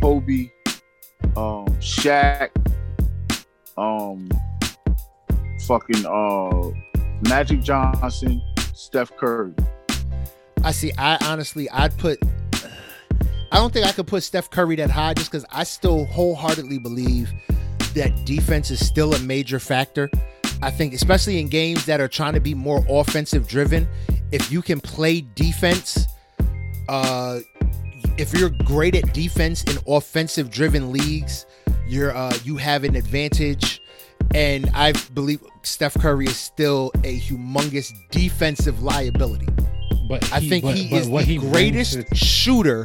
[0.00, 0.50] Kobe,
[1.36, 2.50] um, Shaq,
[3.76, 4.28] um,
[5.66, 6.70] fucking uh,
[7.28, 8.42] Magic Johnson,
[8.74, 9.54] Steph Curry.
[10.64, 10.92] I see.
[10.98, 12.18] I honestly, I'd put.
[13.52, 16.78] I don't think I could put Steph Curry that high just because I still wholeheartedly
[16.78, 17.32] believe
[17.94, 20.10] that defense is still a major factor.
[20.62, 23.86] I think, especially in games that are trying to be more offensive driven,
[24.32, 26.06] if you can play defense,
[26.88, 27.40] uh,
[28.18, 31.46] if you're great at defense in offensive driven leagues,
[31.86, 33.80] you're uh, you have an advantage.
[34.34, 39.46] And I believe Steph Curry is still a humongous defensive liability.
[40.08, 42.84] But I think but- he but is what the he greatest to- shooter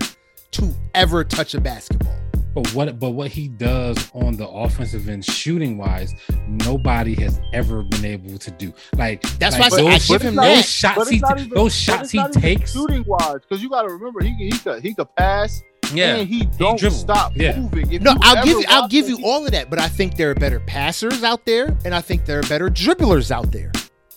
[0.52, 2.16] to ever touch a basketball.
[2.54, 6.14] But what but what he does on the offensive and shooting wise,
[6.48, 8.74] nobody has ever been able to do.
[8.98, 11.30] Like That's like why I those, said I give him those shots he it's not
[11.38, 12.74] ta- even- those shots he takes.
[12.74, 15.64] shooting wise, because you got to remember he he could he could pass
[15.94, 16.16] Yeah.
[16.18, 16.96] and he don't dribble.
[16.96, 17.60] stop Yeah.
[17.60, 17.92] moving.
[17.92, 20.30] If No, I'll give you I'll give you all of that, but I think there
[20.32, 23.72] are better passers out there, and I think there are better dribblers out there.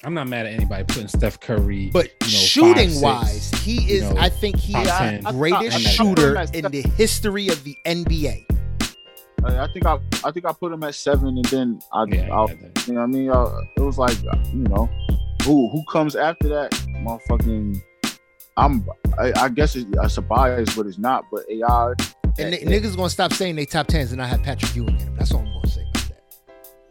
[0.04, 1.88] I'm not mad at anybody putting Steph Curry.
[1.90, 4.86] But you know, shooting five, wise, six, he you is know, I think he is
[4.86, 8.44] the greatest I'm not- shooter I'm in the history of the NBA.
[9.44, 12.28] I I think I I think I put him at seven, and then I, Yeah,
[12.34, 12.56] I'll, yeah,
[12.86, 13.30] you know what I mean.
[13.30, 14.16] Uh, it was like
[14.52, 14.88] you know
[15.44, 16.70] who who comes after that,
[17.02, 17.80] motherfucking.
[18.56, 18.86] I'm
[19.18, 21.24] I, I guess it's, it's a bias, but it's not.
[21.30, 21.96] But AI, And
[22.38, 24.98] Yeah, n- niggas gonna stop saying they top tens and I have Patrick Ewing in
[24.98, 25.16] them.
[25.16, 26.22] That's all I'm gonna say about that.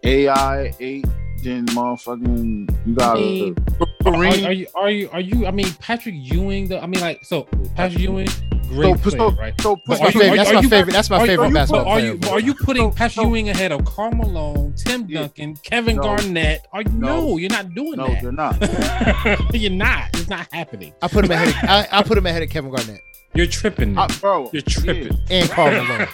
[0.03, 1.05] AI eight,
[1.43, 4.45] then motherfucking you got I mean, uh, Are, Kareem.
[4.45, 5.45] are you are you are you?
[5.45, 6.67] I mean, Patrick Ewing.
[6.67, 7.43] The, I mean, like so.
[7.75, 8.41] Patrick Ewing, so,
[8.73, 9.61] great so, player, right?
[9.61, 10.37] so, But That's my you- favorite.
[10.37, 10.93] That's my favorite.
[10.93, 12.31] That's my are- favorite are you- basketball But are you bro.
[12.31, 15.21] are you putting So- Patrick so- Ewing ahead of Karl Malone, Tim Yeah.
[15.21, 16.01] Duncan, Kevin No.
[16.03, 16.67] Garnett?
[16.73, 17.07] Are you No.
[17.27, 17.37] no?
[17.37, 18.07] You're not doing that.
[18.09, 19.53] no, you're not.
[19.53, 20.09] you're not.
[20.13, 20.93] It's not happening.
[21.01, 21.47] I put him ahead.
[21.49, 23.01] Of, I, I put him ahead of Kevin Garnett
[23.35, 23.97] You're tripping.
[23.97, 25.17] Uh, I, bro, You're tripping.
[25.29, 26.07] and Karl Malone.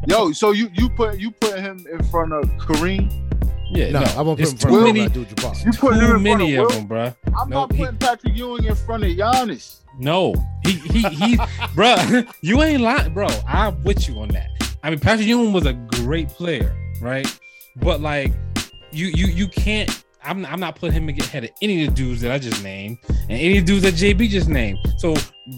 [0.06, 3.10] Yo, so you you put you put him in front of Kareem.
[3.72, 5.64] Yeah, No, no, I won't put him in front too of many, Abdul Jabbar.
[5.64, 7.14] You put him in too front many of of them, bruh.
[7.38, 9.76] I'm No, not he- putting Patrick Ewing in front of Giannis.
[10.00, 10.34] No,
[10.64, 11.36] he he he,
[11.76, 13.28] bruh, you ain't lying, bro.
[13.46, 14.48] I'm with you on that.
[14.82, 17.26] I mean, Patrick Ewing was a great player, right?
[17.76, 18.32] But like,
[18.92, 20.04] you you you can't.
[20.22, 22.98] I'm I'm not putting him ahead of any of the dudes that I just named
[23.08, 24.78] and any dudes that JB just named.
[24.98, 25.14] So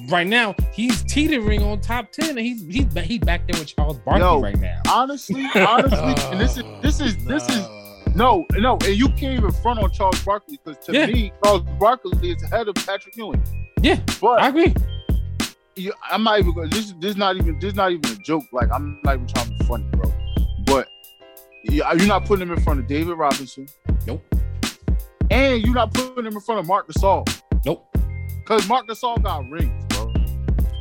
[0.09, 3.75] right now he's teetering on top ten, and he's he's ba- he's back there with
[3.75, 4.41] Charles Barkley Yo.
[4.41, 4.81] right now.
[4.89, 5.99] Honestly, honestly,
[6.31, 7.67] and this is this is this is
[8.15, 11.07] no no, and you can't even front on Charles Barkley because to Yeah.
[11.07, 13.43] me, Charles Barkley is ahead of Patrick Ewing.
[13.81, 14.75] Yeah, But I agree.
[15.77, 16.71] you, I'm not even going.
[16.71, 18.45] This this is not even this is not even a joke.
[18.53, 20.13] Like I'm not even trying to be funny, bro.
[20.67, 20.89] But
[21.65, 23.67] you- you're not putting him in front of David Robinson.
[24.07, 24.23] Nope.
[25.31, 27.27] And you're not putting him in front of Marc Gasol
[27.65, 27.87] Nope.
[28.39, 29.73] because Marc Gasol got rings.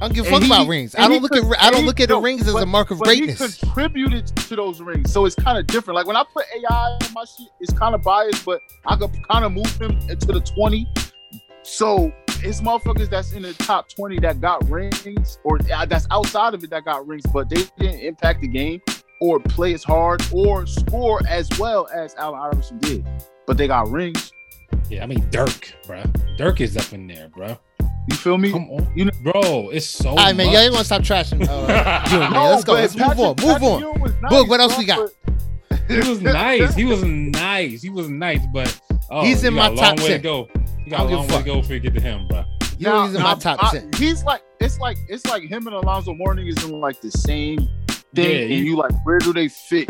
[0.02, 0.96] I don't give a fuck he- about rings.
[0.96, 2.90] I don't look at I don't look at the no, rings as but- a mark
[2.90, 3.60] of but greatness.
[3.60, 5.96] He contributed to those rings, so it's kind of different.
[5.96, 9.12] Like when I put AI in my shit, it's kind of biased, but I could
[9.30, 10.88] kind of move him into the twenty.
[11.62, 12.12] So
[12.44, 16.64] it's motherfuckers that's in the top twenty that got rings, or uh, that's outside of
[16.64, 18.82] it that got rings, but they didn't impact the game
[19.22, 23.06] or play as hard or score as well as Allen Iverson did.
[23.46, 24.32] But they got rings.
[24.90, 26.38] Yeah, I mean Dirk, bruh.
[26.38, 27.60] Dirk is up in there, bruh.
[28.12, 28.52] You feel me?
[28.52, 29.70] Come on, You know- bro.
[29.70, 30.10] It's so.
[30.10, 30.48] All right, man.
[30.48, 30.54] much.
[30.54, 31.48] Y'all ain't gonna stop trashing.
[31.48, 32.34] Uh, Ewing, man.
[32.52, 32.74] Let's go.
[32.74, 33.26] Let's move Patrick- on.
[33.28, 33.80] Move Patrick on.
[33.82, 35.10] Ewing was Boog, what else we got?
[35.88, 36.76] He was nice.
[36.76, 37.82] He was nice.
[37.82, 40.18] He was nice, but oh, He's in you got my a long top way 10.
[40.20, 40.50] to go.
[40.86, 42.44] You got a long way to go before you get to him, bro.
[42.78, 43.92] Ewing's in my top I- ten.
[43.98, 47.58] He's like it's like it's like him and Alonzo Mourning is in like the same
[48.14, 49.90] thing, Yeah, and you- you like where do they fit?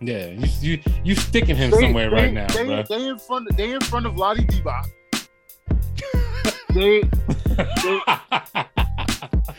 [0.00, 2.82] Yeah, you you you sticking him They- somewhere they- right now, they, bro.
[2.88, 3.48] They in front.
[3.50, 4.86] Of, they in front of Lottie Divac.
[6.74, 7.02] They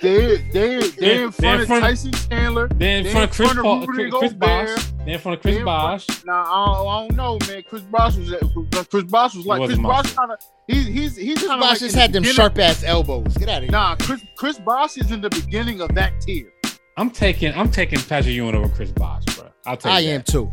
[0.01, 2.67] they they they in front of front- Tyson Chandler.
[2.67, 4.85] Then in They front of Chris, in front of Paul, Rudy Chris, Chris Bosh.
[4.99, 6.05] Then in front of Chris Bosh.
[6.05, 7.63] front- Nah, I don't, I don't know, man.
[7.69, 11.37] Chris Bosh was at, Chris Bosh was like Chris Bosh kind of he's he's he's
[11.37, 13.33] Chris kind of Bosh like just had them sharp ass elbows.
[13.37, 13.71] Get out of here.
[13.71, 16.51] Nah, Chris Chris Bosh is in the beginning of that tier.
[16.97, 19.47] I'm taking I'm taking Patrick Ewing over Chris Bosh, bro.
[19.65, 20.07] I'll take I that.
[20.09, 20.51] am too.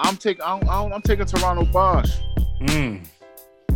[0.00, 2.10] I'm taking I'm, I'm, I'm taking Toronto Bosh.
[2.62, 3.06] Mm.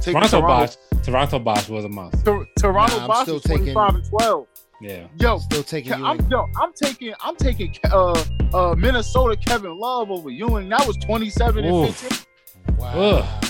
[0.03, 0.77] Taking Toronto Bosh.
[1.03, 2.23] Toronto Bosh was a monster.
[2.25, 4.47] Tor- Toronto Nah, I'm Bosh 25 taking- and 12.
[4.81, 5.07] Yeah.
[5.21, 10.11] Yo, Still taking Ke- I'm yo, I'm taking I'm taking uh uh Minnesota Kevin Love
[10.11, 10.69] over Ewing.
[10.71, 12.27] That was 27 and Oof.
[12.67, 12.77] 15.
[12.77, 12.95] Wow.
[12.99, 13.45] Ugh.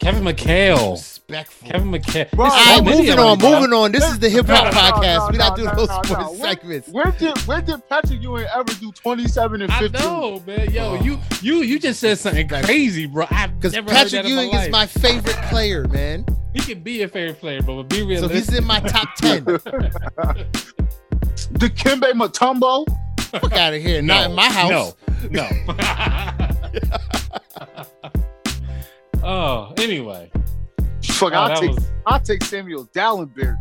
[0.00, 0.92] Kevin McHale.
[0.92, 1.66] respectful.
[1.70, 2.30] Kevin McHale.
[2.32, 3.90] Bro, There's right, moving on, moving on.
[3.90, 5.18] This is the hip hop No, no, podcast.
[5.18, 6.32] no, we not no, doing no, those no, sports no.
[6.32, 6.88] Where- segments.
[6.90, 10.00] Where did where did Patrick Ewing ever do 27 and I 15?
[10.02, 10.70] know, man.
[10.70, 11.02] Yo, Oh.
[11.02, 13.24] you you you just said something crazy, bro.
[13.26, 16.26] Because Patrick heard that in Ewing my is my favorite player, man.
[16.52, 18.20] He can be a favorite player, but be real.
[18.20, 18.50] So realistic.
[18.52, 19.44] he's in my top ten.
[19.44, 19.58] the
[21.54, 22.84] Dikembe Mutombo.
[23.40, 24.02] Fuck out of here.
[24.02, 24.94] Not in my house.
[25.30, 25.48] No, no.
[29.24, 30.30] oh, anyway.
[31.04, 33.56] Fuck, Oh, I'll take was, I'll take Samuel Dalembert.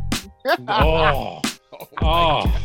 [0.68, 1.42] oh,
[2.02, 2.60] oh.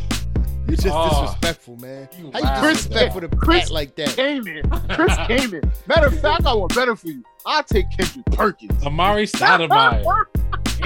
[0.66, 1.22] You're just Oh.
[1.22, 2.08] disrespectful, man.
[2.18, 4.08] You How you disrespectful to Chris- like that?
[4.10, 4.68] Came in.
[4.90, 5.72] Chris came in.
[5.86, 7.22] Matter of fact, I want better for you.
[7.46, 8.72] I'll take Kendrick Perkins.
[8.84, 10.26] Amar'e Stoudemire,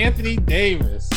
[0.01, 1.09] Anthony Davis,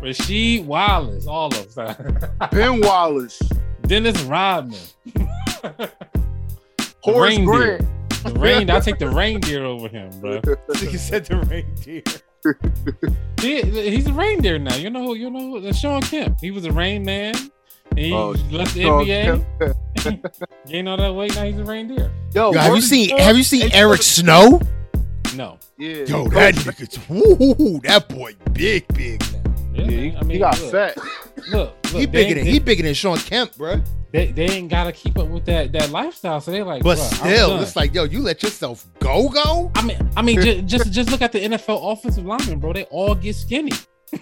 [0.00, 2.18] Rasheed Wallace, all of them.
[2.52, 3.40] Ben Wallace.
[3.82, 4.78] Dennis Rodman.
[7.00, 7.78] Horace reindeer.
[7.78, 7.88] Grant.
[8.24, 10.40] The rain, I take the reindeer over him, bro.
[10.40, 12.02] Nigga said the reindeer.
[13.40, 14.74] He, he's a reindeer now.
[14.76, 16.38] You know, you know, uh, Shawn Kemp.
[16.40, 17.34] He was a rain man.
[17.90, 20.66] And he Oh, left the Sean NBA.
[20.68, 21.34] Gained all that weight.
[21.34, 22.10] Now he's a reindeer.
[22.34, 24.60] Yo, Yo, have you seen Grant- Have you seen Hey, Eric Snow?
[25.34, 25.58] No.
[25.78, 26.04] Yeah.
[26.04, 29.22] Yo, that nigga's woo, that boy big, big.
[29.32, 29.47] now.
[29.78, 30.96] Yeah, Yeah, he, I mean, he got look, fat.
[30.96, 33.80] Look, look, He they bigger ain't- than he bigger than Shawn Kemp, bro.
[34.10, 36.82] They, they ain't gotta keep up with that that lifestyle, so they like.
[36.82, 39.70] But still, it's like, yo, you let yourself go, go.
[39.74, 42.72] I mean, I mean, just, just just look at the NFL offensive linemen, bro.
[42.72, 43.72] They all get skinny.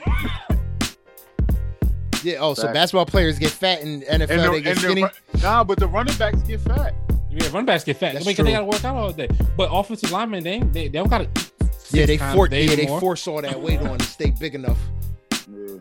[2.23, 2.39] Yeah.
[2.41, 4.11] Oh, so basketball players get fat in NFL.
[4.11, 5.05] And the- they get and the skinny.
[5.43, 6.93] nah, but the running backs get fat.
[7.31, 8.11] Yeah, running backs get fat.
[8.11, 9.28] I That's mean, 'cause they gotta work out all day.
[9.57, 11.51] But offensive linemen, they ain't- they, they don't gotta eat.
[11.91, 14.57] yeah, they times for, a yeah, they force all that weight on to stay big
[14.57, 14.78] enough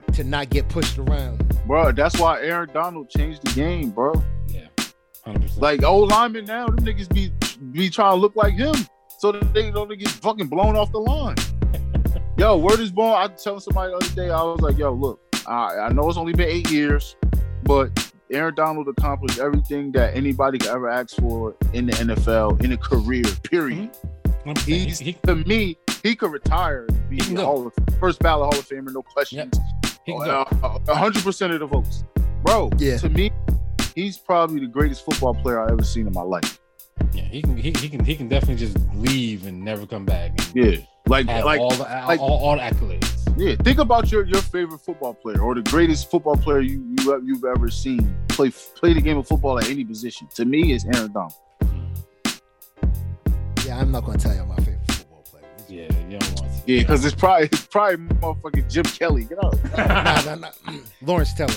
[0.07, 0.13] Yeah.
[0.15, 1.41] to not get pushed around.
[1.65, 4.13] Bro, that's why Aaron Donald changed the game, bro.
[4.47, 4.67] Yeah,
[5.23, 5.61] hundred percent.
[5.61, 7.31] Like old linemen now, them niggas be
[7.71, 8.75] be trying to look like him
[9.17, 11.35] so that they don't get fucking blown off the line.
[12.37, 13.13] yo, word is born.
[13.13, 16.07] I was telling somebody the other day, I was like, yo, look, I, I know
[16.09, 17.15] it's only been eight years,
[17.63, 22.71] but Aaron Donald accomplished everything that anybody could ever ask for in the NFL in
[22.73, 23.89] a career, period.
[24.45, 27.37] I'm saying He's he, he, to me, he could retire and be He can a
[27.37, 27.45] go.
[27.45, 29.41] Hall of, first ballot Hall of Famer, no questions.
[29.41, 29.67] he can go.
[29.83, 30.45] A Oh,
[30.93, 32.03] hundred percent of the votes,
[32.43, 32.69] bro.
[32.77, 32.97] Yeah.
[32.97, 33.31] To me,
[33.95, 36.59] he's probably the greatest football player I've ever seen in my life.
[37.11, 37.57] Yeah, he can.
[37.57, 38.03] He, he can.
[38.05, 40.31] He can definitely just leave and never come back.
[40.39, 40.77] And Yeah,
[41.07, 43.11] like like all the like- all, all the accolades.
[43.37, 43.55] yeah.
[43.63, 47.21] Think about your your favorite football player or the greatest football player you you have,
[47.25, 50.27] you've ever seen play play the game of football at any position.
[50.35, 51.33] To me, it's Aaron Donald.
[53.65, 54.55] Yeah, I'm not gonna tell you my
[56.65, 59.25] Yeah, because it's probably it's probably motherfucking Jim Kelly.
[59.25, 59.55] Get out.
[59.77, 60.51] nah, nah, nah.
[60.67, 61.53] Mm, Lawrence Taylor.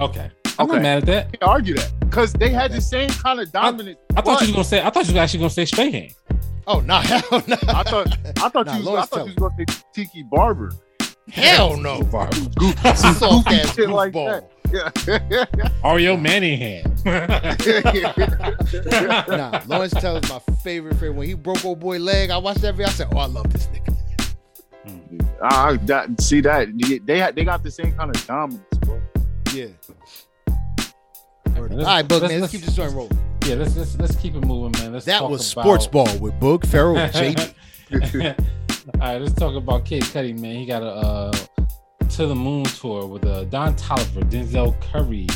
[0.00, 0.30] Okay.
[0.58, 0.72] I'm Okay.
[0.74, 1.32] not mad at that.
[1.40, 3.98] Can't argue that because they had the same kind of dominant.
[4.16, 4.80] I thought you was gonna say.
[4.82, 6.10] I thought you was actually gonna say Strahan.
[6.66, 7.56] Oh no, hell no.
[7.68, 8.08] I thought
[8.42, 10.72] I thought Nah, you was, I thought you was gonna say Tiki Barber.
[11.28, 12.02] hell no.
[12.02, 12.36] Barber.
[12.94, 14.44] Soft ass Shit like goofball.
[14.72, 14.88] Yeah.
[15.82, 16.84] Oreo Manningham.
[19.28, 21.12] Nah, Lawrence Taylor's my favorite favorite.
[21.14, 22.86] When he broke old boy leg, I watched that video.
[22.88, 23.96] I said, "Oh, I love this nigga."
[25.42, 26.68] I that, see that
[27.06, 29.00] they they got the same kind of dominance, bro.
[29.54, 29.66] Yeah.
[31.46, 33.18] Let's- All right, Boog, let's- man, let's let's- keep this joint rolling.
[33.46, 34.92] Yeah, let's let's let's keep it moving, man.
[34.92, 35.62] Let's That talk was about...
[35.62, 37.54] Sports Ball with Boog, Farrell, and JD.
[38.94, 40.56] All right, let's talk about Kid Cudi, man.
[40.56, 41.32] He got a uh,
[42.10, 45.26] to the moon tour with uh, Don Toliver, Denzel Curry,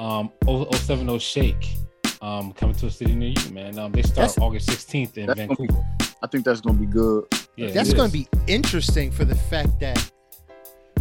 [0.00, 1.74] um, 070 Shake,
[2.22, 3.78] um, coming to a city near you, man.
[3.78, 5.86] Um, they start That's- August 16th in That's gonna be- Vancouver.
[6.22, 7.24] I think that's gonna be good.
[7.56, 9.98] Yeah, That's going to be interesting for the fact that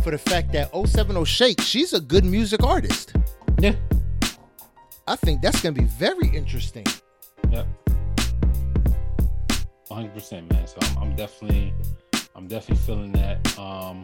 [0.04, 3.14] for the fact that 070 Shake, she's a good music artist.
[3.60, 3.76] yeah.
[5.08, 6.86] I think that's going to be very interesting.
[7.52, 7.68] Yep.
[9.88, 11.74] 100 percent man so I'm, I'm definitely
[12.36, 14.02] i'm definitely feeling that um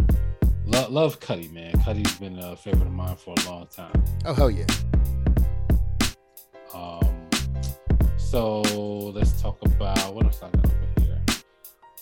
[0.66, 3.94] love, love Cudi man Cudi's been a favorite of mine for a long time
[4.26, 4.66] Oh hell yeah.
[6.74, 7.30] Um
[8.18, 8.62] so
[9.14, 11.22] let's talk about what else i got over here?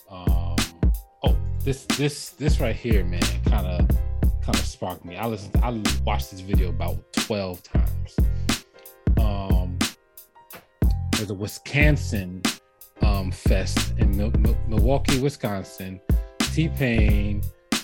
[0.10, 0.56] Um
[1.24, 3.88] oh this this this right here man kind of
[4.42, 5.18] kind of sparked me.
[5.18, 8.16] I listened to, i watched this video about 12 times.
[9.18, 9.78] Um
[11.14, 12.42] there's a wisconsin
[13.02, 16.02] um, fest in Mil- Mil- Milwaukee, Wisconsin.
[16.40, 17.42] T Pain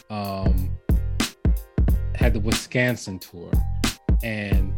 [0.10, 0.72] um,
[2.16, 3.52] had the Wisconsin tour,
[4.24, 4.74] and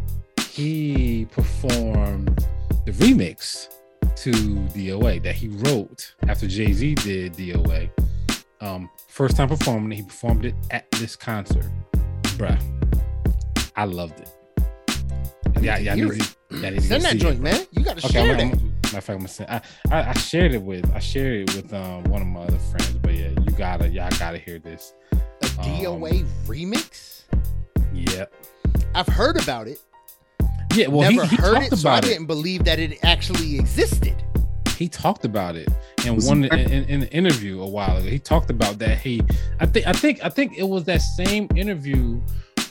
[0.54, 2.46] he performed
[2.86, 3.70] the remix
[4.16, 7.90] to DOA that he wrote after Jay Z did DOA.
[8.62, 11.66] Um, first time performing it, he performed it at this concert.
[12.38, 12.62] Bruh,
[13.76, 14.30] I loved it.
[15.60, 16.36] Yeah, yeah, I hear need it.
[16.52, 17.66] yeah, I need to Send that see it, joint, man.
[17.72, 20.14] You got to Okay, share I'm, matter of fact, I'm gonna send, I, I, I
[20.14, 23.30] shared it with I shared it with um one of my other friends, but yeah,
[23.30, 24.94] you gotta y'all gotta hear this.
[25.14, 27.24] A um, DOA remix?
[27.92, 28.32] Yep.
[28.94, 29.80] I've heard about it.
[30.76, 30.88] Yeah.
[30.88, 34.16] Well, Never he, he heard talked it, so I didn't believe that it actually existed.
[34.78, 35.70] He talked about it
[36.06, 38.08] in one in, in, in an interview a while ago.
[38.08, 38.98] He talked about that.
[39.00, 39.22] He,
[39.60, 42.20] I think, I think, I think it was that same interview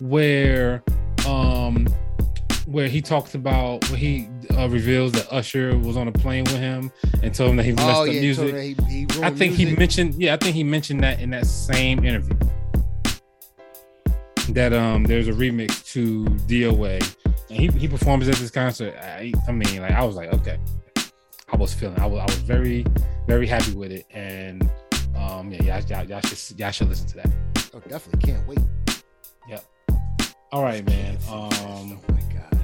[0.01, 0.83] where
[1.27, 1.87] um
[2.67, 6.59] where he talks about where he uh, reveals that Usher was on a plane with
[6.59, 6.91] him
[7.23, 8.55] and told him that he messed Oh up yeah, music.
[8.55, 11.47] he, he I ruined think he mentioned, yeah, I think he mentioned that in that
[11.47, 12.37] same interview.
[14.51, 17.01] That um, there's a remix to DOA,
[17.53, 18.95] and he, he performs at this concert.
[18.97, 20.59] I, I mean, like I was like, okay,
[21.53, 22.87] I was feeling, I was, I was very,
[23.27, 24.69] very happy with it, and
[25.17, 27.31] um, yeah, y'all, y'all, y'all should, y'all should listen to that.
[27.75, 28.59] Oh, definitely can't wait.
[29.49, 29.65] Yep.
[30.51, 31.17] All right, man.
[31.29, 31.51] Um,
[31.99, 32.59] oh my god.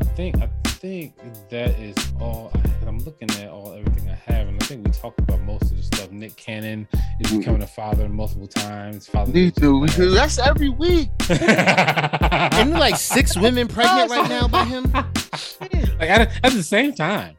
[0.00, 0.48] I think I
[0.82, 1.14] think
[1.48, 2.50] that is all.
[2.56, 5.62] I, I'm looking at all everything I have, and I think we talked about most
[5.62, 6.10] of the stuff.
[6.10, 6.88] Nick Cannon
[7.20, 9.06] is becoming a father multiple times.
[9.06, 9.86] Father We do.
[9.86, 11.08] That's every week.
[11.30, 14.90] And like six women pregnant right now by him.
[14.92, 17.36] like at, at the same time.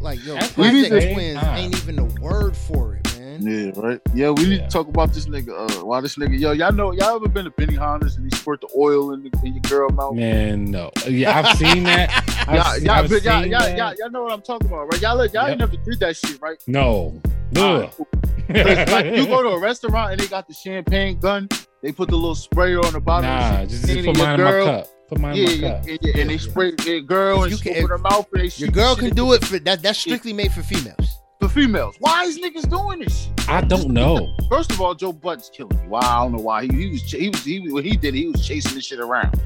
[0.00, 1.56] Like yo, That's We need Project Twins Ah.
[1.56, 2.91] ain't even the word for it,
[3.40, 3.72] man.
[3.74, 4.00] Yeah, right.
[4.14, 4.66] Yeah, we need Yeah.
[4.66, 5.50] to talk about this nigga.
[5.80, 6.38] Uh, why this nigga?
[6.38, 9.30] Yo, y'all know, y'all ever been to Benihana's and he squirt the oil in, the,
[9.44, 10.14] in your girl mouth?
[10.14, 10.90] Man, no.
[11.08, 12.10] Yeah, I've seen that.
[12.48, 13.76] I've, Y'all, se- y'all, I've but y'all, seen y'all, that.
[13.78, 15.00] y'all, y'all know what I'm talking about, right?
[15.02, 15.48] Y'all, y'all Yep.
[15.50, 16.62] ain't never did that shit, right?
[16.66, 17.20] No.
[17.56, 17.58] Ugh.
[17.62, 18.06] Alright, cool.
[18.48, 21.48] 'Cause, like you go to a restaurant and they got the champagne gun,
[21.82, 23.30] they put the little sprayer on the bottom.
[23.30, 24.88] nah, of just, just put mine your in girl, my cup.
[25.08, 25.86] Put mine Yeah, in my yeah, cup.
[25.88, 28.50] yeah, yeah, and they spray their girl and you can- open her mouth and they
[28.56, 29.82] Your girl can do it for that.
[29.82, 31.18] That's strictly made for females.
[31.42, 31.96] For females.
[31.98, 33.48] Why is niggas doing this shit?
[33.48, 34.34] I don't know.
[34.48, 35.88] First of all, Joe Budden's killing me.
[35.88, 38.18] Why I don't know why he, he was he was he when he did it,
[38.18, 39.40] he was chasing this shit around.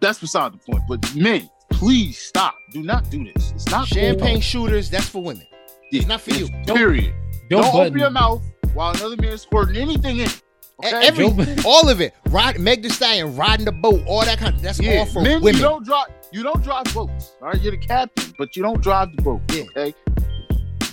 [0.00, 0.82] That's beside the point.
[0.88, 2.56] But men, Please stop.
[2.72, 3.52] Do not do this.
[3.52, 3.98] It's not cool.
[3.98, 5.46] Champagne shooters, that's for women.
[5.92, 6.48] It's not for you.
[6.66, 7.14] Period.
[7.50, 10.28] Joe Don't Budden, open your mouth while another man is squirting anything in.
[10.82, 11.06] Okay?
[11.06, 11.26] Every,
[11.66, 12.14] all of it.
[12.28, 14.62] Ride, Meg Thee Stallion, riding the boat, all that kind of.
[14.62, 15.56] That's yeah, all for men, women.
[15.56, 16.06] you don't drive.
[16.32, 17.32] You don't drive boats.
[17.42, 19.42] All right, you're the captain, but you don't drive the boat.
[19.52, 19.64] Yeah.
[19.76, 19.94] Okay.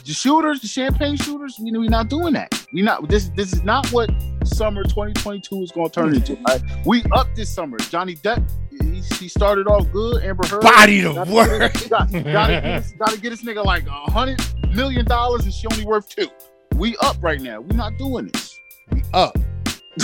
[0.06, 2.66] The shooters, the champagne shooters, we we're not doing that.
[2.74, 3.08] We not.
[3.08, 4.10] This this is not what
[4.44, 6.38] summer 2022 is going to turn into.
[6.46, 6.62] right?
[6.86, 7.78] We up this summer.
[7.78, 10.22] Johnny Depp, he, he started off good.
[10.24, 11.74] Amber Heard, Body to work.
[11.90, 14.42] Got, gotta, get this, gotta get this nigga like a hundred
[14.76, 16.28] million dollars, and she only worth two.
[16.76, 17.62] We up right now.
[17.62, 18.60] We not doing this.
[18.92, 19.38] We up.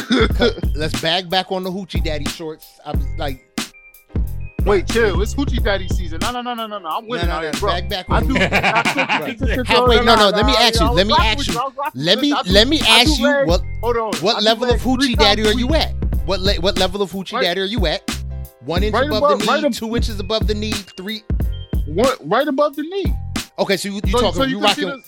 [0.75, 2.79] Let's bag back on the hoochie daddy shorts.
[2.85, 3.48] I'm like,
[4.65, 5.21] Wait, chill.
[5.21, 6.19] It's hoochie daddy season.
[6.21, 6.87] No, no, no, no, no, no.
[6.89, 7.69] I'm no, winning no, no, here, bro.
[7.71, 8.35] bag back I do.
[8.37, 11.59] I How- wait, no, no, let me ask you, let me ask you,
[11.93, 14.13] Let me let me ask you what Hold on.
[14.21, 15.93] what level of hoochie daddy are you at?
[16.25, 18.01] What le- what level of hoochie Right- daddy are you at?
[18.65, 21.23] One inch right above, above- the right knee, ab- two inches above the knee, three.
[21.87, 23.13] One, right above the knee.
[23.57, 25.03] Okay, so you, you so, talking so you rocking the-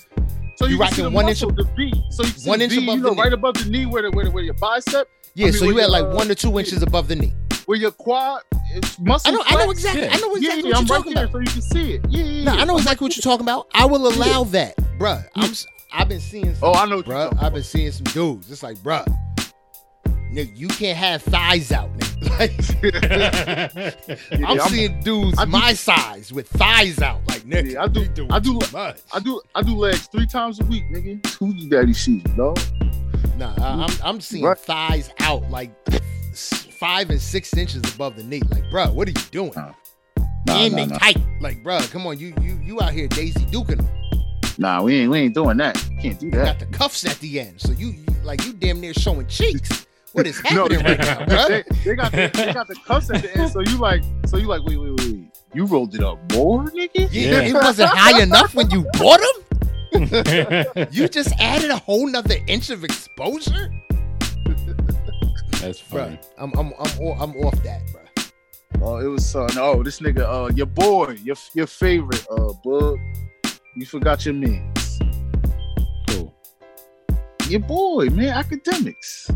[0.56, 1.92] so you you, rocking one inch muscle, the V.
[2.12, 4.12] So you one inch V, above you the know, right above the knee where the,
[4.12, 6.36] where, the, where your bicep, yeah, I mean, so you at like uh, one to
[6.36, 7.34] two inches above the knee.
[7.66, 8.42] where your quad,
[8.76, 9.32] it's muscle.
[9.32, 9.80] I know I know flex.
[9.80, 11.32] exactly I know exactly yeah, what I'm you're right talking there, about.
[11.34, 12.02] so you can see it.
[12.10, 12.62] Yeah, yeah, No, yeah.
[12.62, 13.68] I know exactly what you're talking about.
[13.74, 15.26] I will allow that, bruh.
[15.36, 17.26] I'm s- I've been seeing some Oh, I know what you're bruh.
[17.34, 17.54] I've about.
[17.54, 18.50] been seeing some dudes.
[18.52, 19.06] It's like, bruh,
[20.34, 22.08] nigga, you can't have thighs out, nigga.
[22.40, 22.52] Like,
[24.32, 27.74] Yeah, I'm, I'm- seeing dudes do- my size with thighs out, like nigga.
[27.74, 29.00] Yeah, I do- you I do- much.
[29.14, 31.20] I do I do legs three times a week, nigga.
[31.26, 32.58] It's Hoochie daddy season, dog.
[33.38, 34.58] Nah, I, I'm I'm seeing Right.
[34.58, 36.00] thighs out like s-
[36.82, 38.42] five and six inches above the knee.
[38.50, 39.54] Like, bruh, what are you doing?
[39.56, 39.72] Nah.
[40.48, 40.98] Nah, and nah, they nah.
[40.98, 41.18] tight.
[41.40, 43.88] Like, bruh, come on, you you you out here Daisy Duking them.
[44.58, 45.76] Nah, we ain't we ain't doing that.
[46.02, 46.46] Can't do that.
[46.46, 47.62] got the cuffs at the end.
[47.62, 49.86] So you, you like you damn near showing cheeks.
[50.14, 51.48] What is No, happening right now, bro?
[51.48, 53.52] they, they got the, they got the cuffs at the end.
[53.52, 55.28] So you like so you like wait wait wait wait.
[55.54, 57.08] You rolled it up more, nigga.
[57.12, 57.42] Yeah, Yeah.
[57.42, 59.38] it wasn't high enough when you bought them.
[60.92, 63.70] You just added a whole nother inch of exposure,
[65.62, 66.04] That's bro.
[66.06, 66.20] funny.
[66.38, 68.02] I'm I'm I'm o- I'm off that, bro.
[68.82, 72.98] Oh, it was uh no, this nigga uh your boy, your your favorite uh bug.
[73.76, 75.00] You forgot your mans.
[76.08, 76.34] Cool.
[77.48, 79.30] Your boy, man, Akademiks.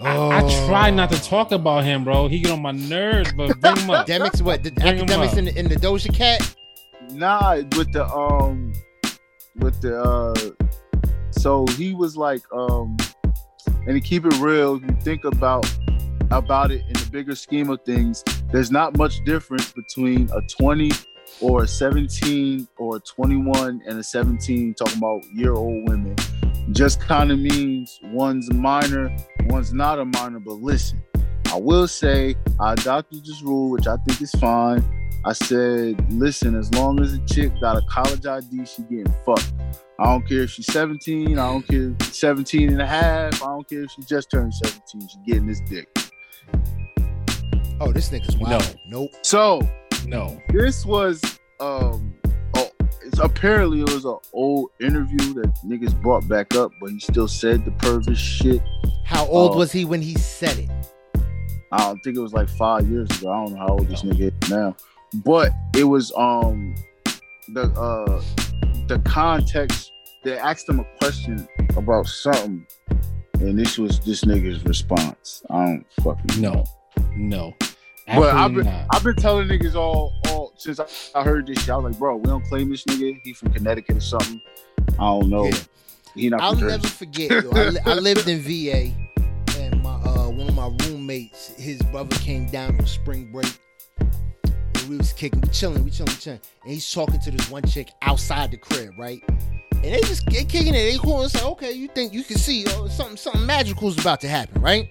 [0.00, 2.28] I, I try not to talk about him, bro.
[2.28, 4.06] He get on my nerves, but bring him up.
[4.06, 4.62] Akademiks, what?
[4.62, 6.54] The Bring 'em Akademiks in the, in the Doja Cat?
[7.12, 8.72] Nah, with the um
[9.56, 10.34] with the uh
[11.30, 12.96] so he was like um
[13.88, 15.66] and to keep it real, you think about
[16.30, 20.90] about it in the bigger scheme of things, there's not much difference between a 20
[21.40, 26.14] or a 17 or a 21 and a 17 talking about year old women.
[26.72, 29.10] Just kind of means one's minor,
[29.46, 31.02] one's not a minor, but listen.
[31.50, 34.84] I will say I adopted this rule, which I think is fine.
[35.24, 39.52] I said, listen, as long as a chick got a college ID, she getting fucked.
[39.98, 41.38] I don't care if she's 17.
[41.38, 43.34] I don't care if she's 17 and a half.
[43.42, 45.08] I don't care if she just turned 17.
[45.08, 45.88] She getting this dick.
[47.80, 48.62] Oh, this nigga's wild.
[48.88, 49.00] No.
[49.02, 49.10] Nope.
[49.22, 49.60] So
[50.06, 50.40] No.
[50.50, 51.20] this was
[51.60, 52.14] um
[52.56, 52.68] oh
[53.04, 57.28] it's apparently it was an old interview that niggas brought back up, but he still
[57.28, 58.62] said the pervert shit.
[59.04, 59.58] How old Oh.
[59.58, 60.70] was he when he said it?
[61.70, 63.30] I don't think it was like five years ago.
[63.30, 64.74] I don't know how old this nigga is now.
[65.14, 66.74] But it was um
[67.48, 68.22] the uh
[68.88, 69.92] the context.
[70.24, 72.66] They asked him a question about something,
[73.34, 75.42] and this was this nigga's response.
[75.50, 76.64] I don't fucking No.
[77.16, 77.54] No.
[78.06, 78.86] But I've been not.
[78.90, 81.70] I've been telling niggas all all since I, I heard this shit.
[81.70, 83.20] I was like, bro, we don't claim this nigga.
[83.22, 84.40] He from Connecticut or something.
[84.94, 85.44] I don't know.
[85.44, 85.58] Yeah.
[86.14, 87.30] He not I'll from never forget.
[87.30, 88.92] Yo, I, li- I lived in VA,
[89.58, 93.58] and my uh, one of my roommates, his brother came down on spring break, and
[94.88, 97.62] we was kicking, we chilling, we chilling, we chilling, and he's talking to this one
[97.64, 99.22] chick outside the crib, right?
[99.28, 101.22] And they just they kicking it, they cool.
[101.22, 104.28] It's like, okay, you think you can see oh, something something magical is about to
[104.28, 104.88] happen, right?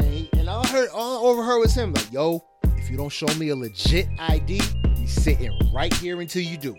[0.00, 2.44] And, he, and I heard all I overheard was him like, yo,
[2.76, 4.60] if you don't show me a legit ID,
[4.98, 6.76] we sitting right here until you do.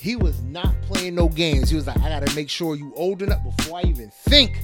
[0.00, 1.70] He was not playing no games.
[1.70, 4.56] He was like, I gotta make sure you old enough before I even think,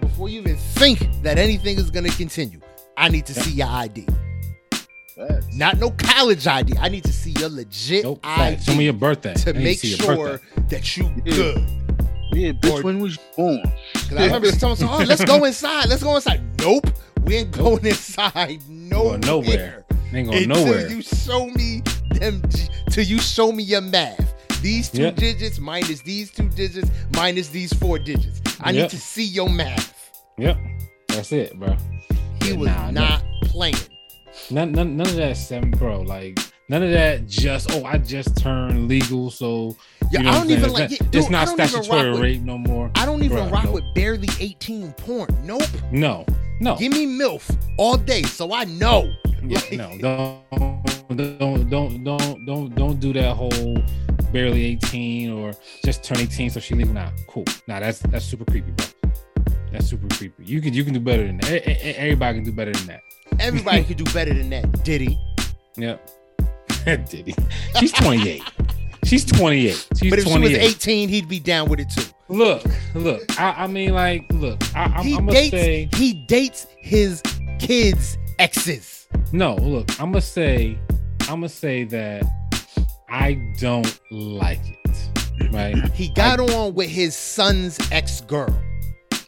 [0.00, 2.60] before you even think that anything is gonna continue.
[2.98, 4.06] I need to see your ID.
[5.16, 5.54] Facts.
[5.54, 6.76] Not no college ID.
[6.78, 8.20] I need to see your legit Nope.
[8.24, 8.64] ID Fact.
[8.66, 9.34] Show me your birthday.
[9.34, 11.34] to I make see sure that you Yeah.
[11.34, 11.64] good.
[12.34, 13.62] Yeah, bitch, Or- when was you born?
[13.94, 15.86] Cause I remember someone saying, "Oh, let's go inside.
[15.90, 16.86] Let's go inside." Nope,
[17.24, 18.60] we ain't going inside.
[18.68, 19.84] No, Going nowhere.
[20.14, 20.88] Ain't going Until nowhere.
[20.90, 21.82] you show me
[22.12, 22.42] them.
[22.90, 24.18] Till you show me your math.
[24.62, 25.10] These two Yeah.
[25.10, 28.40] digits minus these two digits minus these four digits.
[28.60, 28.82] I Yeah.
[28.82, 29.92] need to see your math.
[30.38, 30.56] Yep.
[31.08, 31.76] That's it, bro.
[32.42, 33.00] He was nah, no.
[33.00, 33.74] not playing.
[34.52, 36.00] None, none, none of that seven, bro.
[36.02, 36.38] Like
[36.68, 37.26] none of that.
[37.26, 39.76] Just oh, I just turned legal, so
[40.10, 40.72] Yeah, you know I don't even saying?
[40.74, 42.90] like It's not- Dude, it's not I don't even statutory rock with- rape no more.
[42.94, 43.74] I don't even rock nope.
[43.74, 45.28] with barely 18 porn.
[45.44, 45.62] Nope.
[45.90, 46.26] No,
[46.60, 49.10] no, Give me MILF all day so I know.
[49.42, 50.42] yeah, like- no.
[51.14, 53.76] Don't, don't, don't, don't, don't, don't do that whole
[54.32, 55.52] barely 18 or
[55.84, 56.94] just turn 18 so she legal.
[56.94, 57.44] Nah, cool.
[57.66, 58.86] Nah, that's that's super creepy, bro.
[59.70, 60.44] That's super creepy.
[60.44, 61.66] You can you can do better than that.
[61.98, 63.00] Everybody can do better than that.
[63.40, 64.84] Everybody could do better than that.
[64.84, 65.18] Diddy.
[65.76, 66.10] Yep.
[67.08, 67.34] Diddy.
[67.78, 68.42] She's 28.
[69.04, 69.88] She's 28.
[69.98, 70.48] She's But if 28.
[70.48, 72.04] she was 18, he'd be down with it too.
[72.28, 72.62] Look,
[72.94, 73.22] look.
[73.40, 74.62] I, I mean, like, look.
[74.76, 77.20] I, I'm, he I'm dates say he dates his
[77.58, 79.06] kids' exes.
[79.32, 79.54] no.
[79.56, 80.78] Look, I'm gonna say,
[81.22, 82.24] I'm gonna say that
[83.10, 85.52] I don't like it.
[85.52, 85.76] Right?
[85.92, 88.54] He got on with his son's ex-girl.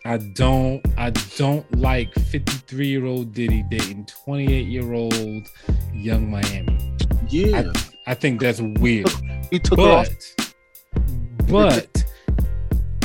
[0.06, 0.84] I don't.
[0.98, 5.48] I don't like 53 year old Diddy dating 28 year old
[5.94, 6.78] Yung Miami.
[7.28, 7.72] Yeah,
[8.06, 9.08] I think that's weird.
[9.50, 10.08] he took off.
[11.48, 12.04] But, but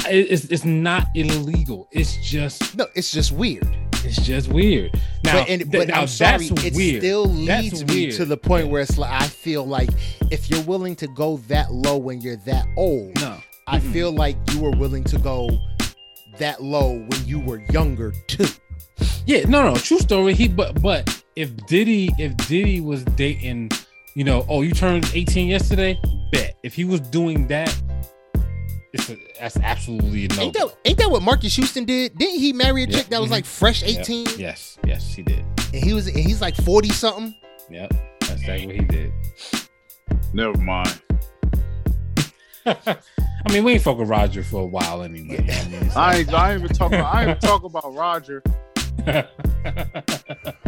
[0.09, 1.87] it's it's not illegal.
[1.91, 3.67] It's just No, it's just weird.
[4.03, 4.91] it's just weird.
[5.23, 7.01] Now, but and, but now I'm sorry, that's it weird.
[7.01, 8.15] still That's leads me weird.
[8.15, 9.89] to the point where it's like I feel like
[10.31, 13.37] if you're willing to go that low when you're that old, no.
[13.67, 13.93] I Mm-mm.
[13.93, 15.49] feel like you were willing to go
[16.39, 18.45] that low when you were younger too.
[19.25, 20.33] Yeah, no, no, true story.
[20.33, 23.71] He but but if Diddy if Diddy was dating,
[24.15, 25.99] you know, oh, you turned 18 yesterday,
[26.31, 26.57] bet.
[26.63, 27.73] If he was doing that,
[28.91, 30.41] it's a, that's absolutely a no.
[30.41, 32.17] Ain't that ain't that what Marques Houston did?
[32.17, 33.33] Didn't he marry a Yeah, chick that was mhm.
[33.33, 35.45] like fresh Yep, 18 Yes, yes, he did.
[35.73, 37.35] and he was and he's like 40 something?
[37.69, 39.13] Yep, that's exactly what he did.
[40.33, 41.01] Never mind.
[43.45, 45.37] I mean, we ain't fuck with Roger for a while anyway.
[45.49, 46.33] I mean, so- I ain't.
[46.33, 46.99] I ain't even talking.
[46.99, 48.43] I ain't even talking about Roger.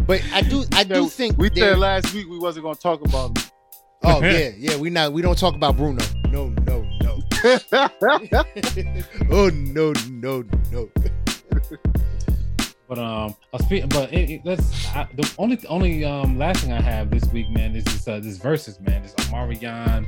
[0.07, 3.01] But I do I do Said- think we said last week we wasn't gonna talk
[3.05, 3.43] about him.
[4.03, 6.03] Oh yeah, yeah, we not we don't talk about Bruno.
[6.29, 7.19] No, no, no.
[9.31, 10.89] oh no, no, no.
[12.89, 14.87] But um, I speak, but it, it- let's.
[14.87, 18.19] I, the only only um last thing I have this week, man, is this uh,
[18.19, 19.03] this versus, man.
[19.03, 20.05] This Omarion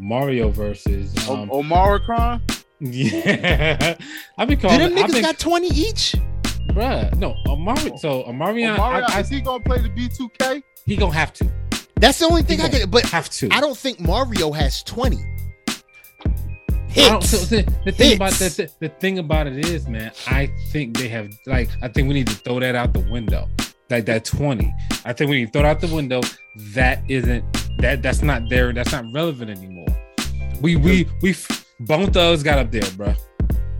[0.00, 1.14] Mario versus.
[1.28, 2.42] Um, O- Omicron.
[2.80, 3.96] Yeah,
[4.38, 4.78] I be Did calling.
[4.80, 6.14] them niggas been, got 20 each?
[6.68, 7.14] bruh.
[7.16, 7.96] No, Omari.
[7.98, 10.62] So Omarion, Omarion, I, I, is he gonna play the B2K?
[10.84, 11.50] he gonna have to.
[11.94, 13.48] That's the only thing He I gonna could but Have to.
[13.50, 15.16] I don't think Mario has 20.
[15.18, 17.30] I don't, Hits.
[17.30, 18.56] so the, the thing about Hits.
[18.56, 22.08] that, the, the thing about it is, man, I think they have like I think
[22.08, 23.48] we need to throw that out the window.
[23.88, 24.74] Like that 20.
[25.04, 26.20] I think we need to throw it out the window.
[26.74, 27.44] That isn't
[27.78, 28.72] that that's not there.
[28.72, 29.75] That's not relevant anymore.
[30.60, 33.14] We we we f- Bone Thugs got up there, bro.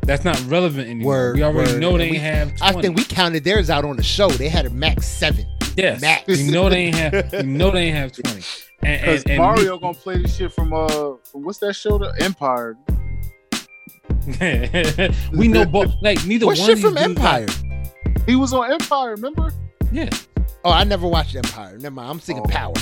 [0.02, 1.12] That's not relevant anymore.
[1.12, 1.80] Word, we already word.
[1.80, 2.62] know they We- ain't have 20.
[2.78, 4.28] I think we counted theirs out on the show.
[4.28, 5.46] They had a max seven.
[5.76, 6.00] yes.
[6.00, 6.28] max.
[6.40, 8.42] You know they ain't have you know they ain't have 20.
[8.82, 10.86] And, Because and, and Mario gonna play this shit from uh
[11.24, 11.98] from what's that show?
[11.98, 12.76] The Empire.
[15.32, 18.22] we know both like neither What one shit of from these dudes got- Empire?
[18.26, 19.10] He was on Empire.
[19.12, 19.52] Remember?
[19.92, 20.10] yeah.
[20.64, 21.78] Oh, I never watched Empire.
[21.78, 22.10] Never mind.
[22.10, 22.48] I'm thinking Oh.
[22.50, 22.74] Power.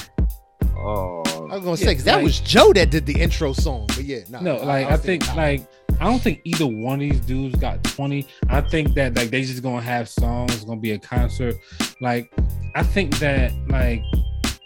[0.87, 3.53] Oh, I was gonna Yeah, say 'cause that like- was Joe that did the intro
[3.53, 3.87] song.
[3.89, 5.37] But yeah, nah, No, like I, was think thinking Power.
[5.37, 5.67] like
[6.01, 8.27] I don't think either one of these dudes got 20.
[8.49, 11.55] I think that like they just gonna have songs, gonna be a concert.
[12.01, 12.31] Like
[12.75, 14.03] I think that like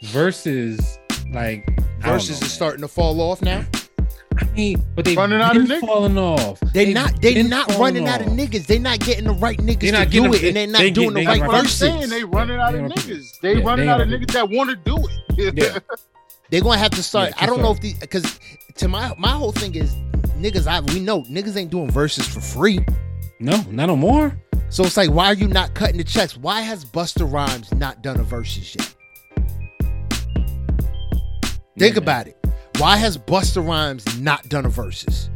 [0.05, 0.99] versus
[1.33, 1.69] like
[2.03, 2.51] I versus is man.
[2.51, 3.65] starting to fall off now.
[4.41, 5.81] I mean, but they Running out of niggas.
[5.81, 6.61] falling off.
[6.61, 8.67] They They've not they been not falling running out of niggas.
[8.67, 10.67] They not getting the right niggas They're to not do getting it, the- and they're
[10.69, 11.79] not they doing get- the right got what I'm verses.
[11.79, 12.09] saying.
[12.09, 13.41] They running out of niggas.
[13.41, 14.97] They yeah, running out of niggas that want to do
[15.37, 15.55] it.
[15.57, 15.79] Yeah.
[16.51, 17.31] They're gonna have to start.
[17.31, 18.39] Yeah, I don't know if keep the because
[18.77, 19.93] to my my whole thing is
[20.41, 20.67] niggas.
[20.67, 22.81] I we know niggas ain't doing verses for free.
[23.41, 24.35] No, not no more.
[24.71, 26.37] So it's like, why are you not cutting the checks?
[26.37, 28.95] Why has Busta Rhymes not done a verses yet?
[31.77, 31.99] Think Yeah, man.
[31.99, 32.38] about it.
[32.79, 35.31] Why has Busta Rhymes not done a verses?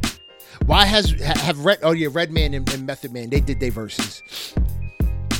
[0.65, 1.79] Why has have Red?
[1.83, 4.23] Oh yeah, Redman and, and Method Man they did their verses,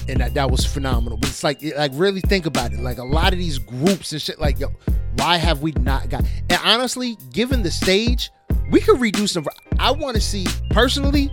[0.10, 1.18] and that, that was phenomenal.
[1.18, 2.80] But it's like like really think about it.
[2.80, 4.38] Like a lot of these groups and shit.
[4.40, 4.68] Like yo,
[5.16, 6.26] why have we not got?
[6.50, 8.30] And honestly, given the stage,
[8.70, 9.46] we could redo some.
[9.80, 11.32] I want to see personally.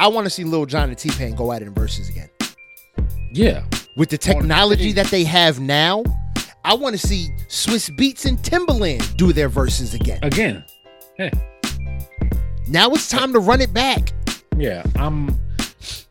[0.00, 2.28] I want to see Lil Jon and T Pain go at it in verses again
[3.32, 3.62] Yeah.
[3.96, 6.02] with the technology that they have now.
[6.64, 10.20] I want to see Swizz Beatz and Timbaland do their verses again.
[10.22, 10.64] Again.
[11.16, 11.30] Hey.
[12.68, 14.12] Now it's time to run it back.
[14.56, 14.84] Yeah.
[14.96, 15.38] I'm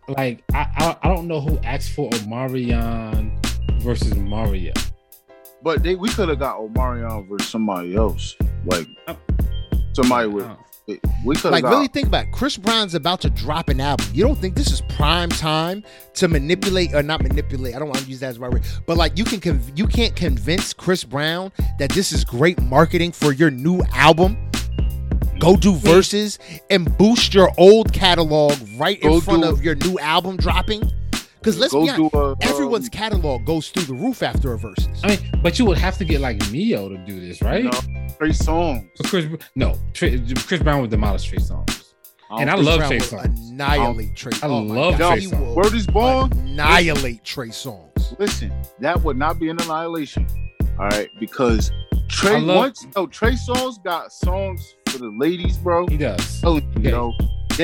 [0.07, 3.32] like I I, I don't know who asked for Omarion
[3.82, 4.73] versus Mario.
[5.64, 8.88] But they we could have got Omarion versus somebody else, like
[9.94, 10.56] somebody with Uh,
[10.87, 12.31] We Like got, really think about it.
[12.31, 14.07] Chris Brown's about to drop an album.
[14.13, 15.83] You don't think this is prime time
[16.15, 17.75] to manipulate or not manipulate?
[17.75, 19.87] I don't want to use that as my word, but like you can conv- you
[19.87, 24.37] can't convince Chris Brown that this is great marketing for your new album.
[25.39, 26.39] Go do verses
[26.69, 30.91] and boost your old catalog right in Go front of your new album dropping.
[31.41, 34.53] Because let's go be honest, do a, everyone's um, catalog goes through the roof after
[34.53, 35.01] a verses.
[35.03, 37.63] I mean, but you would have to get like Ne-Yo to do this, right?
[37.63, 37.72] No.
[38.19, 38.88] Trey Songz.
[38.95, 41.93] So Chris, no, Chris Brown would demolish Trey Songz.
[42.30, 43.49] And I don't love Brown Trey would Songz.
[43.49, 44.31] Annihilate Trey.
[44.43, 45.39] I oh love God, Trey he Songz.
[45.39, 46.31] will Word is born.
[46.34, 48.19] Annihilate Trey Songz.
[48.19, 50.27] Listen, that would not be an annihilation.
[50.80, 51.72] All right, because
[52.07, 55.88] Trey I love- once oh Trey Songz got songs for the ladies, bro.
[55.88, 56.39] He does.
[56.43, 57.13] Oh, you know,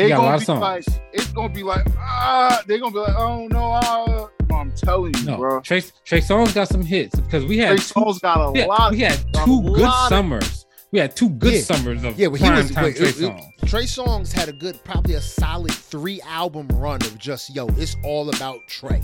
[0.04, 0.62] they got a lot gonna of be songs.
[0.62, 4.28] like, it's gonna be like, ah, they're gonna be like, oh no, ah.
[4.54, 5.60] I'm telling you, No, bro.
[5.62, 8.60] Trey, Trey Songz got some hits because we Trey had two, Songz got a we
[8.60, 8.92] had, lot.
[8.92, 10.66] we had two good summers.
[10.92, 11.62] We had two good Yeah.
[11.62, 13.70] summers of Yeah, but he was time wait, Trey Songz.
[13.70, 17.96] Trey Songz had a good, probably a solid three album run of just yo, it's
[18.06, 19.02] all about Trey.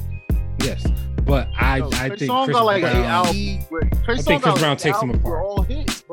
[0.63, 0.85] Yes,
[1.25, 2.95] but I Yo, I Trey think Songz Chris got like Brown.
[2.95, 3.35] eight albums.
[3.35, 3.59] He-
[4.05, 5.43] Trey I think Chris Brown takes him apart.
[5.45, 6.03] All hits.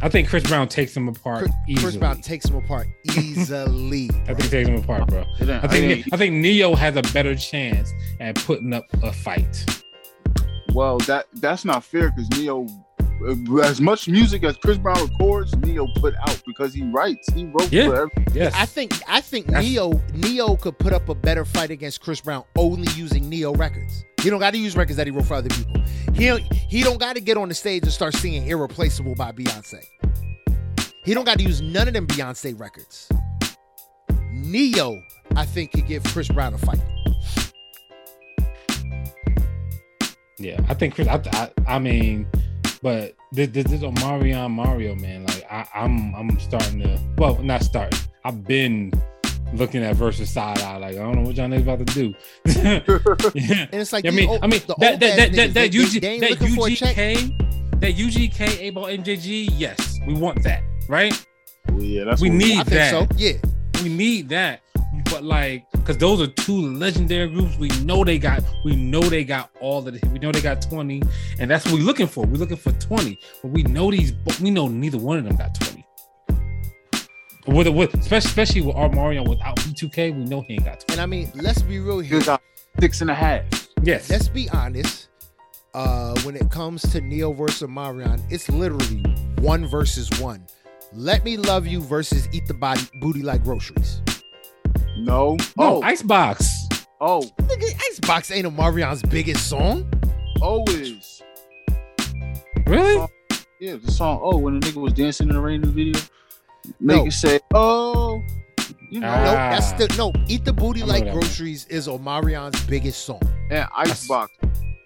[0.00, 1.82] I think Chris Brown takes them apart Chris, easily.
[1.82, 4.08] Chris Brown takes him apart easily.
[4.28, 5.24] I think he takes them apart, bro.
[5.40, 9.64] I think I think Ne-Yo has a better chance at putting up a fight.
[10.72, 12.66] Well, that that's not fair because Ne-Yo,
[13.26, 17.28] uh, as much music as Chris Brown records, Ne-Yo put out because he writes.
[17.32, 17.88] He wrote Yeah.
[17.88, 18.24] for every.
[18.34, 22.02] Yes, I think I think That's- Ne-Yo Ne-Yo could put up a better fight against
[22.02, 24.04] Chris Brown only using Ne-Yo records.
[24.20, 25.82] He don't got to use records that he wrote for other people.
[26.14, 26.36] He
[26.68, 29.82] he don't got to get on the stage and start singing "Irreplaceable" by Beyonce.
[31.04, 33.08] He don't got to use none of them Beyonce records.
[34.30, 35.00] Ne-Yo,
[35.36, 36.80] I think, could give Chris Brown a fight.
[40.38, 40.60] yeah.
[40.68, 41.08] I think Chris.
[41.08, 42.26] I, I, I mean,
[42.82, 47.00] but this, this, this Omarion Mario man, like I, I'm I'm starting to.
[47.18, 47.98] Well, not starting.
[48.24, 48.92] I've been
[49.54, 50.76] looking at versus side eye.
[50.76, 52.14] Like I don't know what y'all niggas about to do.
[52.46, 52.80] yeah.
[53.72, 55.30] And it's like, I the mean, old- I mean the that old that ass that
[55.30, 56.96] niggas, that, that, UG, they ain't that a check.
[56.96, 59.48] UGK, that UGK, 8Ball MJG.
[59.56, 61.26] Yes, we want that, right?
[61.68, 62.90] Well, yeah, that's We what need I think that.
[62.90, 63.06] so.
[63.16, 63.32] Yeah.
[63.82, 64.60] We need that.
[65.10, 67.56] But like, because those are two legendary groups.
[67.58, 68.42] We know they got.
[68.64, 70.06] We know they got all of the.
[70.08, 71.02] We know they got twenty,
[71.38, 72.26] and that's what we're looking for.
[72.26, 74.10] We're looking for twenty, but we know these.
[74.12, 75.77] But we know neither one of them got twenty.
[77.48, 80.92] With, with especially, especially with Omarion without B2K, we know he ain't got twenty.
[80.92, 82.20] And I mean, let's be real He here.
[82.20, 82.42] got
[82.78, 83.44] six and a half.
[83.82, 84.10] Yes.
[84.10, 85.08] Let's be honest.
[85.74, 89.02] Uh, when it comes to Ne-Yo versus Marion, it's literally
[89.40, 90.46] one versus one.
[90.92, 94.02] Let me love you versus eat the body booty like groceries.
[94.96, 95.36] No.
[95.36, 96.48] no, oh, Icebox.
[97.00, 99.88] oh, Nigga, Icebox ain't Omarion's biggest song.
[100.42, 101.22] always.
[102.66, 103.06] Really?
[103.60, 104.20] Yeah, the song.
[104.22, 106.00] Oh, when the nigga was dancing in the rain in the video,
[106.80, 107.06] make No.
[107.06, 108.22] it say, "Oh,"
[108.90, 109.08] you know.
[109.08, 109.24] Ah.
[109.24, 110.12] No, that's the no.
[110.28, 111.20] Eat the booty like that one.
[111.20, 113.20] groceries is Omarion's biggest song.
[113.50, 114.32] and Icebox.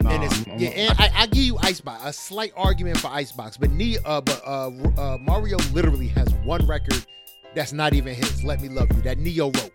[0.02, 3.08] Nah, and it's I'm- yeah, and I, I give you Icebox a slight argument for
[3.08, 7.06] Icebox, but Ne, uh, but uh, uh, Mario literally has one record
[7.54, 8.42] that's not even his.
[8.42, 9.70] Let me love you that Ne-Yo wrote,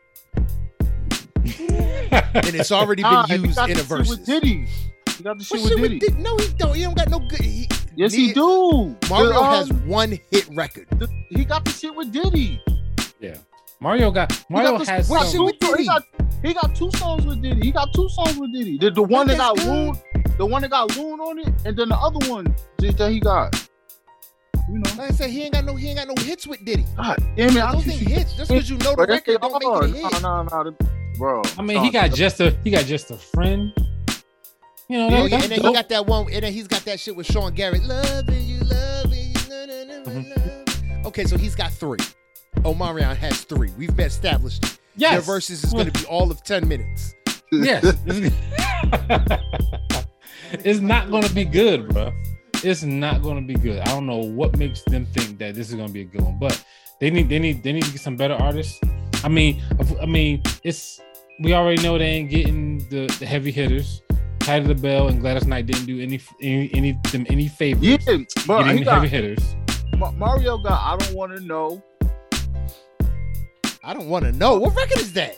[1.45, 4.09] and it's already been Nah, used got in the a shit verses.
[4.17, 4.67] with Diddy.
[5.17, 5.99] He got the shit with shit with Diddy.
[5.99, 6.21] Diddy?
[6.21, 6.75] No, he don't.
[6.75, 7.39] He don't got no good.
[7.41, 7.67] He,
[7.97, 8.95] Yes, Ne- he do.
[9.09, 10.87] Mario The, um, has one hit record.
[10.91, 12.61] the- he got the shit with Diddy.
[13.19, 13.37] yeah.
[13.79, 15.81] Mario got He Mario got the- has he got shit some, with Diddy.
[15.83, 16.03] He got,
[16.43, 17.61] he got two songs with Diddy.
[17.61, 18.77] He got two songs with Diddy.
[18.77, 19.73] The, the one that got That's good.
[19.87, 19.95] Loon,
[20.37, 23.19] the one that got Loon on it, and then the other one just that he
[23.19, 23.55] got.
[24.69, 25.75] You know, Like I said, he ain't got no.
[25.75, 26.85] He ain't got no hits with Diddy.
[26.97, 27.63] God damn it!
[27.63, 28.33] I Those just- ain't hits.
[28.35, 29.85] Just because you know the Bro, record, don't make are.
[29.85, 30.21] it a hit.
[30.21, 30.75] No, no, no,
[31.17, 31.41] bro.
[31.57, 33.71] I mean, he got just a he got just a friend.
[34.89, 36.99] You know, that, yeah, and then he got that one, and then he's got that
[36.99, 37.83] shit with Sean Garrett.
[37.83, 41.05] Loving you, loving you, na, na, na, Mm-hmm.
[41.07, 41.99] Okay, so he's got three.
[42.59, 43.71] Omarion has three.
[43.77, 44.63] We've been established.
[44.63, 44.79] it.
[44.97, 47.13] Their verses is going to be all of ten minutes.
[47.51, 47.97] yes.
[50.51, 52.13] it's not going to be good, bro.
[52.63, 53.81] It's not going to be good.
[53.81, 56.21] I don't know what makes them think that this is going to be a good
[56.21, 56.63] one, but
[57.01, 58.79] they need they need they need to get some better artists.
[59.23, 59.61] I mean,
[60.01, 61.01] I mean, it's
[61.41, 64.01] we already know they ain't getting the, the heavy hitters.
[64.47, 67.83] Tyler the Bell and Gladys Knight didn't do any any any them any favors.
[67.83, 67.97] Yeah,
[68.45, 68.63] bro.
[68.63, 69.55] getting He the heavy hitters.
[70.15, 70.79] Mario got.
[70.81, 71.83] I don't want to know.
[73.83, 75.37] I don't want to know what record is that.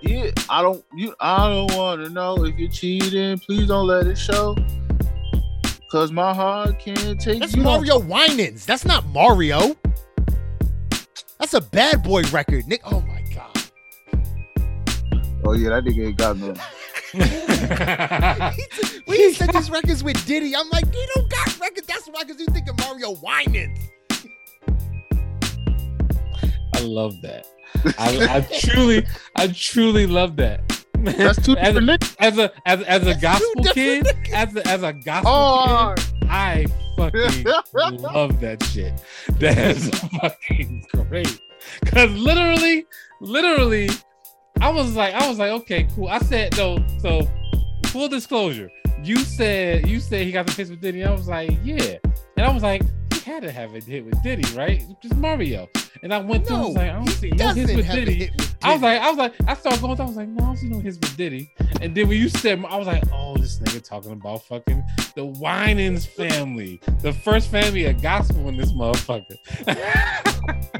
[0.00, 0.82] Yeah, I don't.
[0.94, 1.14] You.
[1.20, 3.38] I don't want to know if you're cheating.
[3.40, 4.56] Please don't let it show.
[5.92, 7.62] Cause my heart can't take That's you.
[7.62, 8.64] Mario Winans.
[8.64, 9.76] That's not Mario.
[11.38, 12.80] That's a bad boy record, Nick.
[12.90, 13.54] Oh my god.
[15.44, 16.54] Oh yeah, that nigga ain't got no.
[17.12, 17.26] When
[19.16, 21.86] he said these records with Diddy, I'm like, he don't got records.
[21.86, 23.78] That's why, because you think of Mario Winans.
[26.74, 27.46] I love that.
[27.98, 30.60] I, I truly, I truly love that.
[30.94, 32.16] That's two as, different niggas.
[32.18, 36.04] as a as, as a That's gospel kid, as a, as a gospel Oh, kid,
[36.28, 36.66] I
[36.96, 37.44] fucking
[38.02, 38.92] love that shit.
[39.38, 39.88] That's
[40.20, 41.40] fucking great.
[41.86, 42.86] Cause literally,
[43.20, 43.88] literally,
[44.60, 46.08] I was like, I was like, okay, cool.
[46.08, 47.28] I said though, So,
[47.86, 48.70] full disclosure,
[49.02, 51.04] you said you said he got the hits with Diddy.
[51.04, 51.96] I was like, yeah,
[52.36, 54.84] and I was like, he had to have a hit with Diddy, right?
[55.02, 55.68] Just Mario.
[56.02, 58.14] And I went through, I was like, I don't see no hits with Diddy.
[58.14, 60.04] hit with I was like, I was like, I started going through.
[60.04, 61.52] I was like, no, I don't see no hits with Diddy.
[61.80, 64.82] And then when you said, I was like, oh, this nigga talking about fucking
[65.14, 69.36] the Winans family, the first family of gospel in this motherfucker.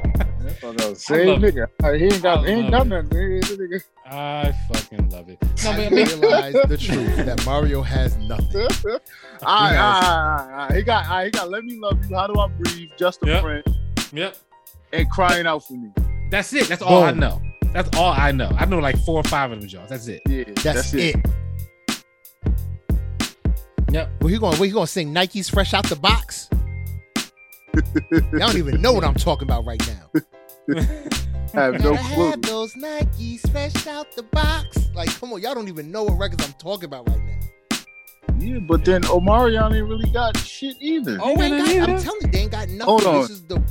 [0.47, 1.67] I thought was same nigga.
[1.97, 3.09] He ain't got, he ain't got nothing.
[3.09, 3.83] Nigga.
[4.05, 5.37] I fucking love it.
[5.63, 8.47] No, I but I mean, realized the truth that Mario has nothing.
[9.43, 10.75] All right, all right, all right.
[10.75, 11.49] He got, all right, he got.
[11.51, 12.15] Let me love you.
[12.15, 12.89] How do I breathe?
[12.97, 13.41] Just a Yep.
[13.43, 13.63] friend
[14.11, 14.35] yep,
[14.93, 15.91] and crying out for me.
[16.31, 16.67] that's it.
[16.67, 17.39] That's all I know.
[17.73, 18.49] That's all I know.
[18.57, 19.89] I know like four or five of them jobs.
[19.89, 20.21] That's it.
[20.27, 21.17] Yeah, That's, it.
[23.91, 24.09] Yep.
[24.21, 24.53] Well, he going?
[24.53, 26.49] Well, he going to sing Nikes fresh out the box?
[28.11, 30.21] Y'all don't even know what I'm talking about right now.
[30.69, 30.81] I
[31.53, 32.29] have no Gotta clue.
[32.31, 34.89] have those Nikes fresh out the box.
[34.93, 37.77] Like, come on, y'all don't even know what records I'm talking about right now.
[38.37, 41.17] Yeah, but then Omarion ain't really got shit either.
[41.21, 42.79] Oh, ain't gonna got, I'm telling you, they ain't got nothing.
[42.81, 43.21] Hold on.
[43.21, 43.63] This is the.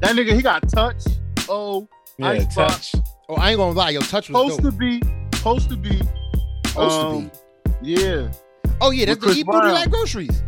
[0.00, 1.02] That nigga, he got touch.
[1.48, 1.88] Oh,
[2.18, 2.90] Yeah, Icebox.
[2.92, 3.02] touch.
[3.28, 4.72] Oh, I ain't gonna lie, yo, touch was supposed dope.
[4.72, 5.00] to be,
[5.36, 6.00] supposed to be.
[6.66, 7.92] Supposed um, to be.
[7.94, 8.32] Yeah,
[8.80, 10.42] Oh yeah, that's with the Chris Eat Booty Like Groceries.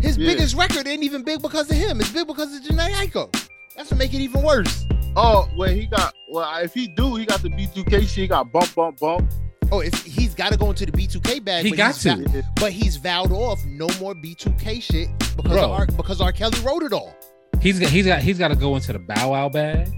[0.00, 0.32] His Yeah.
[0.32, 2.00] biggest record ain't even big because of him.
[2.00, 3.30] It's big because of Jhené Aiko.
[3.76, 4.84] That's what make it even worse.
[5.16, 6.14] Oh, well, he got.
[6.28, 8.10] Well, if he do, he got the B2K shit.
[8.10, 9.30] He got bump, bump, bump.
[9.72, 11.64] Oh, it's, he's got to go into the B2K bag.
[11.64, 12.16] He but got he's to.
[12.28, 15.64] vou- but he's vowed off no more B2K shit because Bro.
[15.64, 16.32] of R, because R.
[16.32, 17.14] Kelly wrote it all.
[17.60, 19.88] He's got he's got he's got to go into the Bow Wow bag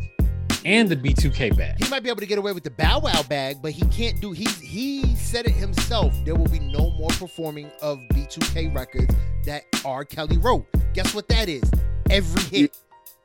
[0.64, 1.82] and the B2K bag.
[1.82, 4.20] He might be able to get away with the Bow Wow bag, but he can't
[4.20, 4.32] do.
[4.32, 6.12] He he said it himself.
[6.24, 9.14] There will be no more performing of B2K records
[9.44, 10.04] that R.
[10.04, 10.66] Kelly wrote.
[10.92, 11.62] Guess what that is?
[12.10, 12.76] Every hit.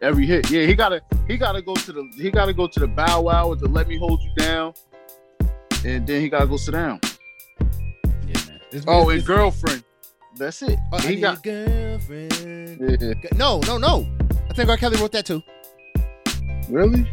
[0.01, 0.49] Every hit.
[0.51, 1.01] Yeah, he gotta.
[1.27, 2.03] He gotta go to the.
[2.15, 4.73] He gotta go to the Bow Wow to Let Me Hold You Down,
[5.85, 6.99] and then he gotta go sit down.
[7.59, 8.59] Yeah, man.
[8.71, 9.83] It's- Oh, it's- and girlfriend.
[10.37, 10.77] That's it.
[10.93, 11.41] Oh, he got.
[11.41, 12.77] girlfriend.
[13.01, 13.13] Yeah.
[13.35, 14.05] No, no, no.
[14.49, 14.77] I think R.
[14.77, 15.41] Kelly wrote that too.
[16.69, 17.09] Really?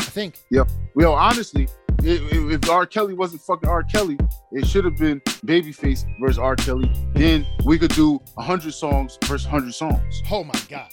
[0.00, 0.38] I think.
[0.50, 0.68] Yep.
[0.94, 1.66] Well, honestly,
[2.02, 2.86] i- i- if R.
[2.86, 3.82] Kelly wasn't fucking R.
[3.82, 4.16] Kelly,
[4.52, 6.54] it should have been Babyface versus R.
[6.54, 6.92] Kelly.
[7.14, 10.22] Then we could do hundred songs versus hundred songs.
[10.30, 10.88] Oh my god.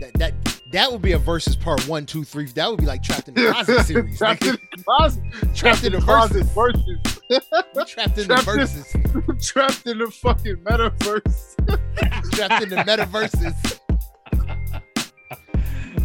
[0.00, 0.34] That that
[0.72, 2.46] that would be a versus part one, two, three.
[2.46, 4.18] That would be like trapped in the closet series.
[4.18, 4.70] Trapped in nigga.
[4.76, 5.22] the closet.
[5.54, 6.52] Trapped in the closet verses.
[6.54, 7.92] versus.
[7.92, 12.32] Trapped in the Trapped in- Trapped in the fucking metaverse.
[12.32, 13.80] Trapped in the metaverses.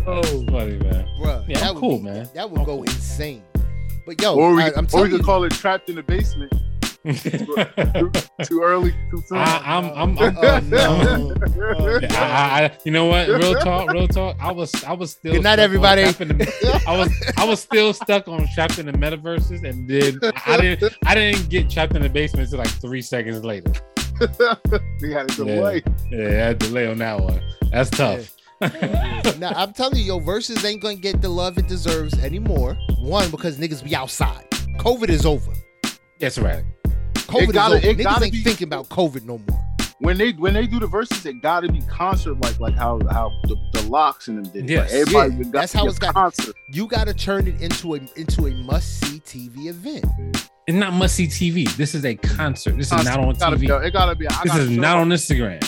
[0.08, 1.08] oh, funny man.
[1.20, 2.30] Bruh, Yeah, that I'm would cool, be- man.
[2.34, 2.84] That would I'm go cool.
[2.84, 3.44] insane.
[4.06, 5.96] But yo, or we, I, could- am or we could you, call it trapped in
[5.96, 6.54] the basement.
[8.44, 9.38] Too early, too soon.
[9.38, 11.36] I, I'm I'm, I'm Oh, uh, uh, no.
[11.58, 13.28] Oh, Yeah, I, I, you know what?
[13.28, 14.38] Real talk, real talk.
[14.40, 15.34] I was, I was still.
[15.34, 16.04] Good night, everybody.
[16.04, 20.56] The- I was, I was still stuck on trapped in the metaverses, and then I
[20.58, 23.72] didn't, I didn't get trapped in the basement until like three seconds later.
[25.02, 25.56] we had a Yeah.
[25.56, 25.84] delay.
[26.10, 27.42] Yeah, I had to delay on that one.
[27.72, 28.34] That's tough.
[29.40, 32.78] now I'm telling you, your verses ain't gonna get the love it deserves anymore.
[33.00, 34.50] One, because niggas be outside.
[34.80, 35.52] COVID is over.
[36.20, 36.64] That's right.
[37.34, 37.90] COVID gotta- is over.
[37.90, 39.60] it Niggas gotta ain't be- thinking about COVID no more.
[40.00, 43.00] When they when they do the verses, it got to be concert like like how
[43.10, 44.70] how the, the LOX and them did.
[44.70, 44.92] Yes.
[44.92, 46.56] Like, everybody Yeah, that's how be it's a got- concert.
[46.74, 50.04] You gotta turn it into a into a must see TV event.
[50.68, 51.74] It's not must see TV.
[51.78, 52.76] This is a concert.
[52.78, 53.68] This is not on It gotta be.
[53.68, 53.86] TV.
[53.86, 54.28] It gotta be.
[54.28, 55.62] I This is not on Instagram.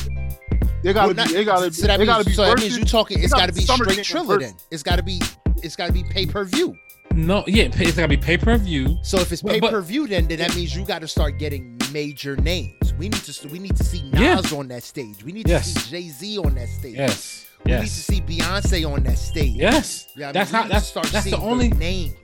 [0.83, 1.13] It gotta Well, be.
[1.15, 1.73] not- It gotta be.
[1.75, 2.33] so that it gotta means, be.
[2.33, 3.17] so that means you talking.
[3.19, 4.35] It's It got to gotta be be straight Jam Triller.
[4.39, 5.21] versus- Then it's got to be.
[5.63, 6.75] It's got to be pay per view.
[7.15, 8.97] No, yeah, it's gotta be pay per view.
[9.01, 11.79] So if it's pay per view, then, then that means you got to start getting
[11.93, 12.93] major names.
[12.95, 14.57] We need to we need to see Nas Yeah.
[14.57, 15.23] on that stage.
[15.23, 15.67] We need to Yes.
[15.73, 16.95] see Jay Z on that stage.
[16.95, 19.55] Yes, We need to see Beyonce on that stage.
[19.55, 20.07] yes.
[20.15, 20.63] Yeah, I mean, that's we how.
[20.63, 22.15] need to That's start that's the only names.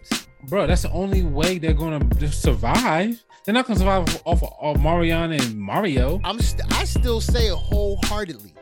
[0.49, 0.68] bro.
[0.68, 3.23] That's the only way they're gonna just survive.
[3.45, 6.19] They're not gonna survive off of, of Mariana and Mario.
[6.26, 8.53] I'm st- I still say it wholeheartedly.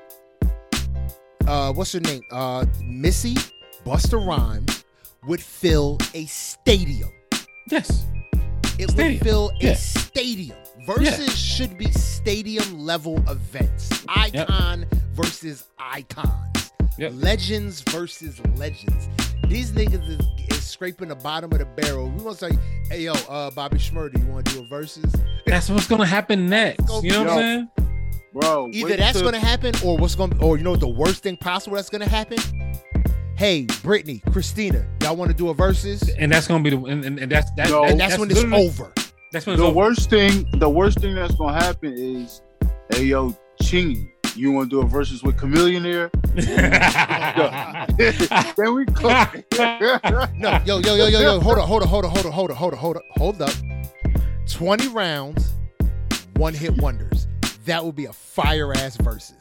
[1.47, 2.21] Uh, what's her name?
[2.31, 3.33] Uh, Missy
[3.83, 4.78] Busta Rhymes
[5.27, 7.09] would fill a stadium.
[7.69, 8.05] Yes,
[8.79, 9.13] It Stadium.
[9.19, 9.71] would fill Yeah.
[9.71, 10.57] a stadium.
[10.85, 13.89] Versus should be stadium level events.
[14.07, 16.71] Icon versus icons.
[16.97, 17.11] Yep.
[17.15, 19.07] Legends versus legends.
[19.47, 20.25] These niggas is,
[20.57, 22.09] is scraping the bottom of the barrel.
[22.09, 22.57] We want to say,
[22.89, 25.13] hey yo, uh, Bobby Shmurda, you want to do a versus?
[25.45, 26.81] that's what's gonna happen next.
[27.03, 27.69] You know what I'm saying?
[28.33, 28.69] bro.
[28.71, 31.75] Either that's till- gonna happen, or what's gonna, or you know, the worst thing possible
[31.75, 32.37] that's gonna happen.
[33.39, 36.07] Hey, Brittany, Christina, y'all want to do a versus?
[36.17, 37.83] and that's gonna be the and, and, and that's that, No.
[37.83, 38.91] that- And that's, when it's over.
[39.31, 39.75] That's when it's The over.
[39.75, 42.41] worst thing, the worst thing that's gonna happen is,
[42.91, 43.33] hey yo,
[43.63, 46.09] Chingy, you want to do a versus with Chameleon there?
[46.35, 46.49] then
[48.75, 49.29] we cook.
[50.37, 52.49] No, yo, yo, yo, yo, yo, hold on, hold on, hold on, hold on, hold
[52.51, 53.53] on, hold on, hold on, hold up.
[54.51, 55.53] 20 rounds,
[56.35, 57.27] one hit wonders.
[57.65, 59.35] That would be a fire ass versus.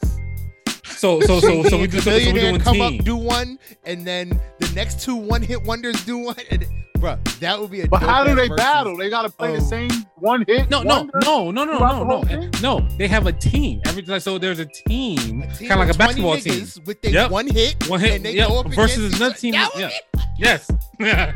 [0.99, 2.99] So so so so we just so we Millionaire doing come team.
[2.99, 6.35] up, do one, and then the next two one hit wonders do one.
[6.51, 6.65] And,
[6.97, 8.57] bruh, that would be a But how do they versus.
[8.57, 8.97] battle?
[8.97, 9.55] They gotta play Oh.
[9.55, 10.69] the same one hit.
[10.69, 11.19] no, no, wonder?
[11.23, 12.87] no, no, no, no, no, no.
[12.97, 13.81] They have a team.
[13.85, 16.65] Every like so there's a team, team kind of like a basketball team.
[16.85, 17.31] With their Yep.
[17.31, 19.53] one hit, One hit, and they yep, go up versus another team.
[19.53, 19.87] That Yeah.
[19.87, 20.69] be- Yes.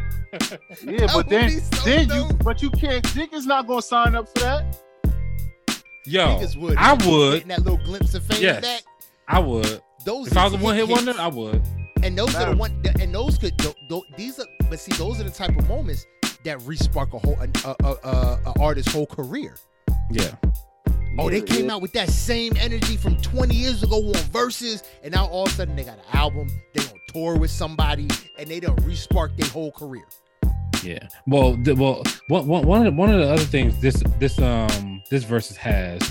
[0.84, 3.04] Yeah, but then, so then you, but you can't.
[3.10, 4.78] Niggas not gonna sign up for that.
[6.08, 6.76] Yo, Niggas would.
[6.76, 7.48] I Getting would.
[7.50, 8.62] that little glimpse of fame Yes.
[8.62, 8.82] back.
[9.28, 9.82] I would.
[10.06, 11.62] Those If I was a one hit wonder, I would.
[12.04, 15.20] and those are the one, and those could, tho- tho- these are, but see, those
[15.20, 16.06] are the type of moments
[16.44, 19.56] that respark a whole, a, a, a, a artist's whole career.
[20.12, 20.36] Yeah.
[21.18, 21.76] Oh, they came yeah.
[21.76, 25.52] out with that same energy from 20 years ago on verses, and now all of
[25.52, 29.38] a sudden they got an album, they on tour with somebody, and they done respark
[29.38, 30.04] their whole career.
[30.84, 31.08] Yeah.
[31.28, 34.38] Well, the, well, one, one, one of the, one of the other things this this
[34.40, 36.02] um this versus has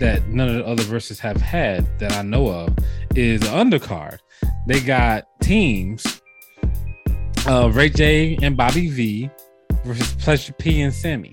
[0.00, 2.76] that none of the other verses have had that I know of
[3.16, 4.18] is an undercard.
[4.66, 6.20] They got teams,
[7.46, 9.30] uh, Ray J and Bobby V
[9.84, 11.30] versus Pleasure P and Sammie.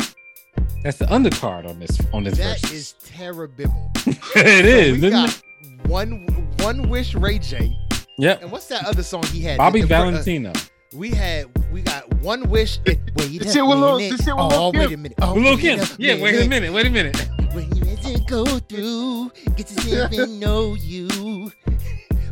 [0.84, 2.72] That's the undercard on this on this That versus.
[2.72, 3.92] is terrible.
[4.36, 5.02] it is.
[5.02, 5.88] we isn't got it?
[5.90, 6.26] one,
[6.60, 7.76] one wish Ray J,
[8.20, 8.44] Yep.
[8.44, 9.58] and what's that other song he had?
[9.58, 10.54] Bobby The- the fir- uh, Valentino.
[10.94, 12.80] We had, we got one wish.
[12.86, 14.18] And, wait This a shit with Lil- minute.
[14.18, 15.18] this shit oh, wait a minute.
[15.22, 15.80] Oh, Lil wait Kim.
[15.80, 16.22] a Yeah.
[16.22, 16.72] Wait a minute.
[16.74, 17.18] Wait a minute.
[17.54, 21.52] When you let it go through, get to even know you.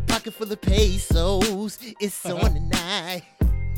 [0.08, 2.50] Pocket full of pesos, it's on uh-huh.
[2.50, 3.24] tonight.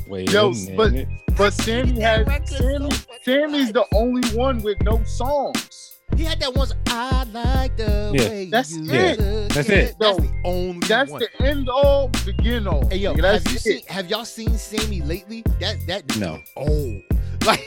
[0.07, 1.07] Wait Yo, a but- minute.
[1.37, 2.91] But Sammie That had record Sammie.
[2.91, 5.94] so fucking Sammie's the only one with no songs.
[6.15, 6.69] He had that one.
[6.87, 9.19] I like the Yeah, way that's you it.
[9.19, 9.95] look That's at- it.
[9.99, 11.21] That's Yo, the only That's one.
[11.21, 12.87] the end all, begin all.
[12.87, 13.61] Hey yo, Nigga, have you it.
[13.61, 13.81] seen?
[13.87, 15.43] Have y'all seen Sammie lately?
[15.59, 16.35] That that nigga No.
[16.35, 17.01] is old.
[17.45, 17.61] Like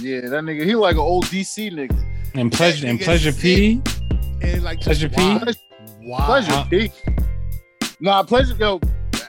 [0.00, 1.96] Yeah, that nigga, he like an old DC nigga.
[2.34, 3.80] And pleasure and pleasure P.
[4.42, 5.16] and like Pleasure P?
[5.16, 5.38] Wow.
[6.02, 6.26] wow.
[6.26, 6.90] Pleasure, P.
[8.00, 8.54] Nah, pleasure.
[8.58, 8.80] Yo,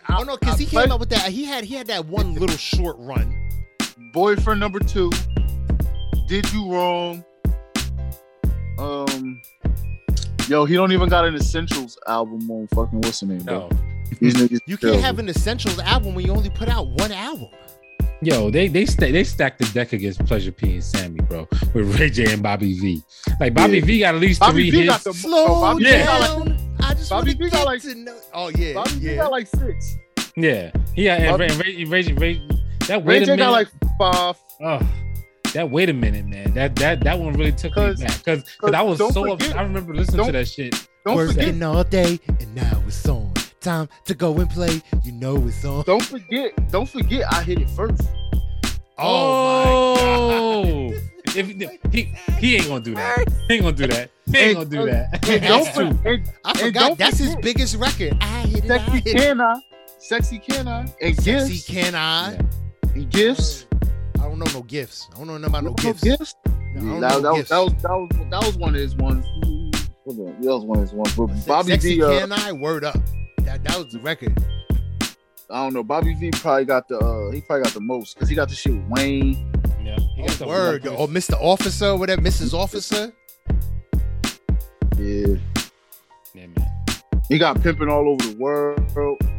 [0.10, 1.30] Oh no, because he Pleasure- came out with that.
[1.32, 3.34] He had he had that one little short run.
[4.14, 5.10] boyfriend number two.
[6.28, 7.24] Did you wrong?
[8.78, 9.42] Um,
[10.48, 13.68] yo, he don't even got an Essentials album on fucking what's the name, bro?
[13.70, 13.70] No.
[14.20, 14.60] These niggas.
[14.68, 15.02] You can't terrible.
[15.02, 17.50] have an essentials album when you only put out one album.
[18.22, 22.00] Yo, they they sta- they stacked the deck against Pleasure P and Sammie, bro, with
[22.00, 23.02] Ray J and Bobby V.
[23.40, 23.86] Like Bobby Yeah.
[23.86, 25.04] V got at least Bobby three V got hits.
[25.06, 26.18] the Slow oh, Bobby V Yeah.
[26.20, 26.76] like, down.
[26.82, 28.18] I just Bobby want V got like- to know.
[28.34, 29.98] Oh yeah, Bobby V got like six.
[30.38, 32.48] yeah, yeah, and Ray, Bobby- Ray, Ray, Ray,
[32.88, 33.38] that Ray wait a J minute.
[33.44, 33.68] got like
[33.98, 34.38] five.
[34.62, 34.80] oh,
[35.54, 36.54] that wait a minute, man.
[36.54, 39.58] That that that one really took me back because cause I was so forget- upset.
[39.58, 40.88] I remember listening to don't- that shit.
[41.06, 41.46] Don't Where's forget.
[41.48, 43.34] Working all day and now it's on.
[43.60, 44.82] Time to go and play.
[45.04, 45.84] You know it's on.
[45.86, 46.52] Don't forget.
[46.72, 47.24] Don't forget.
[47.34, 48.02] I hit it first.
[48.98, 51.02] Oh, oh my god.
[51.36, 51.48] if
[51.94, 52.04] he
[52.40, 53.26] he ain't gonna do that.
[53.48, 54.10] He ain't gonna do that.
[54.32, 55.28] He ain't gonna do that.
[55.30, 56.36] And don't That's forget.
[56.46, 58.18] I And forgot don't that's his biggest record.
[58.22, 58.72] I hit it.
[58.72, 59.16] I Sexy hit it.
[59.18, 59.56] can I?
[60.00, 60.80] Sexy can I?
[61.02, 61.68] And Sexy gifts.
[61.68, 62.32] can I?
[62.34, 62.42] Yeah.
[62.96, 63.66] And gifts.
[64.24, 65.08] I don't know no gifts.
[65.14, 66.04] I don't know nothing about no No gifts.
[66.04, 66.36] gifts.
[66.46, 69.26] I Yeah, that, that, was, that was that was that was one of his ones.
[70.06, 71.14] That was one of his ones.
[71.14, 72.52] But Bobby Sexy V, uh, can I?
[72.54, 72.98] Word up.
[73.40, 74.36] That that was the record.
[75.50, 75.84] I don't know.
[75.84, 78.56] Bobby V probably got the uh, he probably got the most because he got the
[78.56, 79.52] shit with Wayne.
[79.84, 80.84] Yeah, he got Oh, the- word.
[80.84, 81.34] he got Or Mr.
[81.40, 82.22] Officer, or whatever.
[82.22, 82.54] Mrs.
[82.54, 83.12] Officer.
[84.98, 85.53] Yeah, the- Yeah, man.
[87.30, 88.80] He got pimping all over the world.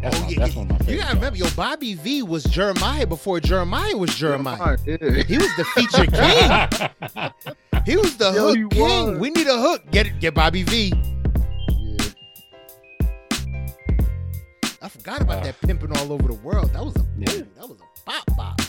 [0.02, 0.94] That's, Oh, my, yeah, that's one of my favorite.
[0.94, 4.58] You gotta remember, yo, Bobby V was Jeremih before Jeremih was Jeremih.
[4.86, 5.22] Yeah.
[5.24, 7.82] He was the feature king.
[7.86, 8.80] He was the Yo, hook king.
[8.82, 9.18] was.
[9.18, 9.82] We need a hook.
[9.90, 10.92] Get it, get Bobby V.
[11.68, 12.06] yeah.
[14.82, 15.44] I forgot about Ah.
[15.44, 16.72] that pimping all over the world.
[16.72, 17.32] That was a Yeah.
[17.42, 18.60] ooh, that was a pop bop.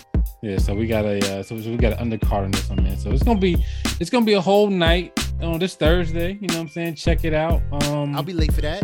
[0.43, 2.97] Yeah, so we got a uh, so we got an undercard on this one, man.
[2.97, 3.63] So it's gonna be
[3.99, 6.37] it's gonna be a whole night on this Thursday.
[6.41, 6.95] You know what I'm saying?
[6.95, 7.61] Check it out.
[7.87, 8.83] Um, I'll be late for that.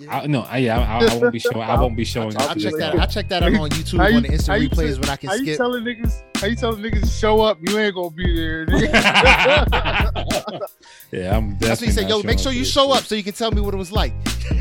[0.00, 0.16] Yeah.
[0.18, 1.60] I, no, I, yeah, I, I won't be showing.
[1.60, 2.36] I won't be showing.
[2.36, 2.92] I'll up check that.
[2.92, 3.00] thing.
[3.00, 5.00] I'll check that out on YouTube How you- on the how instant you replays tell-
[5.00, 6.42] when I can How you telling niggas?
[6.42, 7.58] are you telling niggas to show up?
[7.68, 8.64] You ain't gonna be there.
[11.10, 11.86] Yeah, I'm That's what definitely.
[11.86, 12.08] he said.
[12.10, 14.12] Yo, make sure you show up so you can tell me what it was like.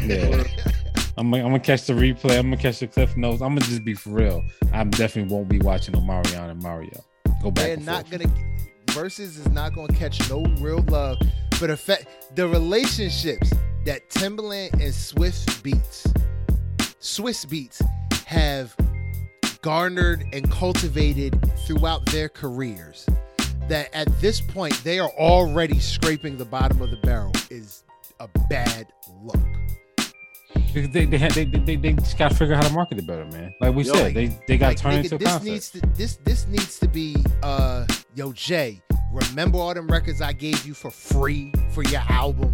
[0.05, 0.43] Yeah.
[1.18, 2.38] I'm, gonna- I'm gonna catch the replay.
[2.39, 3.41] I'm gonna catch the cliff notes.
[3.41, 4.43] I'm gonna just be for real.
[4.72, 7.03] I definitely won't be watching Omarion and Mario.
[7.43, 7.65] Go back.
[7.65, 8.22] They're and not forth.
[8.23, 8.34] gonna
[8.91, 11.18] versus is not gonna catch no real love.
[11.59, 13.51] But affect the relationships
[13.88, 16.03] that Timbaland and Swizz Beatz,
[16.99, 17.81] Swizz Beatz
[18.26, 18.76] have
[19.61, 23.05] garnered and cultivated throughout their careers
[23.69, 27.85] that at this point they are already scraping the bottom of the barrel is
[28.19, 28.88] a bad
[29.23, 29.39] look.
[30.73, 33.26] They they, they they they just got to figure out how to market it better,
[33.27, 33.53] man.
[33.61, 35.45] Like we Yo, said, they they got Like, turn nigga, into a this concept.
[35.45, 37.85] needs to this this needs to be uh
[38.15, 38.81] yo Jay.
[39.14, 42.51] Remember all them records I gave you for free for your album?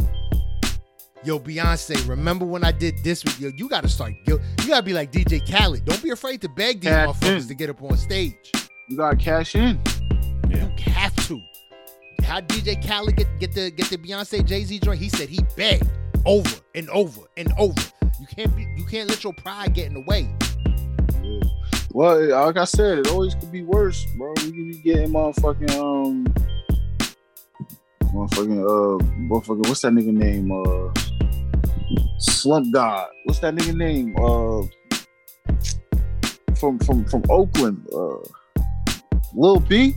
[1.26, 3.54] Yo, Beyonce, remember when I did this with you?
[3.56, 4.14] You gotta start.
[4.28, 5.86] Yo, you gotta be like DJ Khaled.
[5.86, 7.48] Don't be afraid to beg these Cash motherfuckers in.
[7.48, 8.52] to get up on stage.
[8.90, 9.80] You gotta cash in.
[10.50, 10.68] Yeah.
[10.68, 11.40] You have to.
[12.24, 15.00] How DJ Khaled get, get the get the Beyonce Jay Z joint?
[15.00, 15.88] He said he begged
[16.26, 17.82] over and over and over.
[18.20, 18.68] You can't be.
[18.76, 20.30] You can't let your pride get in the way.
[21.24, 21.40] Yeah.
[21.92, 24.34] Well, like I said, it always could be worse, bro.
[24.38, 26.26] We could be getting motherfucking um,
[28.12, 28.98] motherfucking uh,
[29.30, 30.52] motherfucking what's that nigga name?
[30.52, 30.92] Uh,
[32.20, 33.08] Slump God.
[33.26, 34.16] What's that nigga name?
[34.18, 34.64] Uh,
[36.56, 37.86] from from from Oakland.
[37.94, 38.18] Uh,
[39.36, 39.96] Lil B,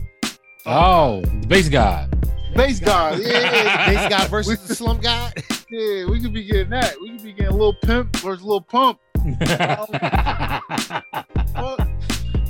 [0.65, 2.07] Oh, the bass guy.
[2.55, 3.19] bass God.
[3.19, 5.31] Yeah, Bass guy versus the slum guy.
[5.69, 6.05] yeah.
[6.05, 6.95] We could be getting that.
[7.01, 8.99] We could be getting Lil Pimp versus Lil Pump.
[9.39, 9.89] Fuck.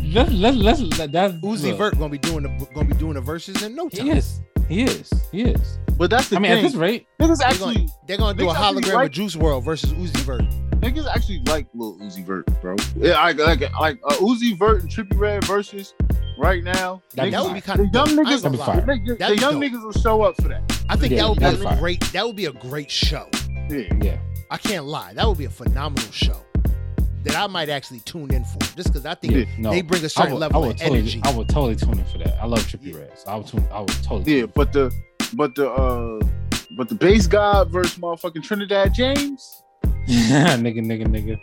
[0.04, 3.14] let's let's let's let that Uzi look, Vert gonna be doing the gonna be doing
[3.16, 4.06] the verses in no time.
[4.06, 4.42] He is.
[4.68, 5.10] He is.
[5.31, 5.77] He is.
[5.98, 7.76] But that's the I mean, at this rate, Niggas They're actually.
[7.76, 10.41] gonna, they're gonna do a niggas actually hologram like- of Juice WRLD versus Uzi Vert.
[10.81, 12.76] Niggas actually like Lil Uzi Vert, bro.
[12.95, 15.95] Yeah, I like like uh, Uzi Vert and Trippie Redd versus
[16.38, 17.02] right now.
[17.15, 18.07] That'd That would be kind of young dope.
[18.07, 18.65] I ain't niggas, gonna be lie.
[18.65, 18.81] fire.
[18.81, 19.64] the, niggas- That'd the young dope.
[19.64, 20.84] niggas will show up for that.
[20.89, 21.77] I think Yeah, that would be a fire.
[21.80, 22.02] great.
[22.14, 23.27] That would be a great show.
[23.69, 23.91] Yeah.
[24.02, 24.19] yeah.
[24.52, 25.14] I can't lie.
[25.14, 26.39] That would be a phenomenal show
[27.23, 29.72] that I might actually tune in for, just because I think Yeah, no.
[29.72, 31.22] they bring a I certain would, level of totally, energy.
[31.23, 32.38] I would totally tune in for that.
[32.41, 32.99] I love Trippy Yeah.
[32.99, 33.68] Red, so I would tune.
[33.72, 34.34] I would totally.
[34.35, 34.94] Yeah, tune but the
[35.34, 36.19] but the uh
[36.77, 39.64] but the bass god versus motherfucking Trinidad James.
[39.84, 39.91] in.
[40.07, 41.39] nigga, nigga, nigga.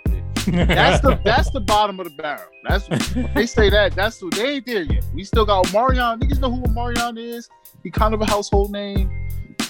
[0.68, 2.44] That's the that's the bottom of the barrel.
[2.68, 2.86] That's
[3.34, 3.94] they say that.
[3.94, 5.04] That's what they ain't there yet.
[5.14, 6.20] We still got Marion.
[6.20, 7.48] Niggas know who Marion is.
[7.82, 9.10] He kind of a household name.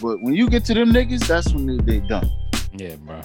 [0.02, 2.28] But when you get to them niggas, that's when they, they done.
[2.72, 3.20] yeah, bro.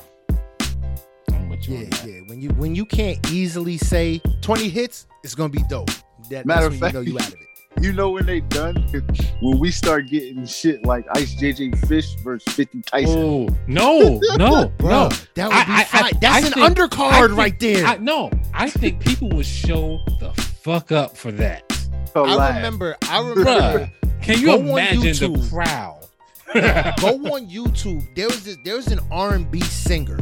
[1.67, 1.75] I'm with you.
[1.77, 2.05] yeah, on that.
[2.07, 2.19] yeah.
[2.27, 5.89] When you when you can't easily say twenty hits, it's gonna be dope.
[6.29, 7.39] That, Matter that's of when fact- you know you out of it.
[7.81, 8.75] You know when they done?
[9.41, 13.17] when we start getting shit like Ice JJ Fish versus 50 Tyson.
[13.17, 15.09] Oh no, no, Bro, no.
[15.35, 16.03] that would I- be I- fine.
[16.03, 17.85] I- That's I an think- undercard think- right there.
[17.85, 21.63] I, no, I think people would show the fuck up for that.
[22.15, 22.97] I remember.
[23.07, 23.43] I remember.
[23.45, 23.91] Bruh,
[24.23, 25.01] can you imagine
[25.33, 25.95] the crowd?
[26.53, 28.03] go on YouTube.
[28.15, 30.17] There was this, there was an R and B singer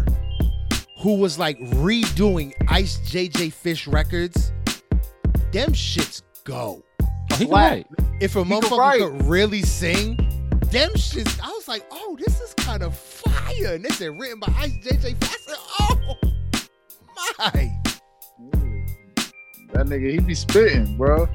[0.98, 4.52] who was like redoing Ice JJ Fish records.
[5.52, 6.84] Them shits go.
[7.02, 7.88] Oh, he can Flat.
[8.20, 9.00] If a He motherfucker write.
[9.02, 10.16] could really sing,
[10.72, 11.40] them shits.
[11.42, 13.76] I was like, oh, this is kind of fire.
[13.76, 15.18] And they said written by Ice JJ Fish.
[15.22, 16.18] I said, oh
[17.38, 17.80] my,
[19.74, 21.28] That nigga, he be spitting, bro.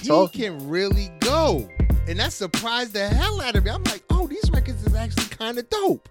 [0.00, 1.68] He he can really go.
[2.08, 3.70] And that surprised the hell out of me.
[3.70, 6.08] I'm like, oh, these records is actually kind of dope.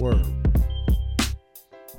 [0.00, 0.24] Word.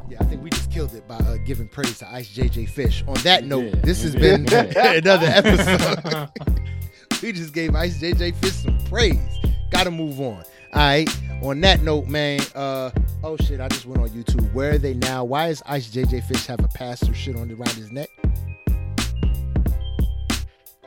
[0.09, 3.03] Yeah, I think we just killed it by uh, giving praise to Ice JJ Fish.
[3.07, 6.29] On that note, Yeah, this has did, been we another episode.
[7.21, 9.19] we just gave Ice JJ Fish some praise.
[9.71, 10.43] Gotta move on.
[10.73, 11.09] All right.
[11.43, 12.39] On that note, man.
[12.55, 12.91] Uh
[13.23, 13.59] oh shit!
[13.61, 14.51] I just went on YouTube.
[14.53, 15.23] Where are they now?
[15.23, 18.09] Why is Ice JJ Fish have a pastor shit on the around his neck?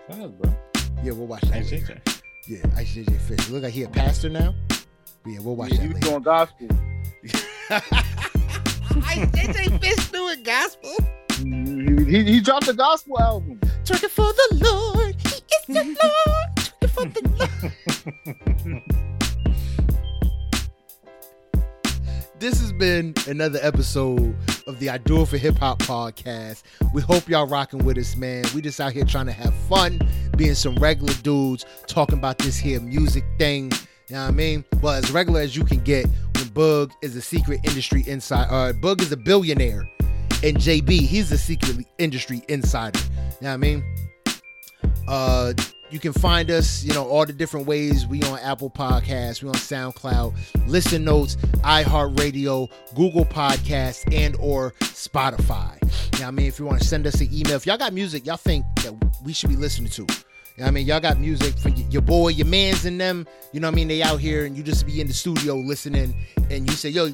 [0.09, 0.55] Ahead, bro.
[1.03, 1.55] Yeah, we'll watch that.
[1.55, 2.01] Ice later.
[2.07, 2.23] JJ.
[2.47, 3.49] Yeah, Ice JJ Fish.
[3.49, 4.55] Look like he a pastor now.
[4.69, 6.09] But yeah, we'll watch Yeah, that he was later.
[6.11, 6.69] doing gospel.
[7.71, 10.95] Ice JJ Fish doing gospel.
[11.39, 13.59] He, he, he dropped a gospel album.
[13.85, 15.17] Twerking for the Lord.
[15.21, 15.85] He is the
[16.27, 16.49] Lord.
[16.57, 18.83] Twerking for the Lord.
[22.39, 24.37] This has been another episode
[24.67, 26.63] of the I Do It for Hip Hop podcast.
[26.93, 28.45] We hope y'all rocking with us, man.
[28.55, 29.99] We just out here trying to have fun,
[30.37, 33.73] being some regular dudes, talking about this here music thing.
[34.09, 34.65] You know what I mean?
[34.83, 36.07] But as regular as you can get
[36.37, 38.51] when Bug is a secret industry insider.
[38.51, 39.89] Uh, Bug is a billionaire.
[40.43, 42.99] And JB, he's a secret industry insider.
[42.99, 43.11] You
[43.43, 43.85] know what I mean?
[45.09, 45.53] Uh,
[45.91, 48.07] you can find us, you know, all the different ways.
[48.07, 50.35] We on Apple Podcasts, we on SoundCloud,
[50.67, 55.75] Listen Notes, iHeartRadio, Google Podcasts, and or Spotify.
[56.15, 56.47] You know what I mean?
[56.47, 58.95] If you want to send us an email, if y'all got music y'all think that
[59.25, 60.07] we should be listening to.
[60.63, 60.87] I mean?
[60.87, 63.27] Y'all got music for your boy, your mans in them.
[63.53, 63.89] You know what I mean?
[63.89, 66.15] They out here and you just be in the studio listening
[66.51, 67.11] and you say, yo,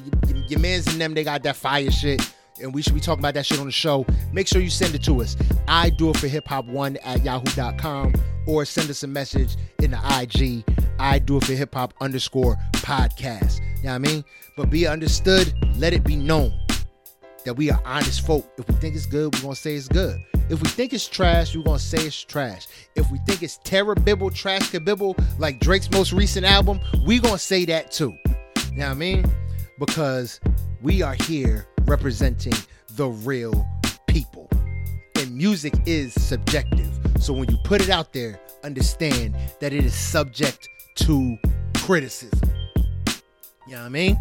[0.47, 2.21] your mans in them, they got that fire shit
[2.61, 4.95] and we should be talking about that shit on the show, make sure you send
[4.95, 5.35] it to us.
[5.67, 8.13] I do it for hip hop one at yahoo.com
[8.47, 10.63] or send us a message in the IG.
[10.99, 13.59] I do it for hip hop underscore podcast.
[13.77, 14.25] You know what I mean?
[14.55, 16.53] But be understood, let it be known.
[17.43, 18.45] That we are honest folk.
[18.57, 20.23] If we think it's good, we're gonna say it's good.
[20.49, 22.67] If we think it's trash, we're gonna say it's trash.
[22.95, 27.65] If we think it's terrible, trash kabibble, like Drake's most recent album, we gonna say
[27.65, 28.17] that too.
[28.71, 29.25] You know what I mean?
[29.79, 30.39] Because
[30.81, 32.53] we are here representing
[32.95, 33.65] the real
[34.07, 34.49] people.
[35.15, 36.89] And music is subjective.
[37.19, 41.37] So when you put it out there, understand that it is subject to
[41.77, 42.39] criticism.
[43.67, 44.19] You know what I mean?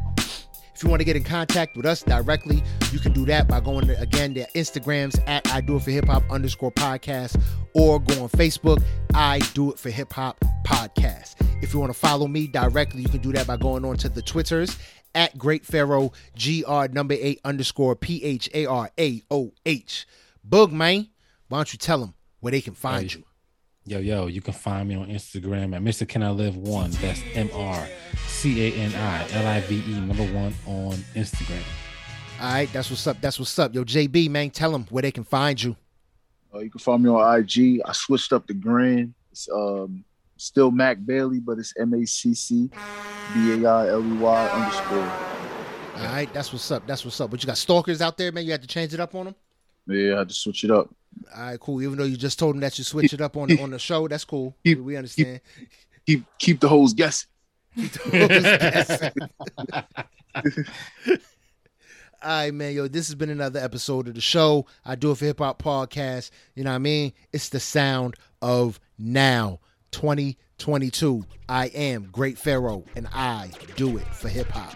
[0.81, 3.61] If you want to get in contact with us directly, you can do that by
[3.61, 7.39] going to, again, their Instagrams at I Do It For Hip Hop underscore podcast
[7.75, 8.83] or go on Facebook,
[9.13, 11.35] I Do It For Hip Hop podcast.
[11.63, 14.09] If you want to follow me directly, you can do that by going on to
[14.09, 14.79] the Twitters
[15.15, 16.13] at Great Pharaoh,
[16.43, 20.07] GR number eight underscore P H A R A O H.
[20.49, 21.09] Boog, man,
[21.51, 23.19] why don't you tell them where they can find Hey.
[23.19, 23.25] you?
[23.87, 26.07] Yo, yo, you can find me on Instagram at Mr.
[26.07, 26.91] Can I Live One.
[26.93, 27.89] That's M R
[28.27, 31.63] C A N I L I V E number one on Instagram.
[32.41, 33.19] All right, that's what's up.
[33.23, 33.75] That's what's up.
[33.75, 35.77] Yo, JB, man, tell them where they can find you.
[36.55, 37.81] Uh, you can find me on IG.
[37.87, 39.15] I switched up the grand.
[39.33, 40.05] It's um
[40.37, 42.71] still Mac Bailey, but it's M A C C
[43.33, 45.11] B A I L E Y underscore.
[45.97, 46.87] All right, that's what's up.
[46.87, 47.31] That's what's up.
[47.31, 48.45] But you got stalkers out there, man.
[48.45, 49.35] You had to change it up on them.
[49.91, 50.89] Yeah, I had to switch it up.
[51.35, 51.83] All right, cool.
[51.83, 54.07] Even though you just told them that you switch it up on on the show,
[54.09, 54.57] that's cool.
[54.65, 55.41] Keep- we understand.
[56.07, 57.29] Keep keep the hoes guessing.
[62.23, 62.75] All right, man.
[62.75, 64.67] Yo, this has been another episode of the show.
[64.85, 66.31] I do it for hip hop podcast.
[66.55, 67.13] You know what I mean?
[67.33, 69.61] It's the sound of now,
[69.93, 71.25] 2022.
[71.49, 74.75] I am Great Pharaoh, and I do it for hip hop.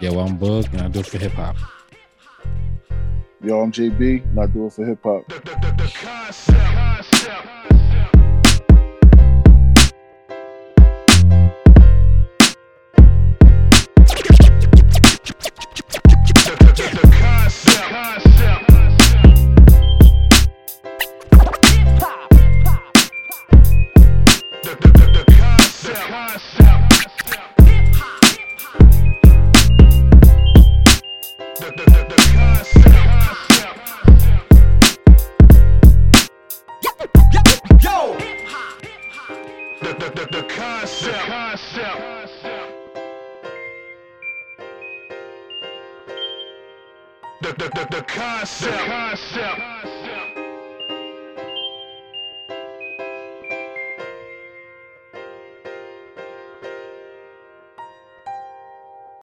[0.00, 1.56] Yo, I'm Bug, and I do it for hip hop.
[3.44, 5.30] Yo, I'm JB, and I do it for hip hop.